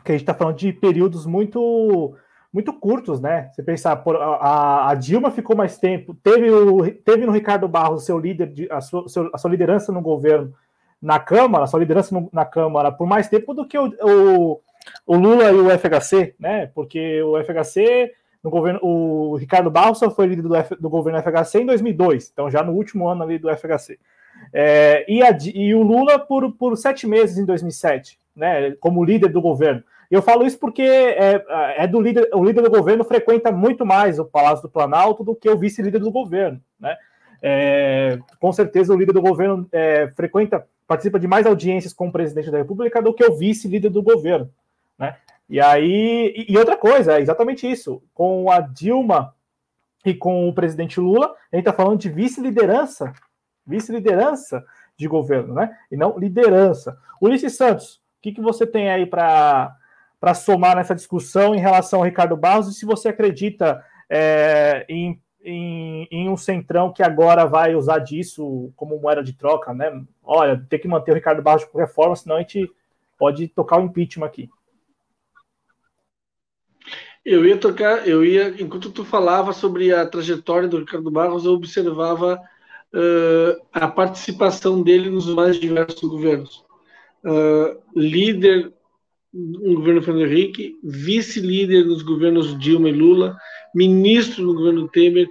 [0.03, 2.15] que a gente está falando de períodos muito
[2.51, 3.51] muito curtos, né?
[3.53, 8.05] Você pensar, por, a, a, Dilma ficou mais tempo, teve, o, teve no Ricardo Barros
[8.05, 10.51] seu líder, de, a, sua, a sua liderança no governo
[10.99, 14.61] na Câmara, a sua liderança no, na Câmara por mais tempo do que o, o,
[15.05, 16.71] o, Lula e o FHC, né?
[16.73, 18.11] Porque o FHC,
[18.43, 22.49] no governo, o Ricardo só foi líder do, F, do governo FHC em 2002, então
[22.49, 23.99] já no último ano ali do FHC.
[24.53, 28.71] É, e, a, e o Lula por, por sete meses em 2007, né?
[28.79, 29.83] Como líder do governo.
[30.09, 31.43] Eu falo isso porque é,
[31.77, 35.35] é do líder, o líder do governo frequenta muito mais o Palácio do Planalto do
[35.35, 36.95] que o vice-líder do governo, né?
[37.41, 42.11] É, com certeza o líder do governo é, frequenta, participa de mais audiências com o
[42.11, 44.49] presidente da República do que o vice-líder do governo,
[44.97, 45.15] né?
[45.49, 48.03] E aí, e, outra coisa, é exatamente isso.
[48.13, 49.33] Com a Dilma
[50.05, 53.11] e com o presidente Lula, a gente está falando de vice-liderança,
[53.65, 54.63] vice-liderança
[54.95, 55.75] de governo, né?
[55.91, 56.97] E não liderança.
[57.19, 59.75] Ulisses Santos, o que, que você tem aí para
[60.19, 65.17] para somar nessa discussão em relação ao Ricardo Barros e se você acredita é, em,
[65.41, 69.89] em, em, um centrão que agora vai usar disso como moeda de troca, né?
[70.21, 72.69] Olha, tem que manter o Ricardo Barros de qualquer forma, senão a gente
[73.17, 74.49] pode tocar o impeachment aqui.
[77.29, 81.51] Eu ia tocar, eu ia, enquanto tu falava sobre a trajetória do Ricardo Barros, eu
[81.51, 82.41] observava
[82.91, 86.63] uh, a participação dele nos mais diversos governos.
[87.23, 88.73] Uh, líder
[89.31, 93.37] no governo Fernando Henrique, vice-líder nos governos Dilma e Lula,
[93.75, 95.27] ministro no governo Temer,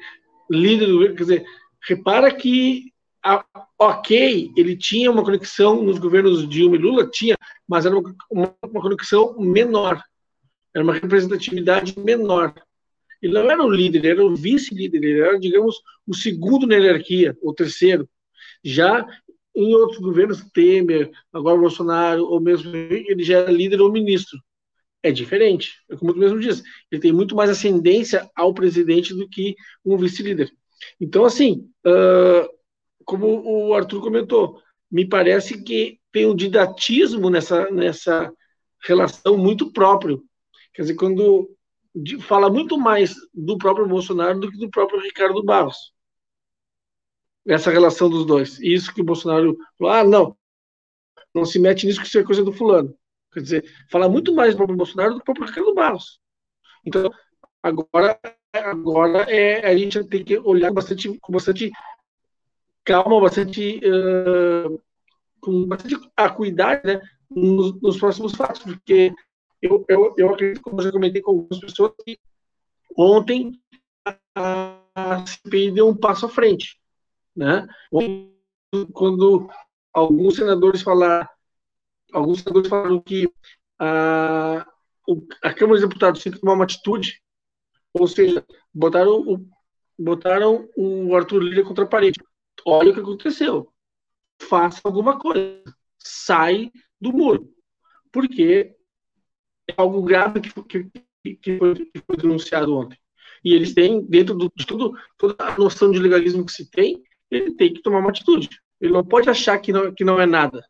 [0.48, 1.16] líder do governo.
[1.16, 1.44] Quer dizer,
[1.88, 2.92] repara que,
[3.24, 3.44] a,
[3.76, 8.54] ok, ele tinha uma conexão nos governos Dilma e Lula, tinha, mas era uma, uma,
[8.62, 10.00] uma conexão menor,
[10.78, 12.55] era uma representatividade menor.
[13.20, 15.74] Ele não era o líder, era o vice-líder, ele era, digamos,
[16.06, 18.09] o segundo na hierarquia, o terceiro.
[18.62, 19.05] Já
[19.56, 24.38] em outros governos, Temer, agora Bolsonaro, ou mesmo ele já era líder ou ministro.
[25.02, 25.72] É diferente.
[25.90, 29.96] É como tu mesmo diz, ele tem muito mais ascendência ao presidente do que um
[29.96, 30.48] vice-líder.
[31.00, 32.48] Então, assim, uh,
[33.05, 38.32] como o Arthur comentou, me parece que tem um didatismo nessa, nessa
[38.84, 40.22] relação muito próprio.
[40.78, 41.50] Quer dizer, quando
[42.20, 45.92] fala muito mais do próprio Bolsonaro do que do próprio Ricardo Barros
[47.44, 48.60] essa relação dos dois.
[48.60, 50.36] E isso que o Bolsonaro falou, ah, não,
[51.34, 52.96] não se mete nisso que isso é coisa do fulano.
[53.32, 56.20] Quer dizer, fala muito mais do próprio Bolsonaro do que o próprio Ricardo Barros.
[56.84, 57.10] Então,
[57.60, 58.16] agora,
[58.52, 61.72] agora é, a gente tem que olhar bastante, com bastante
[62.84, 64.80] calma, bastante, uh,
[65.40, 69.12] com bastante acuidade né, nos, nos, próximos fatos, porque
[69.62, 72.18] eu, eu, eu acredito, como eu já comentei com algumas pessoas, que
[72.97, 73.52] ontem
[74.35, 76.78] a, CPI deu um passo à frente
[77.39, 77.68] né?
[78.93, 79.48] Quando
[79.94, 81.28] alguns senadores falaram,
[82.12, 83.30] alguns senadores falaram que
[83.78, 84.66] a,
[85.44, 87.22] a Câmara dos Deputados tem que tomar uma atitude,
[87.94, 88.44] ou seja,
[88.74, 89.48] botaram o,
[89.97, 92.20] botaram o Arthur Lira contra a parede.
[92.66, 93.72] Olha o que aconteceu.
[94.43, 95.62] Faça alguma coisa.
[95.97, 97.48] Sai do muro.
[98.10, 98.74] Porque
[99.68, 102.98] é algo grave que, que, que, foi, que foi denunciado ontem.
[103.44, 107.02] E eles têm, dentro do, de tudo, toda a noção de legalismo que se tem,
[107.30, 108.48] ele tem que tomar uma atitude.
[108.80, 110.64] Ele não pode achar que não, que não é nada.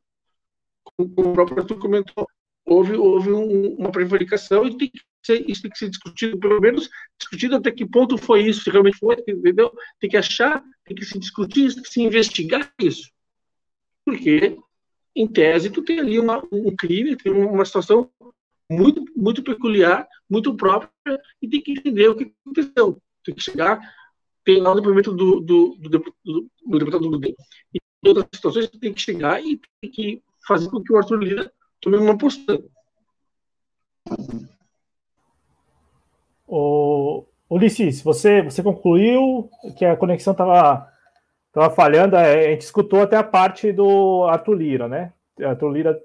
[0.83, 2.27] Como o próprio Arthur comentou,
[2.65, 6.61] houve, houve um, uma prevaricação e tem que ser, isso tem que ser discutido, pelo
[6.61, 6.89] menos
[7.19, 9.73] discutido até que ponto foi isso, se realmente foi, entendeu?
[10.01, 13.11] Tem que achar, tem que se discutir tem que se investigar isso.
[14.05, 14.57] Porque,
[15.15, 18.11] em tese, tu tem ali uma, um crime, tem uma situação
[18.71, 20.91] muito, muito peculiar, muito própria,
[21.41, 23.01] e tem que entender o que aconteceu.
[23.25, 23.81] Tem que chegar
[24.49, 25.89] tem lá o depoimento do, do, do,
[26.25, 27.21] do, do deputado.
[27.27, 27.35] E
[28.03, 31.53] em outras situações tem que chegar e tem que fazer com que o Arthur Lira
[31.83, 32.59] tome uma postura.
[36.47, 40.91] O Ulisses, você, você concluiu que a conexão estava
[41.53, 45.13] tava falhando, é, a gente escutou até a parte do Arthur Lira, né?
[45.43, 46.03] Arthur Lira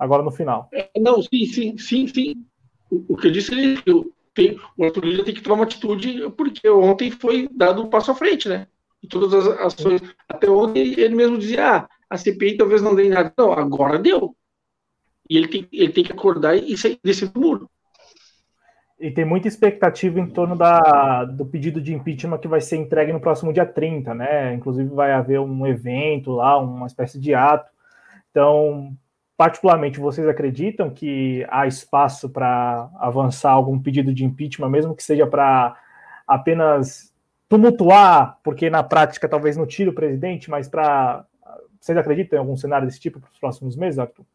[0.00, 0.70] agora no final.
[0.98, 2.44] Não, sim, sim, sim, sim.
[2.90, 6.30] O, o que eu disse é que tem, o Arthur tem que tomar uma atitude,
[6.30, 8.66] porque ontem foi dado um passo à frente, né?
[9.02, 10.02] E todas as ações.
[10.28, 13.32] Até ontem ele mesmo dizia: ah, a CPI talvez não dê nada.
[13.36, 14.34] Não, agora deu.
[15.28, 17.70] E ele tem, ele tem que acordar e sair desse muro.
[18.98, 23.12] E tem muita expectativa em torno da, do pedido de impeachment que vai ser entregue
[23.12, 24.54] no próximo dia 30, né?
[24.54, 27.70] Inclusive vai haver um evento lá, uma espécie de ato.
[28.30, 28.94] Então,
[29.40, 35.26] particularmente, vocês acreditam que há espaço para avançar algum pedido de impeachment, mesmo que seja
[35.26, 35.74] para
[36.28, 37.10] apenas
[37.48, 41.24] tumultuar, porque na prática talvez não tire o presidente, mas para.
[41.80, 44.26] Vocês acreditam em algum cenário desse tipo para os próximos meses, Arthur?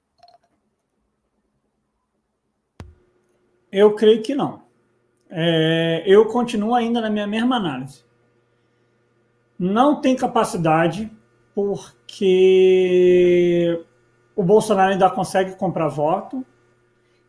[3.71, 4.63] Eu creio que não.
[5.29, 8.03] é, eu continuo ainda na minha mesma análise.
[9.59, 11.11] Não tem capacidade,
[11.53, 13.85] porque
[14.35, 16.45] o Bolsonaro ainda consegue comprar voto,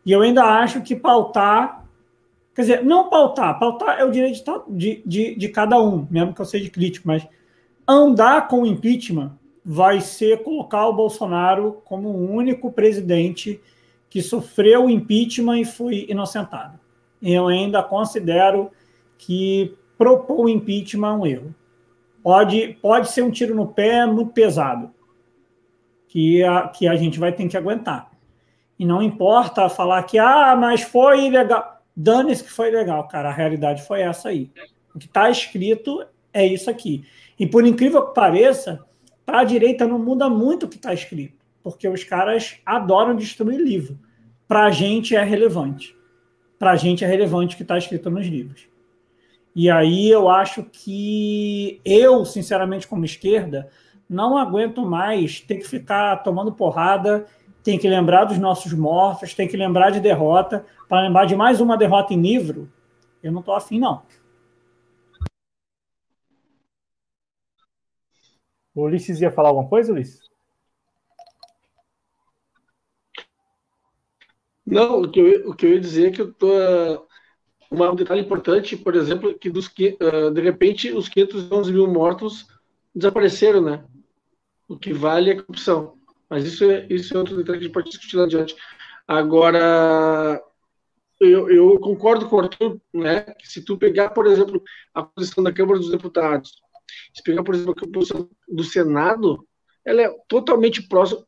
[0.05, 1.85] e eu ainda acho que pautar.
[2.55, 6.41] Quer dizer, não pautar, pautar é o direito de, de, de cada um, mesmo que
[6.41, 7.27] eu seja crítico, mas
[7.87, 13.61] andar com o impeachment vai ser colocar o Bolsonaro como o único presidente
[14.09, 16.79] que sofreu impeachment e foi inocentado.
[17.21, 18.71] Eu ainda considero
[19.17, 21.55] que propor impeachment é um erro.
[22.23, 24.89] Pode, pode ser um tiro no pé muito pesado,
[26.17, 28.09] que a, que a gente vai ter que aguentar.
[28.79, 31.79] E não importa falar que, ah, mas foi ilegal.
[31.95, 33.29] Dane-se que foi legal, cara.
[33.29, 34.49] A realidade foi essa aí.
[34.95, 36.03] O que está escrito
[36.33, 37.05] é isso aqui.
[37.37, 38.83] E por incrível que pareça,
[39.23, 43.59] para a direita não muda muito o que está escrito, porque os caras adoram destruir
[43.59, 43.99] livro.
[44.47, 45.95] Para a gente é relevante.
[46.57, 48.67] Para a gente é relevante o que está escrito nos livros.
[49.55, 53.69] E aí eu acho que eu, sinceramente, como esquerda,
[54.09, 57.25] não aguento mais ter que ficar tomando porrada,
[57.63, 61.59] tem que lembrar dos nossos mortos, tem que lembrar de derrota, para lembrar de mais
[61.59, 62.71] uma derrota em livro,
[63.21, 64.03] eu não estou afim, não.
[68.73, 70.21] O Ulisses ia falar alguma coisa, Ulisses?
[74.65, 76.47] Não, o que eu, o que eu ia dizer é que eu tô.
[77.71, 82.47] Um detalhe importante, por exemplo, que dos que uh, de repente os 511 mil mortos
[82.95, 83.83] desapareceram, né?
[84.67, 85.97] O que vale é a corrupção.
[86.29, 88.55] Mas isso é, isso é outro detalhe que a gente pode discutir lá adiante.
[89.07, 90.41] Agora,
[91.19, 94.61] eu, eu, concordo com o Arthur, né, que se tu pegar, por exemplo,
[94.93, 96.51] a posição da Câmara dos Deputados,
[97.13, 99.47] se pegar, por exemplo, a posição do Senado,
[99.85, 100.85] ela é totalmente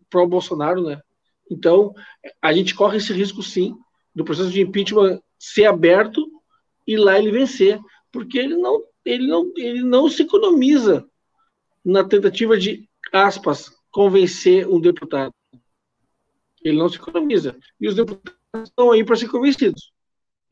[0.09, 1.01] pró-Bolsonaro, né?
[1.49, 1.93] Então,
[2.41, 3.73] a gente corre esse risco, sim,
[4.13, 6.29] do processo de impeachment ser aberto
[6.85, 7.79] e lá ele vencer,
[8.11, 11.07] porque ele não, ele não, ele não se economiza
[11.85, 15.33] na tentativa de, aspas, convencer um deputado.
[16.63, 17.57] Ele não se economiza.
[17.79, 19.91] E os deputados estão aí para ser convencidos.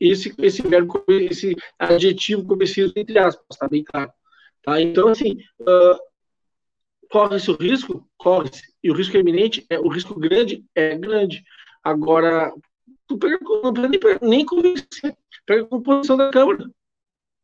[0.00, 4.12] Esse, esse verbo, esse adjetivo convencido, entre aspas, está bem claro.
[4.62, 4.80] Tá?
[4.80, 5.98] Então, assim, uh,
[7.10, 8.08] corre-se o risco?
[8.16, 8.62] Corre-se.
[8.82, 9.66] E o risco é iminente?
[9.68, 10.64] É, o risco grande?
[10.74, 11.42] É grande.
[11.82, 12.52] Agora,
[13.06, 15.16] tu pega, não precisa nem, nem convencer.
[15.44, 16.70] Pega a composição da Câmara.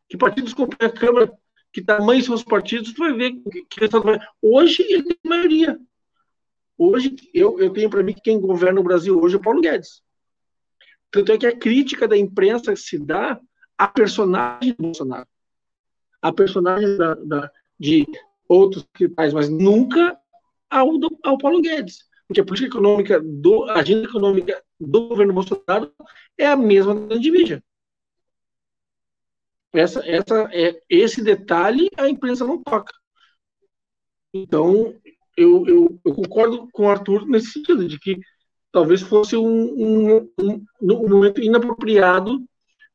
[0.09, 1.33] Que partidos compõem a Câmara?
[1.75, 2.93] Que tamanho são os partidos?
[2.93, 3.81] Tu vai ver que, que.
[4.41, 5.77] Hoje, ele tem maioria.
[6.79, 9.61] Hoje, eu, eu tenho para mim que quem governa o Brasil hoje é o Paulo
[9.61, 10.01] Guedes.
[11.11, 13.41] Tanto é que a crítica da imprensa se dá
[13.77, 15.27] à personagem do Bolsonaro.
[16.23, 18.07] A personagem da, da, de
[18.49, 20.17] outros cristais, mas nunca
[20.71, 22.05] ao, do, ao Paulo Guedes.
[22.29, 25.93] Porque a política econômica, do, a agenda econômica do governo Bolsonaro
[26.39, 27.59] é a mesma da Division.
[29.75, 32.93] Essa, essa, é, esse detalhe a imprensa não toca.
[34.33, 34.95] Então,
[35.37, 38.19] eu, eu, eu, concordo com o Arthur nesse sentido, de que
[38.71, 42.45] talvez fosse um, um, um, um momento inapropriado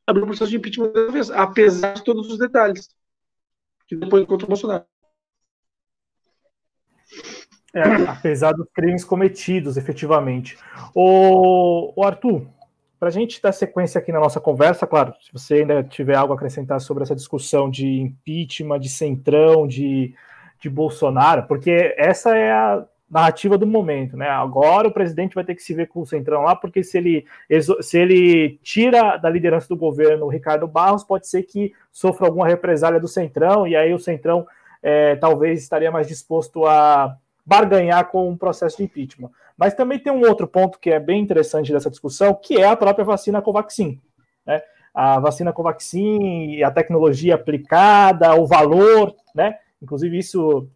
[0.07, 2.87] abrir o processo de impeachment dessa vez, apesar de todos os detalhes
[3.87, 4.85] que depois contra o Bolsonaro.
[7.73, 10.57] É, apesar dos crimes cometidos, efetivamente.
[10.93, 12.47] O, o Arthur,
[12.99, 16.33] para a gente dar sequência aqui na nossa conversa, claro, se você ainda tiver algo
[16.33, 20.13] a acrescentar sobre essa discussão de impeachment, de centrão, de
[20.59, 24.29] de Bolsonaro, porque essa é a narrativa do momento, né?
[24.29, 27.25] Agora o presidente vai ter que se ver com o Centrão lá, porque se ele,
[27.81, 32.47] se ele tira da liderança do governo o Ricardo Barros, pode ser que sofra alguma
[32.47, 34.45] represália do Centrão, e aí o Centrão
[34.83, 39.31] é, talvez estaria mais disposto a barganhar com um processo de impeachment.
[39.59, 42.77] Mas também tem um outro ponto que é bem interessante dessa discussão, que é a
[42.77, 43.99] própria vacina Covaxin.
[44.45, 44.61] Né?
[44.93, 49.57] A vacina Covaxin, a tecnologia aplicada, o valor, né?
[49.81, 50.69] Inclusive, isso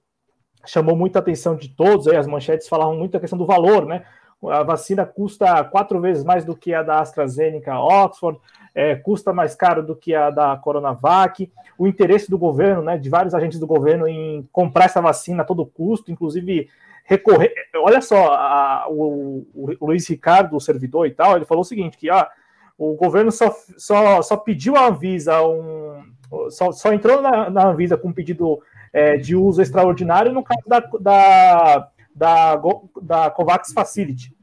[0.65, 4.03] chamou muita atenção de todos, aí as manchetes falavam muito a questão do valor, né?
[4.49, 8.37] A vacina custa quatro vezes mais do que a da AstraZeneca Oxford,
[8.75, 11.49] é, custa mais caro do que a da Coronavac.
[11.77, 15.45] O interesse do governo, né, de vários agentes do governo em comprar essa vacina a
[15.45, 16.69] todo custo, inclusive
[17.03, 17.53] recorrer.
[17.75, 21.97] Olha só, a, o, o, Luiz Ricardo, o servidor e tal, ele falou o seguinte:
[21.97, 22.29] que ah,
[22.77, 26.03] o governo só, só, só pediu a Anvisa um.
[26.49, 28.59] Só, só entrou na, na Anvisa com um pedido
[28.91, 32.61] é, de uso extraordinário no caso da, da, da,
[33.01, 34.35] da COVAX Facility.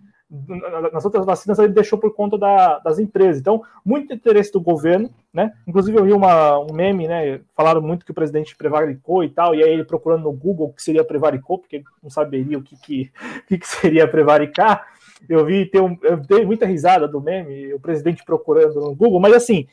[0.93, 3.41] Nas outras vacinas ele deixou por conta da, das empresas.
[3.41, 5.53] Então, muito interesse do governo, né?
[5.67, 7.41] Inclusive eu vi uma, um meme, né?
[7.57, 10.73] Falaram muito que o presidente prevaricou e tal, e aí ele procurando no Google o
[10.73, 13.11] que seria prevaricou, porque não saberia o que, que,
[13.49, 14.87] que, que seria prevaricar.
[15.29, 19.21] Eu vi, tem um, eu dei muita risada do meme, o presidente procurando no Google,
[19.21, 19.67] mas assim,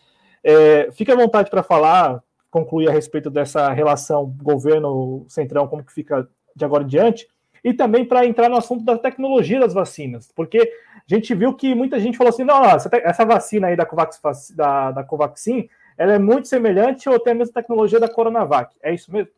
[0.43, 6.27] É, fique à vontade para falar, concluir a respeito dessa relação governo-centrão, como que fica
[6.55, 7.27] de agora em diante,
[7.68, 11.76] e também para entrar no assunto da tecnologia das vacinas, porque a gente viu que
[11.76, 14.22] muita gente falou assim, não, essa, essa vacina aí da, Covax,
[14.56, 15.68] da, da Covaxin,
[15.98, 19.30] ela é muito semelhante ou tem mesma tecnologia da Coronavac, é isso mesmo?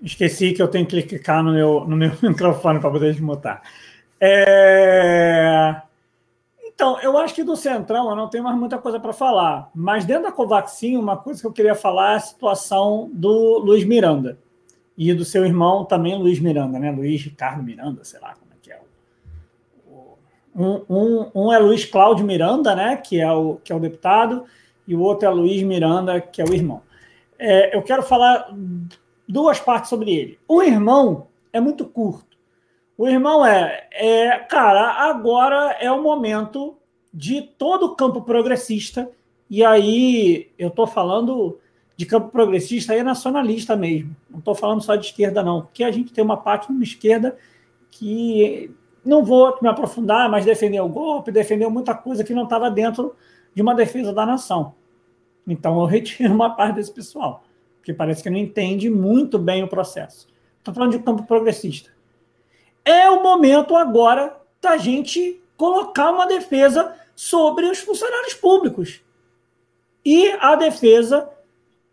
[0.00, 3.60] Esqueci que eu tenho que clicar no meu, no meu microfone para poder desmutar.
[4.18, 5.82] É...
[6.64, 9.68] Então, eu acho que do Centrão eu não tenho mais muita coisa para falar.
[9.74, 13.84] Mas dentro da Covaxin, uma coisa que eu queria falar é a situação do Luiz
[13.84, 14.38] Miranda.
[14.98, 16.90] E do seu irmão também, Luiz Miranda, né?
[16.90, 18.80] Luiz Ricardo Miranda, sei lá como é que é.
[20.56, 22.96] Um, um, um é Luiz Cláudio Miranda, né?
[22.96, 24.44] Que é, o, que é o deputado,
[24.88, 26.82] e o outro é Luiz Miranda, que é o irmão.
[27.38, 28.52] É, eu quero falar
[29.28, 30.36] duas partes sobre ele.
[30.48, 32.36] O irmão é muito curto.
[32.96, 36.76] O irmão é, é, cara, agora é o momento
[37.14, 39.08] de todo o campo progressista,
[39.48, 41.60] e aí eu estou falando
[41.98, 44.16] de campo progressista e nacionalista mesmo.
[44.30, 47.36] Não estou falando só de esquerda, não, porque a gente tem uma parte de esquerda
[47.90, 52.70] que não vou me aprofundar, mas defendeu o golpe, defendeu muita coisa que não estava
[52.70, 53.14] dentro
[53.54, 54.74] de uma defesa da nação.
[55.46, 57.44] Então eu retiro uma parte desse pessoal
[57.88, 60.28] porque parece que não entende muito bem o processo.
[60.58, 61.90] Estou falando de campo progressista.
[62.84, 69.00] É o momento agora da gente colocar uma defesa sobre os funcionários públicos.
[70.04, 71.30] E a defesa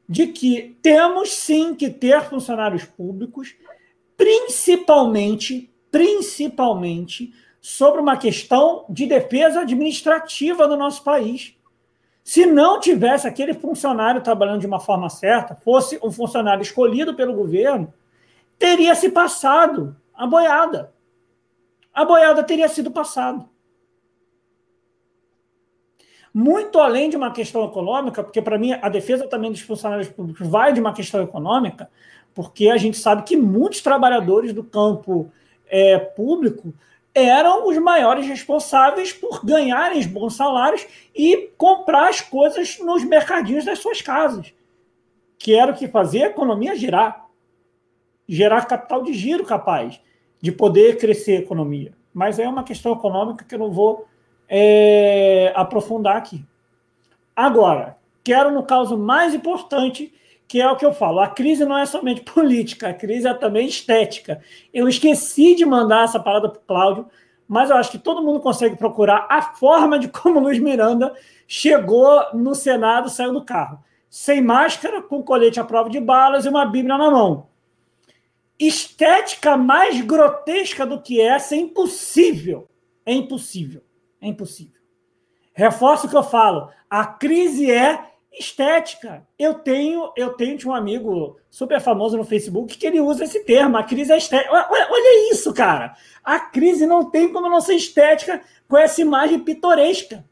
[0.07, 3.55] de que temos sim que ter funcionários públicos,
[4.15, 11.55] principalmente, principalmente sobre uma questão de defesa administrativa do nosso país.
[12.23, 17.33] Se não tivesse aquele funcionário trabalhando de uma forma certa, fosse um funcionário escolhido pelo
[17.33, 17.93] governo,
[18.57, 20.93] teria se passado a boiada.
[21.93, 23.45] A boiada teria sido passada.
[26.37, 30.45] Muito além de uma questão econômica, porque para mim a defesa também dos funcionários públicos
[30.45, 31.89] vai de uma questão econômica,
[32.33, 35.31] porque a gente sabe que muitos trabalhadores do campo
[35.65, 36.73] é, público
[37.13, 40.85] eram os maiores responsáveis por ganharem bons salários
[41.15, 44.53] e comprar as coisas nos mercadinhos das suas casas,
[45.39, 47.29] que era o que fazia a economia girar,
[48.27, 50.01] gerar capital de giro capaz
[50.41, 51.93] de poder crescer a economia.
[52.13, 54.05] Mas é uma questão econômica que eu não vou
[54.47, 56.43] é, aprofundar aqui.
[57.35, 60.13] Agora, quero no caso mais importante
[60.47, 61.19] que é o que eu falo.
[61.19, 64.41] A crise não é somente política, a crise é também estética.
[64.73, 67.07] Eu esqueci de mandar essa parada para o Cláudio,
[67.47, 71.13] mas eu acho que todo mundo consegue procurar a forma de como Luiz Miranda
[71.47, 73.83] chegou no Senado, saiu do carro.
[74.09, 77.47] Sem máscara, com colete à prova de balas e uma Bíblia na mão.
[78.57, 82.67] Estética mais grotesca do que essa é impossível.
[83.05, 83.84] É impossível.
[84.25, 84.81] É impossível.
[85.53, 86.69] Reforço o que eu falo.
[86.89, 88.03] A crise é
[88.33, 89.25] estética.
[89.37, 93.77] Eu tenho, eu tenho um amigo super famoso no Facebook que ele usa esse termo,
[93.77, 94.51] a crise é estética.
[94.51, 95.95] Olha, olha isso, cara.
[96.23, 100.25] A crise não tem como não ser estética com essa imagem pitoresca.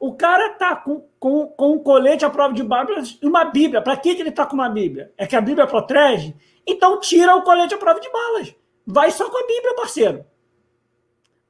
[0.00, 3.82] O cara tá com, com, com um colete à prova de balas e uma Bíblia.
[3.82, 5.12] Para que, que ele tá com uma Bíblia?
[5.18, 6.34] É que a Bíblia protege?
[6.66, 8.54] Então tira o colete à prova de balas.
[8.86, 10.24] Vai só com a Bíblia, parceiro.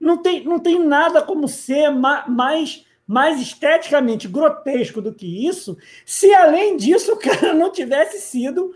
[0.08, 6.34] Não tem, não tem nada como ser mais mais esteticamente grotesco do que isso, se
[6.34, 8.74] além disso o cara não tivesse sido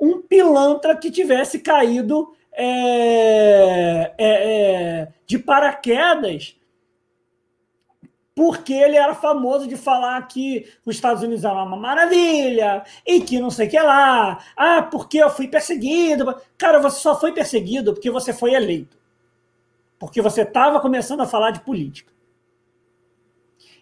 [0.00, 6.56] um pilantra que tivesse caído é, é, é, de paraquedas
[8.34, 13.40] porque ele era famoso de falar que os Estados Unidos eram uma maravilha e que
[13.40, 14.38] não sei o que lá.
[14.54, 16.36] Ah, porque eu fui perseguido.
[16.58, 18.98] Cara, você só foi perseguido porque você foi eleito.
[19.98, 22.12] Porque você estava começando a falar de política.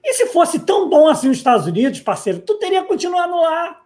[0.02, 3.80] E se fosse tão bom assim os Estados Unidos, parceiro, tu teria continuado lá.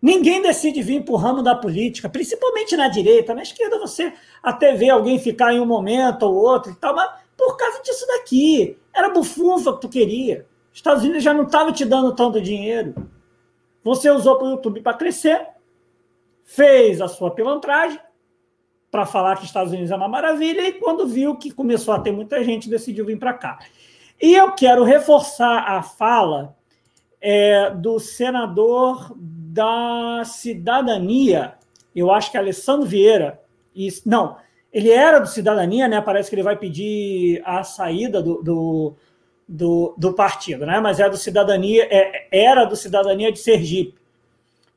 [0.00, 3.34] Ninguém decide vir para o ramo da política, principalmente na direita.
[3.34, 4.12] Na esquerda você
[4.42, 8.06] até vê alguém ficar em um momento ou outro e tal, mas por causa disso
[8.06, 8.76] daqui.
[8.92, 10.46] Era bufunfa que tu queria.
[10.72, 12.94] Os Estados Unidos já não estavam te dando tanto dinheiro.
[13.82, 15.48] Você usou para o YouTube para crescer,
[16.44, 17.98] fez a sua pilantragem
[18.92, 21.98] para falar que os Estados Unidos é uma maravilha e quando viu que começou a
[21.98, 23.58] ter muita gente, decidiu vir para cá.
[24.20, 26.54] E eu quero reforçar a fala
[27.18, 31.54] é, do senador da Cidadania,
[31.96, 33.40] eu acho que é Alessandro Vieira.
[33.74, 34.36] E, não,
[34.70, 35.98] ele era do Cidadania, né?
[36.02, 38.94] Parece que ele vai pedir a saída do, do,
[39.48, 40.80] do, do partido, né?
[40.80, 43.94] Mas é do Cidadania, é, era do Cidadania de Sergipe,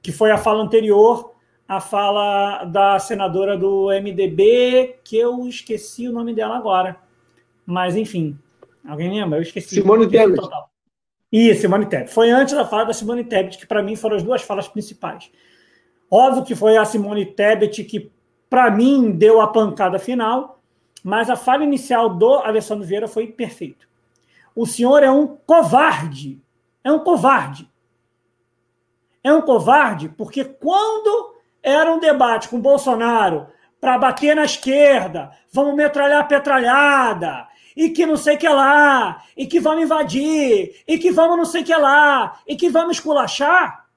[0.02, 1.35] que foi a fala anterior
[1.68, 6.98] à fala da senadora do MDB, que eu esqueci o nome dela agora.
[7.66, 8.38] Mas, enfim,
[8.88, 9.40] Alguém lembra?
[9.40, 9.76] Eu esqueci.
[9.76, 10.40] Simone Tebet.
[11.32, 12.12] Isso, Simone Tebet.
[12.12, 15.32] Foi antes da fala da Simone Tebet, que para mim foram as duas falas principais.
[16.10, 18.12] Óbvio que foi a Simone Tebet que,
[18.50, 20.62] para mim, deu a pancada final,
[21.04, 23.88] mas a fala inicial do Alessandro Vieira foi perfeito.
[24.56, 26.40] O senhor é um covarde.
[26.84, 27.68] É um covarde.
[29.24, 31.35] É um covarde porque quando
[31.66, 33.48] era um debate com Bolsonaro
[33.82, 39.48] para bater na esquerda, vamos metralhar a petralhada, e que não sei que lá, e
[39.48, 43.88] que vamos invadir, e que vamos não sei que lá, e que vamos esculachar,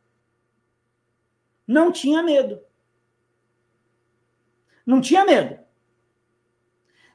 [1.66, 2.58] não tinha medo.
[4.86, 5.58] Não tinha medo.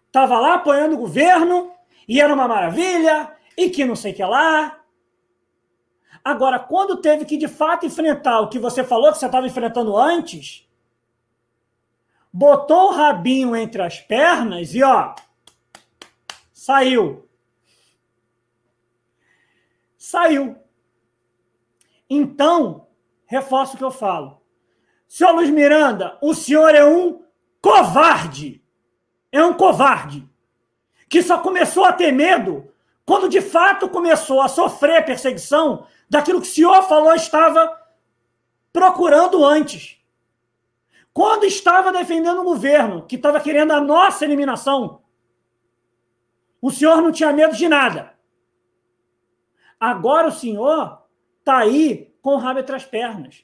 [0.05, 1.71] Estava lá apoiando o governo,
[2.07, 4.82] e era uma maravilha, e que não sei que lá.
[6.23, 9.97] Agora, quando teve que de fato enfrentar o que você falou que você estava enfrentando
[9.97, 10.67] antes,
[12.31, 15.13] botou o rabinho entre as pernas e ó,
[16.53, 17.27] saiu.
[19.97, 20.55] Saiu.
[22.09, 22.87] Então,
[23.25, 24.41] reforço o que eu falo.
[25.07, 27.23] Senhor Luiz Miranda, o senhor é um
[27.61, 28.63] covarde.
[29.31, 30.27] É um covarde.
[31.09, 32.71] Que só começou a ter medo
[33.05, 37.75] quando de fato começou a sofrer perseguição daquilo que o senhor falou estava
[38.71, 39.99] procurando antes.
[41.11, 45.01] Quando estava defendendo o governo, que estava querendo a nossa eliminação,
[46.61, 48.13] o senhor não tinha medo de nada.
[49.79, 51.01] Agora o senhor
[51.39, 53.43] está aí com o rabo entre as pernas.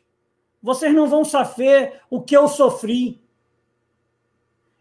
[0.62, 3.20] Vocês não vão saber o que eu sofri.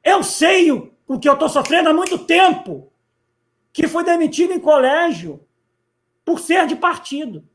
[0.05, 2.93] Eu sei o que eu estou sofrendo há muito tempo.
[3.73, 5.43] Que fui demitido em colégio
[6.23, 7.48] por ser de partido.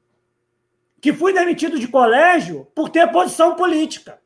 [1.03, 4.21] Que fui demitido de colégio por ter posição política.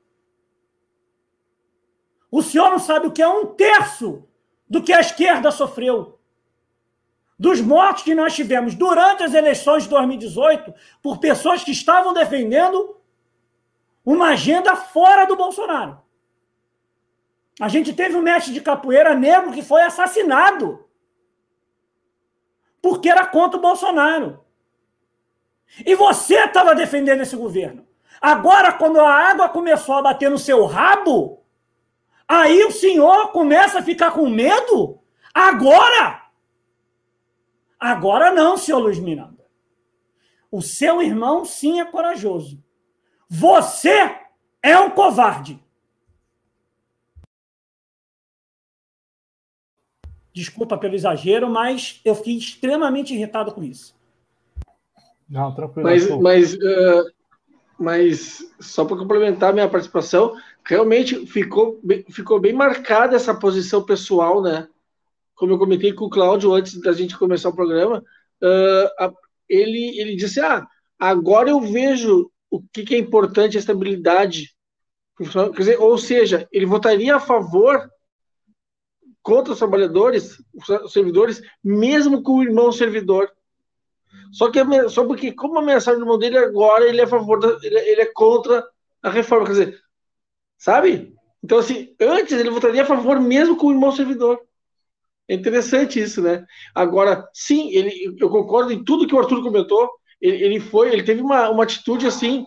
[2.30, 4.30] O senhor não sabe o que é um terço
[4.70, 6.20] do que a esquerda sofreu.
[7.40, 10.72] Dos mortos que nós tivemos durante as eleições de 2018
[11.02, 13.02] por pessoas que estavam defendendo
[14.06, 15.99] uma agenda fora do Bolsonaro.
[17.60, 20.86] A gente teve um mestre de capoeira negro que foi assassinado
[22.84, 24.45] porque era contra o Bolsonaro.
[25.85, 27.85] E você estava defendendo esse governo.
[28.19, 31.38] Agora, quando a água começou a bater no seu rabo,
[32.27, 34.99] Aí o senhor começa a ficar com medo?
[35.34, 36.27] Agora?
[37.80, 39.48] Agora não, senhor Luiz Miranda.
[40.52, 42.61] O seu irmão sim é corajoso.
[43.30, 44.19] Você
[44.61, 45.64] é um covarde.
[50.34, 53.97] Desculpa pelo exagero, mas eu fiquei extremamente irritado com isso.
[55.30, 55.88] Não, tranquilo.
[55.88, 57.12] Mas, mas, uh,
[57.78, 60.36] mas só para complementar minha participação,
[60.66, 61.80] realmente ficou,
[62.10, 64.68] ficou bem marcada essa posição pessoal, né?
[65.36, 68.04] Como eu comentei com o Cláudio antes da gente começar o programa,
[68.41, 69.14] uh, a,
[69.48, 70.66] ele, ele disse: Ah,
[70.98, 74.56] agora eu vejo o que, que é importante a estabilidade.
[75.18, 77.90] Quer dizer, ou seja, ele votaria a favor
[79.22, 83.30] contra os trabalhadores, os servidores, mesmo com o irmão servidor.
[84.32, 84.60] Só que
[84.90, 87.78] só porque, como a mensagem do irmão dele agora, ele é a favor, da, ele,
[87.80, 88.64] ele é contra
[89.02, 89.46] a reforma.
[89.46, 89.82] Quer dizer,
[90.58, 91.14] Sabe?
[91.44, 94.40] Então, assim, antes ele votaria a favor mesmo com o irmão servidor.
[95.28, 96.46] É interessante isso, né?
[96.74, 99.90] Agora, sim, ele, eu concordo em tudo que o Arthur comentou.
[100.22, 102.46] Ele, ele foi, ele teve uma, uma atitude assim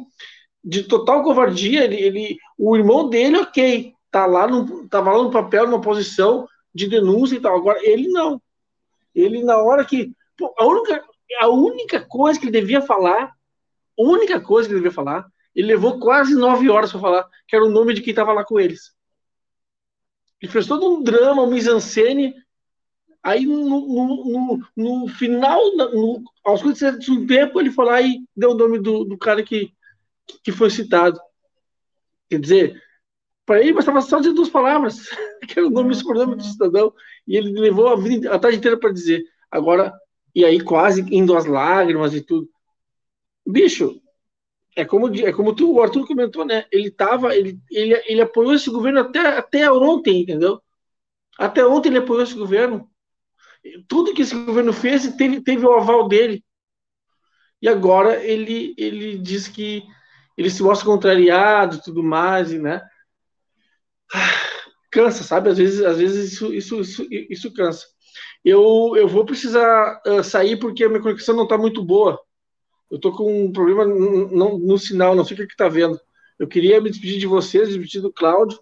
[0.65, 1.85] de total covardia.
[1.85, 6.49] Ele, ele, o irmão dele, ok, tá lá no, tava lá no papel, numa posição
[6.75, 7.57] de denúncia e tal.
[7.57, 8.41] Agora, ele não.
[9.15, 10.13] Ele, na hora que.
[10.59, 11.05] A, única,
[11.39, 13.33] a única coisa que ele devia falar,
[13.99, 17.57] a única coisa que ele devia falar ele levou quase nove horas para falar que
[17.57, 18.93] era o nome de quem estava lá com eles.
[20.41, 22.35] Ele fez todo um drama, um mise-en-scène.
[23.23, 28.25] Aí, no, no, no, no final, no, aos 47 do tempo, ele foi lá e
[28.35, 29.75] deu o nome do, do cara que,
[30.43, 31.21] que foi citado.
[32.31, 32.83] Quer dizer,
[33.45, 35.09] para ele bastava só dizer duas palavras,
[35.47, 36.95] que era o nome e sobrenome do cidadão,
[37.27, 39.23] e ele levou a, vida, a tarde inteira para dizer.
[39.51, 39.93] Agora,
[40.35, 42.49] e aí quase indo às lágrimas e tudo.
[43.47, 44.01] Bicho,
[44.77, 46.65] é como, é como tu, o Arthur comentou, né?
[46.71, 50.61] Ele tava, ele, ele, ele apoiou esse governo até, até ontem, entendeu?
[51.39, 52.89] Até ontem ele apoiou esse governo.
[53.89, 56.45] Tudo que esse governo fez teve, teve o aval dele.
[57.61, 59.83] E agora ele, ele diz que
[60.37, 62.81] ele se mostra contrariado e tudo mais, né?
[64.91, 65.51] Cansa, sabe?
[65.51, 67.87] Às vezes, às vezes isso, isso, isso, isso cansa.
[68.45, 72.19] Eu, eu vou precisar uh, sair porque a minha conexão não está muito boa.
[72.91, 76.01] Eu tô com um problema no, no sinal, não sei o que está vendo.
[76.39, 78.59] Eu queria me despedir de vocês, despedir do Cláudio,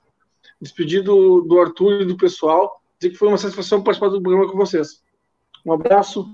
[0.61, 4.51] despedir do, do Arthur e do pessoal, dizer que foi uma satisfação participar do programa
[4.51, 5.03] com vocês.
[5.65, 6.29] Um abraço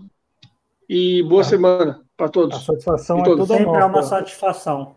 [0.89, 2.57] E boa ah, semana para todos.
[2.57, 3.81] A satisfação é toda Sempre nossa.
[3.81, 4.97] é uma satisfação.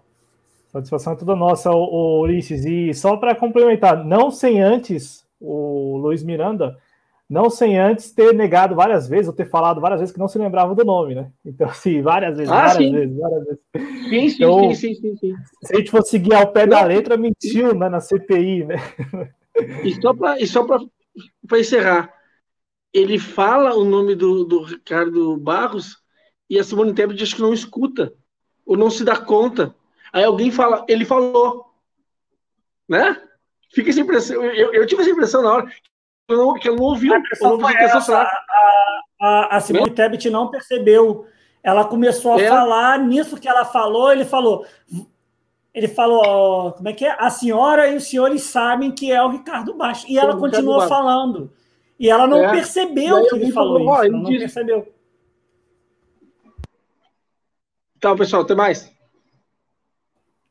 [0.69, 2.65] A satisfação é toda nossa, o, Ulisses.
[2.65, 6.77] E só para complementar, não sem antes o Luiz Miranda,
[7.29, 10.37] não sem antes ter negado várias vezes, ou ter falado várias vezes que não se
[10.37, 11.31] lembrava do nome, né?
[11.45, 12.91] Então, assim, várias vezes, ah, várias sim.
[12.91, 13.59] vezes, várias vezes.
[14.09, 17.17] Sim, sim, então, sim, sim, sim, Se a gente for seguir ao pé da letra,
[17.17, 18.75] mentiu né, na CPI, né?
[19.83, 22.13] E só para encerrar,
[22.93, 25.97] ele fala o nome do, do Ricardo Barros
[26.49, 28.13] e a Simone Tebet diz que não escuta,
[28.65, 29.75] ou não se dá conta.
[30.13, 31.65] Aí alguém fala, ele falou,
[32.87, 33.21] né?
[33.73, 35.71] Fica essa impressão, eu, eu tive essa impressão na hora,
[36.35, 37.13] não, que eu não ouvi.
[37.13, 39.91] A, não essa, a, a, a Simone?
[39.91, 41.25] Tebet não percebeu.
[41.63, 42.47] Ela começou a é.
[42.47, 44.65] falar, nisso que ela falou, ele falou.
[45.73, 47.15] Ele falou, como é que é?
[47.19, 50.05] A senhora e os senhores sabem que é o Ricardo Baixo.
[50.09, 51.53] E ela o continuou falando.
[51.99, 52.51] E ela não é.
[52.51, 54.13] percebeu que ele falou, falou isso.
[54.13, 54.93] Ela não percebeu.
[57.95, 58.91] Então, pessoal, até mais.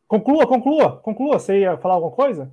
[0.06, 1.38] Conclua, conclua, conclua.
[1.38, 2.52] Você ia falar alguma coisa?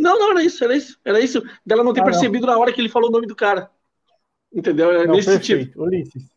[0.00, 0.98] Não, não, era isso, era isso.
[1.04, 2.54] Era isso dela não ter ah, percebido não.
[2.54, 3.70] na hora que ele falou o nome do cara.
[4.52, 4.90] Entendeu?
[4.92, 5.64] É não, nesse perfeito.
[5.64, 5.82] sentido.
[5.82, 6.30] Ulisses.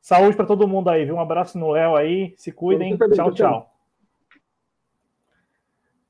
[0.00, 1.14] Saúde para todo mundo aí, viu?
[1.14, 2.34] Um abraço no Léo aí.
[2.36, 2.96] Se cuidem.
[3.14, 3.74] Tchau, tchau.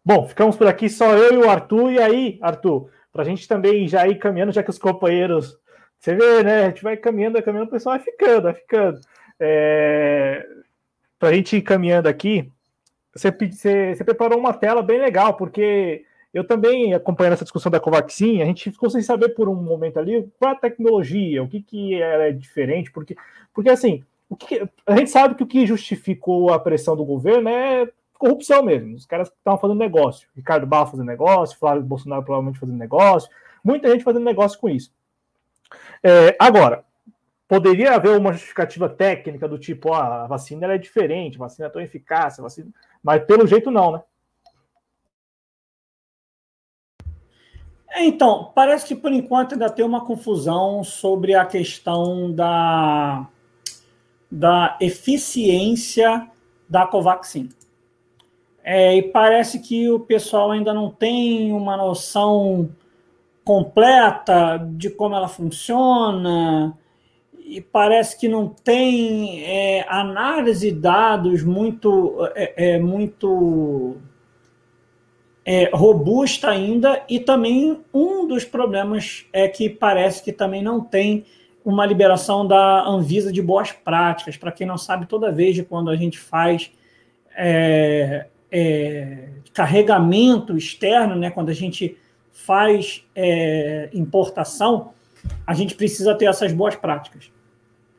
[0.05, 1.93] Bom, ficamos por aqui só eu e o Arthur.
[1.93, 5.57] E aí, Arthur, para a gente também já ir caminhando, já que os companheiros.
[5.99, 6.65] Você vê, né?
[6.65, 9.01] A gente vai caminhando, vai caminhando, o pessoal vai ficando, vai ficando.
[9.39, 10.45] É...
[11.19, 12.53] Para a gente ir caminhando aqui,
[13.15, 17.79] você, você, você preparou uma tela bem legal, porque eu também, acompanhando essa discussão da
[17.79, 21.63] Covaxin, a gente ficou sem saber por um momento ali qual a tecnologia, o que,
[21.63, 23.17] que é diferente, porque,
[23.55, 27.49] porque assim, o que, a gente sabe que o que justificou a pressão do governo
[27.49, 27.89] é
[28.19, 28.97] corrupção mesmo.
[28.97, 30.29] Os caras estavam fazendo negócio.
[30.35, 33.31] Ricardo Barro fazendo negócio, Flávio Bolsonaro provavelmente fazendo negócio,
[33.63, 34.93] muita gente fazendo negócio com isso.
[36.03, 36.85] É, agora,
[37.47, 41.81] poderia haver uma justificativa técnica do tipo, a vacina é diferente, a vacina é tão
[41.81, 42.69] eficaz, vacina...
[43.03, 44.03] mas pelo jeito não, né?
[48.03, 53.29] Então, parece que por enquanto ainda tem uma confusão sobre a questão da,
[54.31, 56.29] da eficiência
[56.69, 57.49] da Covaxin.
[58.63, 62.71] É, e parece que o pessoal ainda não tem uma noção
[63.45, 66.77] completa de como ela funciona,
[67.45, 73.97] e parece que não tem é, análise de dados muito, é, é muito
[75.45, 81.25] é, robusta ainda, e também um dos problemas é que parece que também não tem
[81.65, 84.37] uma liberação da Anvisa de boas práticas.
[84.37, 86.71] Para quem não sabe, toda vez de quando a gente faz
[87.37, 91.97] é, é, carregamento externo, né, quando a gente
[92.33, 94.93] faz é, importação,
[95.47, 97.31] a gente precisa ter essas boas práticas.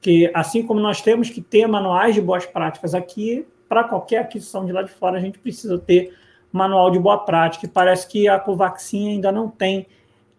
[0.01, 4.65] Que assim como nós temos que ter manuais de boas práticas aqui, para qualquer aquisição
[4.65, 6.13] de lá de fora, a gente precisa ter
[6.56, 7.65] manual de boa prática.
[7.65, 9.88] E parece que a Covaxin ainda não tem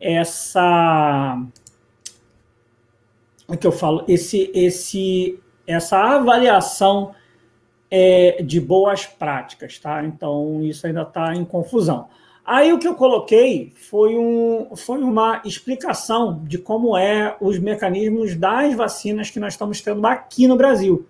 [0.00, 1.40] essa.
[3.48, 4.04] O que eu falo?
[4.08, 7.14] Esse, esse, essa avaliação
[7.90, 10.04] é, de boas práticas, tá?
[10.04, 12.08] Então, isso ainda está em confusão.
[12.44, 18.36] Aí o que eu coloquei foi, um, foi uma explicação de como é os mecanismos
[18.36, 21.06] das vacinas que nós estamos tendo aqui no Brasil,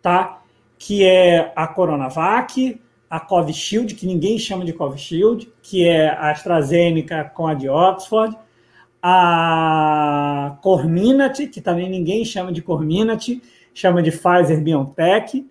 [0.00, 0.42] tá?
[0.76, 2.80] Que é a Coronavac,
[3.12, 8.34] a Covishield, que ninguém chama de Covishield, que é a AstraZeneca com a de Oxford,
[9.02, 13.38] a Corminat, que também ninguém chama de Corminat,
[13.74, 15.46] chama de Pfizer BioNTech,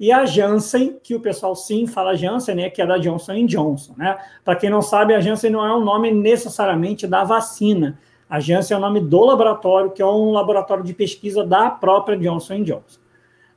[0.00, 3.92] e a Janssen, que o pessoal sim fala Janssen, né, que é da Johnson Johnson.
[3.98, 4.16] Né?
[4.42, 7.98] Para quem não sabe, a Janssen não é um nome necessariamente da vacina.
[8.30, 12.16] A Janssen é o nome do laboratório, que é um laboratório de pesquisa da própria
[12.16, 12.98] Johnson Johnson.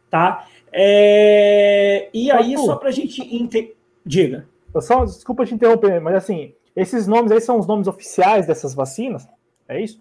[0.10, 0.46] Tá?
[0.72, 2.10] É...
[2.14, 3.76] E aí, Arthur, só para a gente entender.
[4.06, 4.48] Diga.
[4.82, 9.28] Só, desculpa te interromper, mas assim, esses nomes aí são os nomes oficiais dessas vacinas?
[9.68, 10.00] É isso?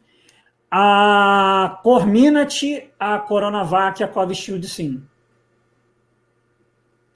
[0.71, 2.63] A Corminat,
[2.99, 5.03] a Coronavac e a Covishield, sim.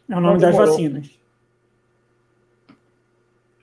[0.09, 1.11] É o nome das vacinas.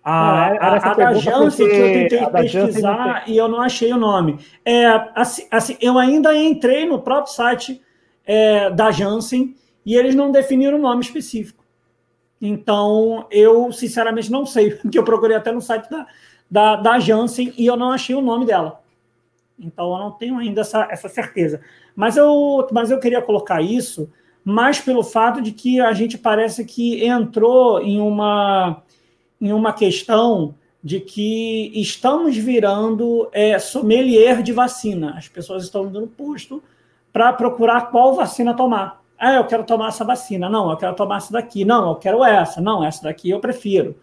[0.03, 4.39] A, a, a da Janssen, que eu tentei pesquisar e eu não achei o nome.
[4.64, 7.81] É, assim, assim, eu ainda entrei no próprio site
[8.26, 9.53] é, da Janssen
[9.88, 11.64] e eles não definiram o nome específico.
[12.41, 16.05] Então, eu sinceramente não sei, porque eu procurei até no site da,
[16.51, 18.84] da, da Janssen e eu não achei o nome dela.
[19.57, 21.61] Então, eu não tenho ainda essa, essa certeza.
[21.95, 24.11] Mas eu, mas eu queria colocar isso
[24.43, 28.84] mais pelo fato de que a gente parece que entrou em uma,
[29.39, 30.53] em uma questão
[30.84, 35.15] de que estamos virando é, sommelier de vacina.
[35.18, 36.61] As pessoas estão dando posto
[37.11, 39.01] para procurar qual vacina tomar.
[39.18, 40.48] Ah, eu quero tomar essa vacina.
[40.49, 41.65] Não, eu quero tomar essa daqui.
[41.65, 42.61] Não, eu quero essa.
[42.61, 43.95] Não, essa daqui eu prefiro.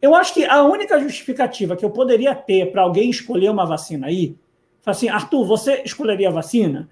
[0.00, 4.06] Eu acho que a única justificativa que eu poderia ter para alguém escolher uma vacina
[4.06, 4.36] aí,
[4.86, 6.88] assim, Arthur, você escolheria a vacina?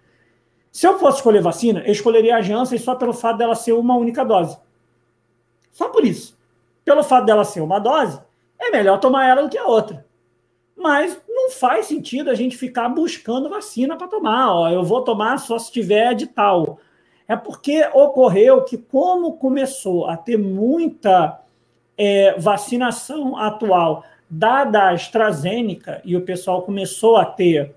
[0.71, 3.97] Se eu fosse escolher vacina, eu escolheria a Janssen só pelo fato dela ser uma
[3.97, 4.59] única dose.
[5.73, 6.37] Só por isso.
[6.85, 8.21] Pelo fato dela ser uma dose,
[8.59, 10.05] é melhor tomar ela do que a outra.
[10.77, 14.53] Mas não faz sentido a gente ficar buscando vacina para tomar.
[14.53, 16.79] Ó, eu vou tomar só se tiver de tal.
[17.29, 21.41] É porque ocorreu que, como começou a ter muita
[21.99, 27.75] é, vacinação atual dada a AstraZeneca e o pessoal começou a ter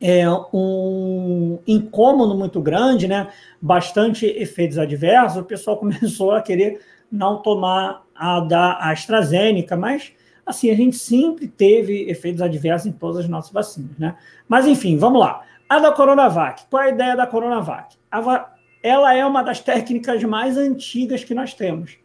[0.00, 3.28] é, um incômodo muito grande, né?
[3.60, 6.80] bastante efeitos adversos, o pessoal começou a querer
[7.10, 10.12] não tomar a da AstraZeneca, mas
[10.44, 14.16] assim, a gente sempre teve efeitos adversos em todas as nossas vacinas, né?
[14.48, 15.42] Mas enfim, vamos lá.
[15.68, 17.96] A da Coronavac, qual é a ideia da Coronavac?
[18.82, 22.02] Ela é uma das técnicas mais antigas que nós temos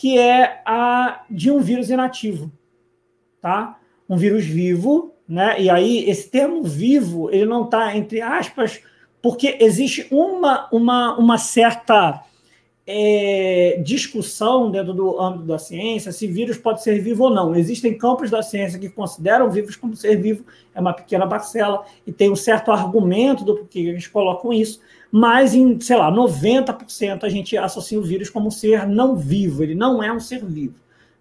[0.00, 2.50] que é a de um vírus inativo,
[3.38, 3.78] tá?
[4.08, 5.60] Um vírus vivo, né?
[5.60, 8.80] E aí esse termo vivo, ele não está entre aspas,
[9.20, 12.24] porque existe uma, uma, uma certa
[12.86, 17.54] é, discussão dentro do âmbito da ciência se vírus pode ser vivo ou não.
[17.54, 22.10] Existem campos da ciência que consideram vírus como ser vivo, é uma pequena parcela, e
[22.10, 24.80] tem um certo argumento do porquê eles colocam isso,
[25.10, 29.62] mas em, sei lá, 90% a gente associa o vírus como um ser não vivo,
[29.62, 30.74] ele não é um ser vivo.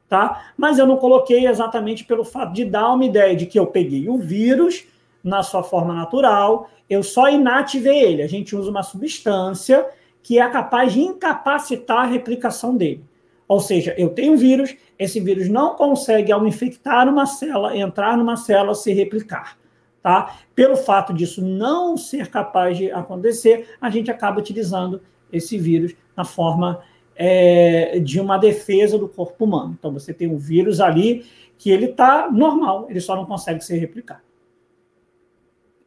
[0.07, 0.52] Tá?
[0.57, 4.10] Mas eu não coloquei exatamente pelo fato de dar uma ideia de que eu peguei
[4.10, 4.86] o vírus
[5.24, 8.24] na sua forma natural, eu só inativei ele.
[8.24, 9.86] A gente usa uma substância
[10.24, 13.03] que é capaz de incapacitar a replicação dele.
[13.48, 18.16] Ou seja, eu tenho um vírus, esse vírus não consegue, ao infectar uma célula, entrar
[18.18, 19.57] numa célula, se replicar.
[20.01, 20.38] Tá?
[20.55, 25.01] Pelo fato disso não ser capaz de acontecer, a gente acaba utilizando
[25.31, 26.81] esse vírus na forma
[27.15, 29.76] é, de uma defesa do corpo humano.
[29.77, 31.26] Então você tem um vírus ali
[31.57, 34.23] que ele está normal, ele só não consegue se replicar.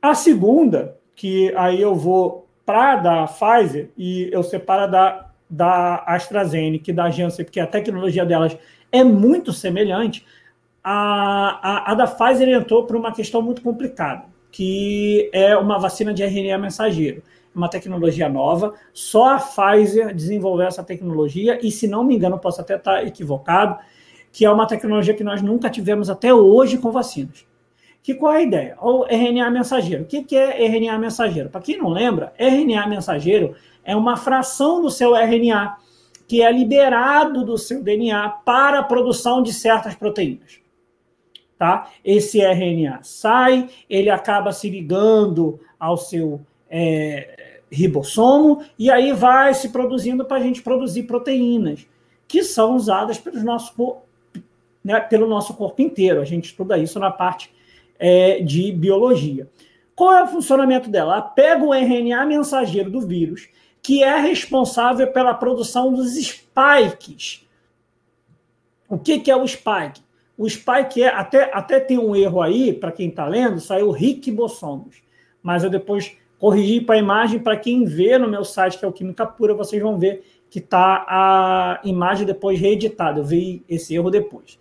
[0.02, 6.90] A segunda, que aí eu vou para da Pfizer e eu separo da, da AstraZeneca
[6.90, 8.56] e da Janssen, porque a tecnologia delas
[8.90, 10.26] é muito semelhante,
[10.82, 16.12] a, a, a da Pfizer entrou por uma questão muito complicada, que é uma vacina
[16.12, 17.22] de RNA mensageiro.
[17.54, 22.60] Uma tecnologia nova, só a Pfizer desenvolveu essa tecnologia, e se não me engano, posso
[22.60, 23.78] até estar equivocado,
[24.32, 27.46] que é uma tecnologia que nós nunca tivemos até hoje com vacinas.
[28.02, 28.76] Que qual é a ideia?
[28.80, 30.02] O RNA mensageiro.
[30.02, 31.50] O que é RNA mensageiro?
[31.50, 33.54] Para quem não lembra, RNA mensageiro
[33.84, 35.76] é uma fração do seu RNA
[36.26, 40.61] que é liberado do seu DNA para a produção de certas proteínas
[41.62, 41.88] tá?
[42.04, 49.68] Esse RNA sai, ele acaba se ligando ao seu é, ribossomo e aí vai se
[49.68, 51.86] produzindo para a gente produzir proteínas
[52.26, 53.22] que são usadas
[54.82, 56.20] né, pelo nosso corpo inteiro.
[56.20, 57.54] A gente estuda isso na parte
[57.96, 59.48] é, de biologia.
[59.94, 61.12] Qual é o funcionamento dela?
[61.12, 63.48] Ela pega o RNA mensageiro do vírus,
[63.80, 67.46] que é responsável pela produção dos spikes.
[68.88, 70.00] O que, que é o spike?
[70.36, 75.02] O spike é, até, até tem um erro aí, para quem está lendo, saiu ribossomos.
[75.42, 78.88] Mas eu depois corrigi para a imagem, para quem vê no meu site, que é
[78.88, 83.20] o Química Pura, vocês vão ver que está a imagem depois reeditada.
[83.20, 84.58] Eu vi esse erro depois.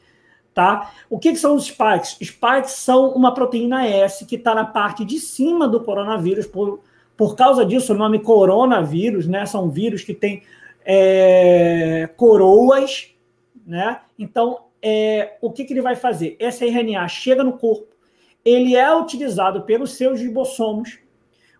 [0.53, 0.91] Tá?
[1.09, 2.17] O que, que são os spikes?
[2.21, 6.45] Spikes são uma proteína S que está na parte de cima do coronavírus.
[6.45, 6.81] Por,
[7.17, 9.45] por causa disso, o nome coronavírus, né?
[9.45, 10.43] São vírus que têm
[10.85, 13.09] é, coroas,
[13.65, 13.99] né?
[14.17, 16.35] Então, é, o que, que ele vai fazer?
[16.39, 17.87] Esse RNA chega no corpo,
[18.43, 20.97] ele é utilizado pelos seus ribossomos,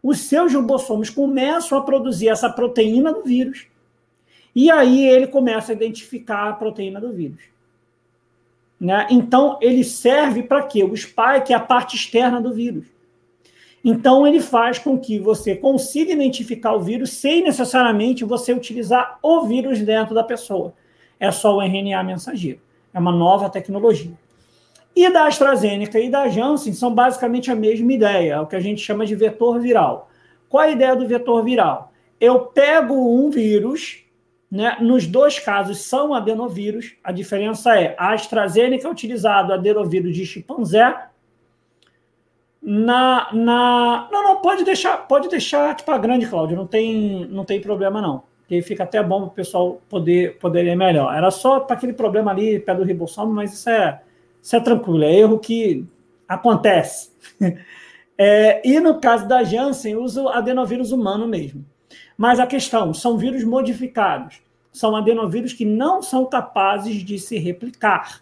[0.02, 3.68] os seus ribossomos começam a produzir essa proteína do vírus,
[4.56, 7.52] e aí ele começa a identificar a proteína do vírus.
[8.80, 9.08] Né?
[9.12, 10.84] Então, ele serve para quê?
[10.84, 12.88] O spike é a parte externa do vírus.
[13.84, 19.46] Então, ele faz com que você consiga identificar o vírus sem necessariamente você utilizar o
[19.46, 20.74] vírus dentro da pessoa.
[21.20, 22.60] É só o RNA mensageiro.
[22.94, 24.14] É uma nova tecnologia.
[24.96, 28.60] E da AstraZeneca e da Janssen são basicamente a mesma ideia, é o que a
[28.60, 30.10] gente chama de vetor viral.
[30.50, 31.94] Qual a ideia do vetor viral?
[32.20, 34.04] Eu pego um vírus,
[34.50, 40.26] né, nos dois casos são adenovírus, a diferença é a AstraZeneca é utilizado adenovírus de
[40.26, 40.94] chimpanzé,
[42.62, 44.10] na, na.
[44.12, 48.02] Não, não, pode deixar, pode deixar tipo, a grande, Cláudio, não tem, não tem problema,
[48.02, 48.24] não.
[48.52, 51.16] Porque fica até bom para o pessoal poder, poder ler melhor.
[51.16, 54.02] Era só para aquele problema ali, pé do ribossoma, mas isso é,
[54.42, 55.86] isso é tranquilo, é erro que
[56.28, 57.12] acontece.
[58.24, 61.66] É, e no caso da Janssen, usa adenovírus humano mesmo.
[62.16, 64.44] Mas a questão, são vírus modificados.
[64.72, 68.22] São adenovírus que não são capazes de se replicar.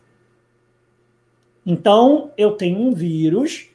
[1.65, 3.67] Então, eu tenho um vírus,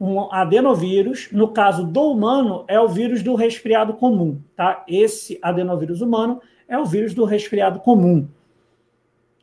[0.00, 4.84] um adenovírus, no caso do humano, é o vírus do resfriado comum, tá?
[4.86, 8.28] Esse adenovírus humano é o vírus do resfriado comum.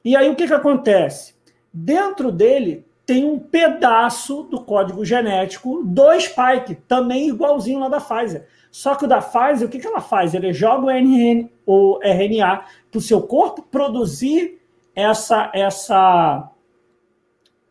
[0.06, 1.34] E aí o que, que acontece?
[1.74, 8.48] Dentro dele tem um pedaço do código genético do Spike, também igualzinho lá da Pfizer.
[8.72, 10.34] Só que o da Pfizer, o que, que ela faz?
[10.34, 14.60] Ele joga o, o RNA para o seu corpo produzir
[14.96, 16.50] essa, essa,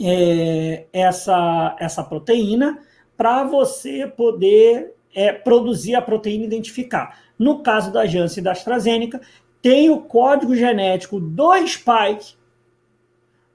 [0.02, 2.78] é, essa, essa proteína
[3.16, 7.18] para você poder é, produzir a proteína e identificar.
[7.38, 9.20] No caso da Janssen e da AstraZeneca,
[9.60, 12.34] tem o código genético do Spike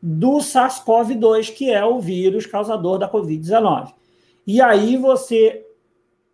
[0.01, 3.93] do SARS-CoV-2, que é o vírus causador da Covid-19.
[4.45, 5.65] E aí você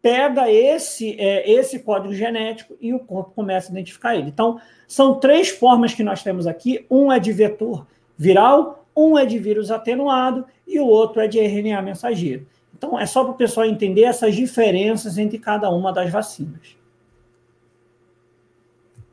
[0.02, 4.28] pega esse, é, esse código genético e o corpo começa a identificar ele.
[4.28, 7.88] Então, são três formas que nós temos aqui: um é de vetor
[8.18, 12.48] viral, um é de vírus atenuado e o outro é de RNA mensageiro.
[12.76, 16.76] Então, é só para o pessoal entender essas diferenças entre cada uma das vacinas.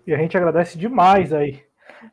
[0.07, 1.63] E a gente agradece demais aí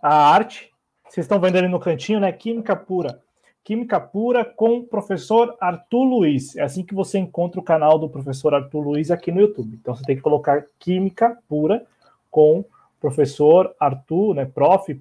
[0.02, 0.72] a arte
[1.10, 2.31] vocês estão vendo ali no cantinho, né?
[2.31, 3.22] Química pura.
[3.64, 6.56] Química pura com o professor Arthur Luiz.
[6.56, 9.77] É assim que você encontra o canal do professor Arthur Luiz aqui no YouTube.
[9.81, 11.85] Então você tem que colocar Química pura
[12.30, 12.65] com o
[12.99, 14.45] professor Arthur, né?
[14.45, 14.94] Prof.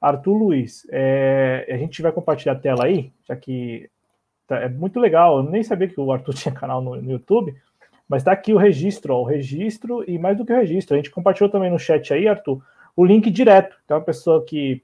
[0.00, 0.86] Arthur Luiz.
[0.90, 3.90] É, a gente vai compartilhar a tela aí, já que
[4.46, 5.38] tá, é muito legal.
[5.38, 7.54] Eu nem sabia que o Arthur tinha canal no, no YouTube,
[8.08, 10.94] mas está aqui o registro, ó, o registro e mais do que o registro.
[10.94, 12.62] A gente compartilhou também no chat aí, Arthur,
[12.96, 13.76] o link direto.
[13.84, 14.82] Então, a pessoa que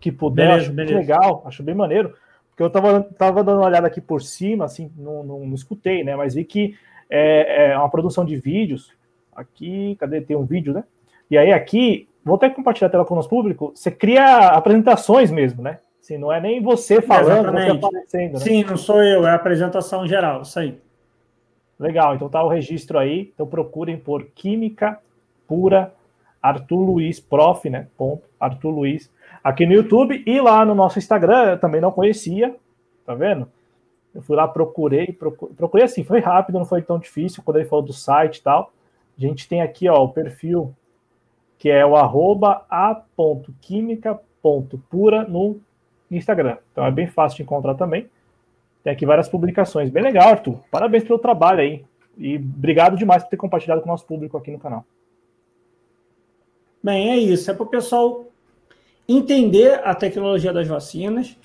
[0.00, 0.98] que puder, beleza, acho beleza.
[0.98, 2.14] legal, acho bem maneiro,
[2.50, 6.04] porque eu tava, tava dando uma olhada aqui por cima, assim, não, não, não escutei,
[6.04, 6.76] né, mas vi que
[7.10, 8.92] é, é, uma produção de vídeos,
[9.34, 10.84] aqui, cadê, tem um vídeo, né,
[11.30, 15.30] e aí aqui, vou até compartilhar a tela com o nosso público, você cria apresentações
[15.30, 18.38] mesmo, né, assim, não é nem você falando, você aparecendo, né?
[18.38, 20.78] Sim, não sou eu, é a apresentação geral, isso aí.
[21.78, 24.98] Legal, então tá o registro aí, então procurem por Química
[25.46, 25.92] Pura
[26.42, 29.10] Arthur Luiz, prof, né, ponto, Arthur Luiz,
[29.42, 32.54] aqui no YouTube e lá no nosso Instagram, eu também não conhecia,
[33.04, 33.48] tá vendo?
[34.14, 37.68] Eu fui lá, procurei, procurei, procurei assim, foi rápido, não foi tão difícil, quando ele
[37.68, 38.72] falou do site e tal.
[39.16, 40.74] A gente tem aqui, ó, o perfil,
[41.58, 45.60] que é o arroba a.química.pura no
[46.10, 46.56] Instagram.
[46.72, 48.08] Então é bem fácil de encontrar também.
[48.82, 49.90] Tem aqui várias publicações.
[49.90, 50.58] Bem legal, Arthur.
[50.70, 51.84] Parabéns pelo trabalho aí.
[52.16, 54.84] E obrigado demais por ter compartilhado com o nosso público aqui no canal.
[56.82, 57.50] Bem, é isso.
[57.50, 58.26] É para o pessoal
[59.08, 61.36] entender a tecnologia das vacinas,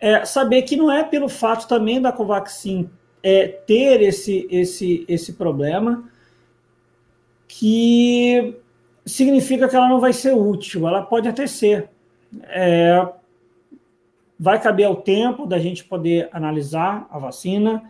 [0.00, 2.90] é, saber que não é pelo fato também da Covaxin
[3.22, 6.10] é, ter esse, esse, esse problema
[7.46, 8.56] que
[9.04, 10.88] significa que ela não vai ser útil.
[10.88, 11.88] Ela pode até ser.
[12.48, 13.06] É,
[14.38, 17.82] vai caber ao tempo da gente poder analisar a vacina,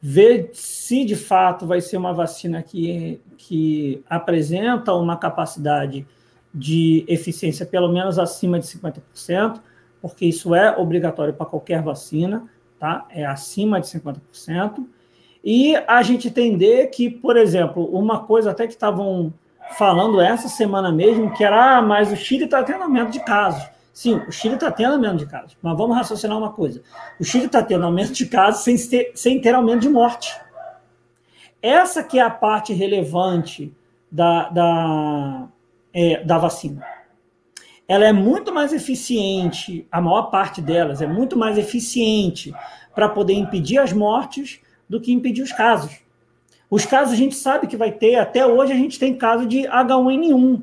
[0.00, 6.06] ver se de fato vai ser uma vacina que, que apresenta uma capacidade
[6.52, 9.60] de eficiência pelo menos acima de 50%,
[10.00, 13.06] porque isso é obrigatório para qualquer vacina, tá?
[13.10, 14.84] É acima de 50%.
[15.42, 19.32] E a gente entender que, por exemplo, uma coisa até que estavam
[19.72, 23.64] falando essa semana mesmo, que era, ah, mas o Chile está tendo aumento de casos.
[23.92, 26.82] Sim, o Chile está tendo aumento de casos, mas vamos raciocinar uma coisa.
[27.18, 30.34] O Chile está tendo aumento de casos sem ter, sem ter aumento de morte.
[31.62, 33.74] Essa que é a parte relevante
[34.10, 35.48] da, da,
[35.92, 36.84] é, da vacina.
[37.86, 42.54] Ela é muito mais eficiente, a maior parte delas é muito mais eficiente
[42.94, 46.03] para poder impedir as mortes do que impedir os casos.
[46.70, 49.62] Os casos a gente sabe que vai ter, até hoje a gente tem caso de
[49.62, 50.62] H1N1.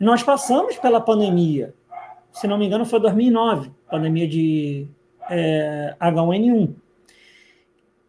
[0.00, 1.74] Nós passamos pela pandemia,
[2.32, 4.86] se não me engano foi 2009, pandemia de
[5.30, 6.74] é, H1N1.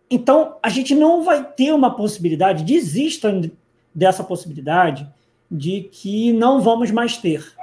[0.09, 3.49] Então, a gente não vai ter uma possibilidade, desistam
[3.93, 5.07] dessa possibilidade
[5.49, 7.57] de que não vamos mais ter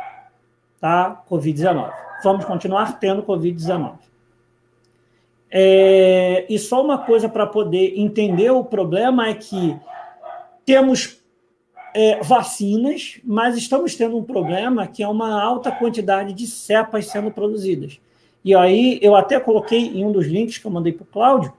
[0.84, 1.24] tá?
[1.30, 1.90] Covid-19.
[2.22, 3.94] Vamos continuar tendo Covid-19.
[5.56, 9.78] É, e só uma coisa para poder entender o problema é que
[10.66, 11.22] temos
[11.94, 17.30] é, vacinas, mas estamos tendo um problema que é uma alta quantidade de cepas sendo
[17.30, 18.00] produzidas.
[18.44, 21.52] E aí eu até coloquei em um dos links que eu mandei para o Cláudio,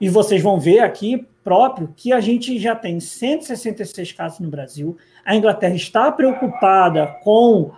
[0.00, 4.96] e vocês vão ver aqui próprio que a gente já tem 166 casos no Brasil.
[5.24, 7.72] A Inglaterra está preocupada com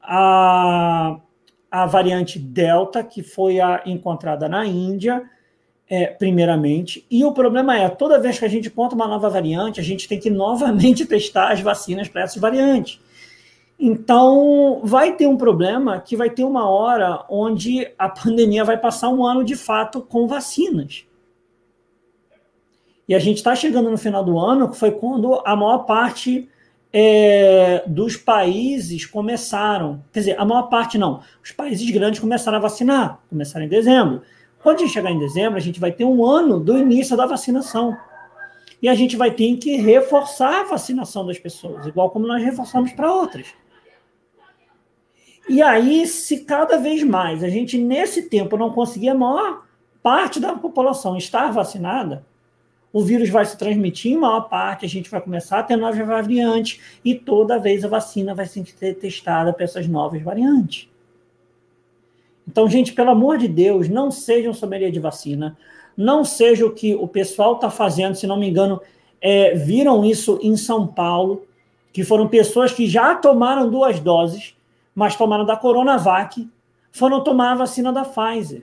[0.00, 1.18] a,
[1.70, 5.22] a variante Delta, que foi a, encontrada na Índia,
[5.88, 7.06] é, primeiramente.
[7.10, 10.08] E o problema é, toda vez que a gente conta uma nova variante, a gente
[10.08, 13.00] tem que novamente testar as vacinas para essa variante.
[13.78, 19.08] Então, vai ter um problema que vai ter uma hora onde a pandemia vai passar
[19.08, 21.04] um ano de fato com vacinas.
[23.08, 26.48] E a gente está chegando no final do ano, que foi quando a maior parte
[26.92, 30.02] é, dos países começaram.
[30.12, 31.22] Quer dizer, a maior parte não.
[31.42, 34.22] Os países grandes começaram a vacinar, começaram em dezembro.
[34.62, 37.26] Quando a gente chegar em dezembro, a gente vai ter um ano do início da
[37.26, 37.96] vacinação.
[38.80, 42.92] E a gente vai ter que reforçar a vacinação das pessoas, igual como nós reforçamos
[42.92, 43.46] para outras.
[45.48, 49.64] E aí, se cada vez mais a gente, nesse tempo, não conseguir a maior
[50.02, 52.24] parte da população estar vacinada,
[52.92, 56.06] o vírus vai se transmitir em maior parte, a gente vai começar a ter novas
[56.06, 60.88] variantes, e toda vez a vacina vai ser testada para essas novas variantes.
[62.46, 65.56] Então, gente, pelo amor de Deus, não sejam sommelier de vacina,
[65.94, 68.80] não seja o que o pessoal está fazendo, se não me engano,
[69.20, 71.46] é, viram isso em São Paulo,
[71.92, 74.54] que foram pessoas que já tomaram duas doses,
[74.94, 76.48] mas tomaram da Coronavac,
[76.90, 78.62] foram tomar a vacina da Pfizer.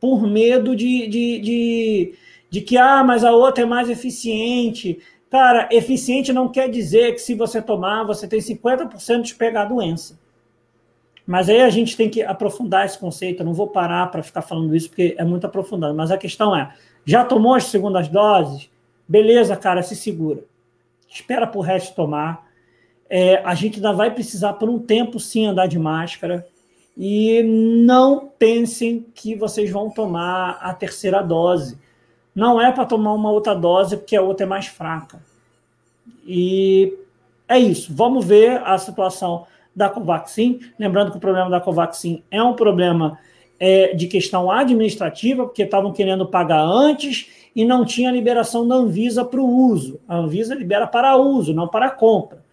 [0.00, 2.14] Por medo de, de, de
[2.50, 4.98] de que, ah, mas a outra é mais eficiente.
[5.30, 9.66] Cara, eficiente não quer dizer que se você tomar, você tem 50% de pegar a
[9.66, 10.18] doença.
[11.26, 13.40] Mas aí a gente tem que aprofundar esse conceito.
[13.40, 15.92] Eu não vou parar para ficar falando isso, porque é muito aprofundado.
[15.94, 16.72] Mas a questão é:
[17.04, 18.70] já tomou as segundas doses?
[19.08, 20.44] Beleza, cara, se segura.
[21.08, 22.46] Espera para o resto tomar.
[23.10, 26.46] É, a gente ainda vai precisar, por um tempo, sim, andar de máscara.
[26.96, 31.76] E não pensem que vocês vão tomar a terceira dose
[32.36, 35.18] não é para tomar uma outra dose porque a outra é mais fraca.
[36.26, 36.92] E
[37.48, 37.94] é isso.
[37.94, 40.60] Vamos ver a situação da Covaxin.
[40.78, 43.18] Lembrando que o problema da Covaxin é um problema
[43.58, 47.26] é, de questão administrativa, porque estavam querendo pagar antes
[47.56, 49.98] e não tinha liberação da Anvisa para o uso.
[50.06, 52.44] A Anvisa libera para uso, não para compra.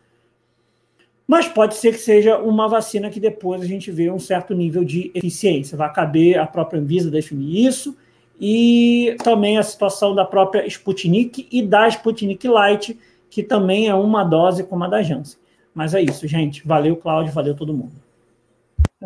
[1.27, 4.85] Mas pode ser que seja uma vacina que depois a gente vê um certo nível
[4.85, 5.77] de eficiência.
[5.77, 7.97] Vai caber a própria Anvisa definir isso
[8.39, 12.99] e também a situação da própria Sputnik e da Sputnik Light,
[13.29, 15.39] que também é uma dose como a da Janssen.
[15.73, 16.65] Mas é isso, gente.
[16.67, 17.93] Valeu, Cláudio, valeu todo mundo.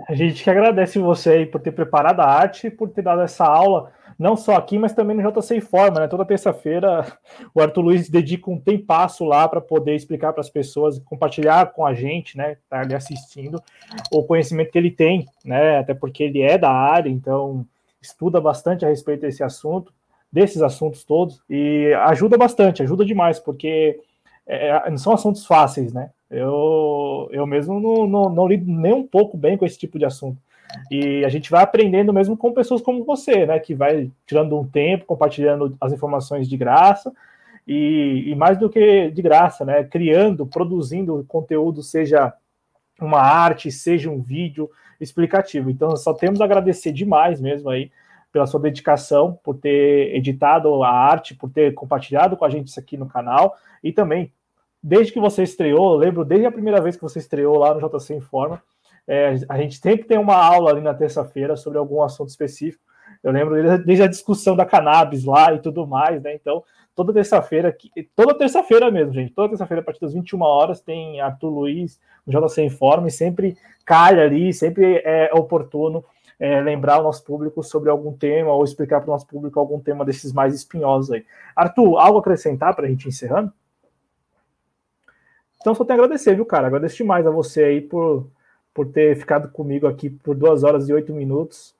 [0.08, 3.92] A gente que agradece você por ter preparado a arte por ter dado essa aula,
[4.18, 6.08] não só aqui, mas também no JC Informa, né?
[6.08, 7.06] Toda terça-feira
[7.54, 11.86] o Arthur Luiz dedica um tempasso lá para poder explicar para as pessoas, compartilhar com
[11.86, 12.58] a gente, né?
[12.70, 13.62] Tá ali assistindo,
[14.12, 15.80] o conhecimento que ele tem, né?
[15.80, 17.66] Até porque ele é da área, então
[18.08, 19.94] estuda bastante a respeito desse assunto,
[20.32, 24.00] desses assuntos todos, e ajuda bastante, ajuda demais, porque
[24.46, 26.10] é, é, não são assuntos fáceis, né?
[26.30, 30.06] Eu, eu mesmo não, não, não lido nem um pouco bem com esse tipo de
[30.06, 30.38] assunto.
[30.92, 33.60] E a gente vai aprendendo mesmo com pessoas como você, né?
[33.60, 37.12] Que vai tirando um tempo, compartilhando as informações de graça,
[37.66, 39.84] e, e mais do que de graça, né?
[39.84, 42.34] Criando, produzindo conteúdo, seja
[43.00, 44.70] uma arte, seja um vídeo,
[45.00, 45.70] explicativo.
[45.70, 47.92] Então, só temos a agradecer demais mesmo aí
[48.32, 52.80] pela sua dedicação, por ter editado a arte, por ter compartilhado com a gente isso
[52.80, 54.32] aqui no canal e também,
[54.82, 58.16] desde que você estreou, lembro desde a primeira vez que você estreou lá no JC
[58.16, 58.62] Informa,
[59.08, 62.84] é, a gente sempre tem uma aula ali na terça-feira sobre algum assunto específico.
[63.24, 66.36] Eu lembro desde a discussão da cannabis lá e tudo mais, né?
[66.36, 66.64] Então,
[66.98, 67.78] toda terça-feira,
[68.16, 72.34] toda terça-feira mesmo, gente, toda terça-feira, a partir das 21 horas, tem Arthur Luiz no
[72.34, 73.56] JC Informe, sempre
[73.86, 76.04] calha ali, sempre é oportuno
[76.40, 79.80] é, lembrar o nosso público sobre algum tema ou explicar para o nosso público algum
[79.80, 81.24] tema desses mais espinhosos aí.
[81.56, 83.54] Arthur, algo a acrescentar para a gente encerrando?
[85.62, 86.66] Então, só tenho a agradecer, viu, cara?
[86.66, 88.28] Agradeço demais a você aí por,
[88.74, 91.76] por ter ficado comigo aqui por duas horas e oito minutos.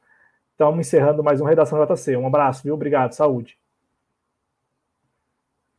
[0.52, 2.16] Estamos encerrando mais um Redação JC.
[2.18, 2.76] Um abraço, viu?
[2.76, 3.58] Obrigado, saúde.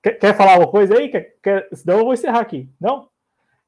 [0.02, 1.08] Quer, quer falar alguma coisa aí?
[1.08, 2.68] Quer, quer, senão eu vou encerrar aqui.
[2.80, 3.08] Não?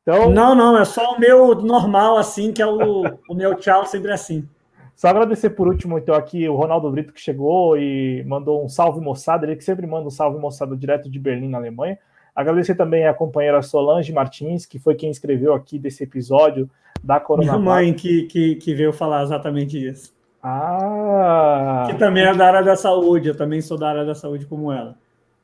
[0.02, 0.31] Então...
[0.31, 4.12] Não, não, é só o meu normal, assim, que é o, o meu tchau sempre
[4.12, 4.48] assim.
[4.94, 9.01] Só agradecer por último, então, aqui o Ronaldo Brito que chegou e mandou um salve
[9.01, 11.98] moçada, ele que sempre manda um salve moçada direto de Berlim, na Alemanha.
[12.35, 16.69] Agradecer também a companheira Solange Martins, que foi quem escreveu aqui desse episódio
[17.02, 17.59] da Coronavac.
[17.59, 20.15] Minha mãe que, que, que veio falar exatamente isso.
[20.43, 21.85] Ah!
[21.86, 24.70] Que também é da área da saúde, eu também sou da área da saúde como
[24.70, 24.97] ela.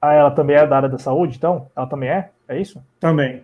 [0.06, 1.68] Ah, ela também é da área da saúde, então?
[1.74, 2.30] Ela também é?
[2.46, 2.80] É isso?
[3.00, 3.42] Também.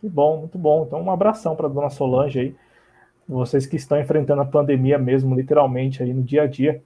[0.00, 0.84] Que bom, muito bom.
[0.86, 2.54] Então, um abração para a dona Solange aí.
[3.28, 6.80] Vocês que estão enfrentando a pandemia mesmo, literalmente, aí no dia a dia.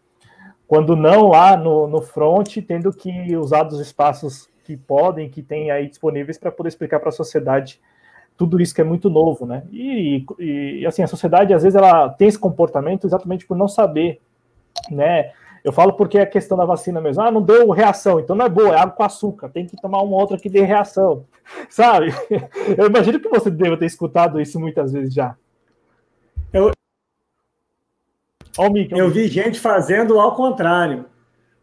[0.66, 5.70] quando não lá no, no front, tendo que usar dos espaços que podem, que tem
[5.70, 7.78] aí disponíveis para poder explicar para a sociedade
[8.39, 9.65] tudo isso que é muito novo, né?
[9.70, 14.19] E, e, assim, a sociedade às vezes ela tem esse comportamento exatamente por não saber,
[14.90, 15.32] né?
[15.64, 17.22] Eu falo porque é a questão da vacina mesmo.
[17.22, 19.48] Ah, não deu reação, então não é boa, é água com açúcar.
[19.48, 21.24] Tem que tomar uma outra que dê reação,
[21.70, 22.12] sabe?
[22.76, 25.36] Eu imagino que você deva ter escutado isso muitas vezes já.
[26.52, 26.72] Eu,
[28.59, 31.06] oh, Mickey, eu vi gente fazendo ao contrário.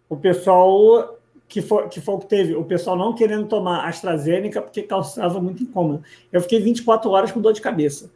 [0.07, 4.61] O pessoal que foi, que foi o que teve, o pessoal não querendo tomar AstraZeneca
[4.61, 6.03] porque causava muito incômodo.
[6.31, 8.11] Eu fiquei 24 horas com dor de cabeça.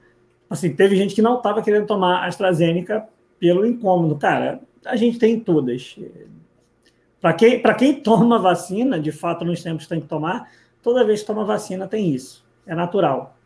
[0.49, 3.07] Assim, teve gente que não estava querendo tomar AstraZeneca
[3.39, 4.15] pelo incômodo.
[4.15, 5.97] Cara, a gente tem todas.
[7.22, 10.51] Para quem, quem toma vacina, de fato, nos tempos tem que tomar,
[10.81, 12.45] toda vez que toma vacina tem isso.
[12.65, 13.38] É natural.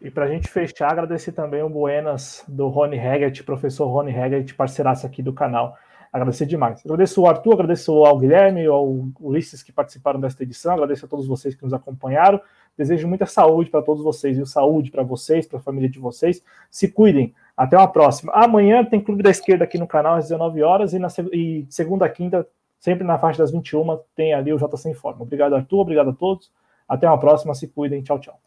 [0.00, 4.54] E para a gente fechar, agradecer também o Buenas do Rony Haggett, professor Rony Haggett,
[4.54, 5.76] parceiraço aqui do canal.
[6.12, 6.80] Agradecer demais.
[6.84, 11.26] Agradeço ao Arthur, agradeço ao Guilherme, ao Ulisses que participaram desta edição, agradeço a todos
[11.26, 12.40] vocês que nos acompanharam.
[12.76, 14.46] Desejo muita saúde para todos vocês, viu?
[14.46, 16.42] Saúde para vocês, para a família de vocês.
[16.70, 17.34] Se cuidem.
[17.56, 18.32] Até uma próxima.
[18.34, 22.08] Amanhã tem Clube da Esquerda aqui no canal às 19 horas e, na, e segunda,
[22.08, 22.46] quinta,
[22.78, 25.22] sempre na faixa das 21, tem ali o J Sem Forma.
[25.22, 25.80] Obrigado, Arthur.
[25.80, 26.50] Obrigado a todos.
[26.86, 27.54] Até uma próxima.
[27.54, 28.02] Se cuidem.
[28.02, 28.45] Tchau, tchau.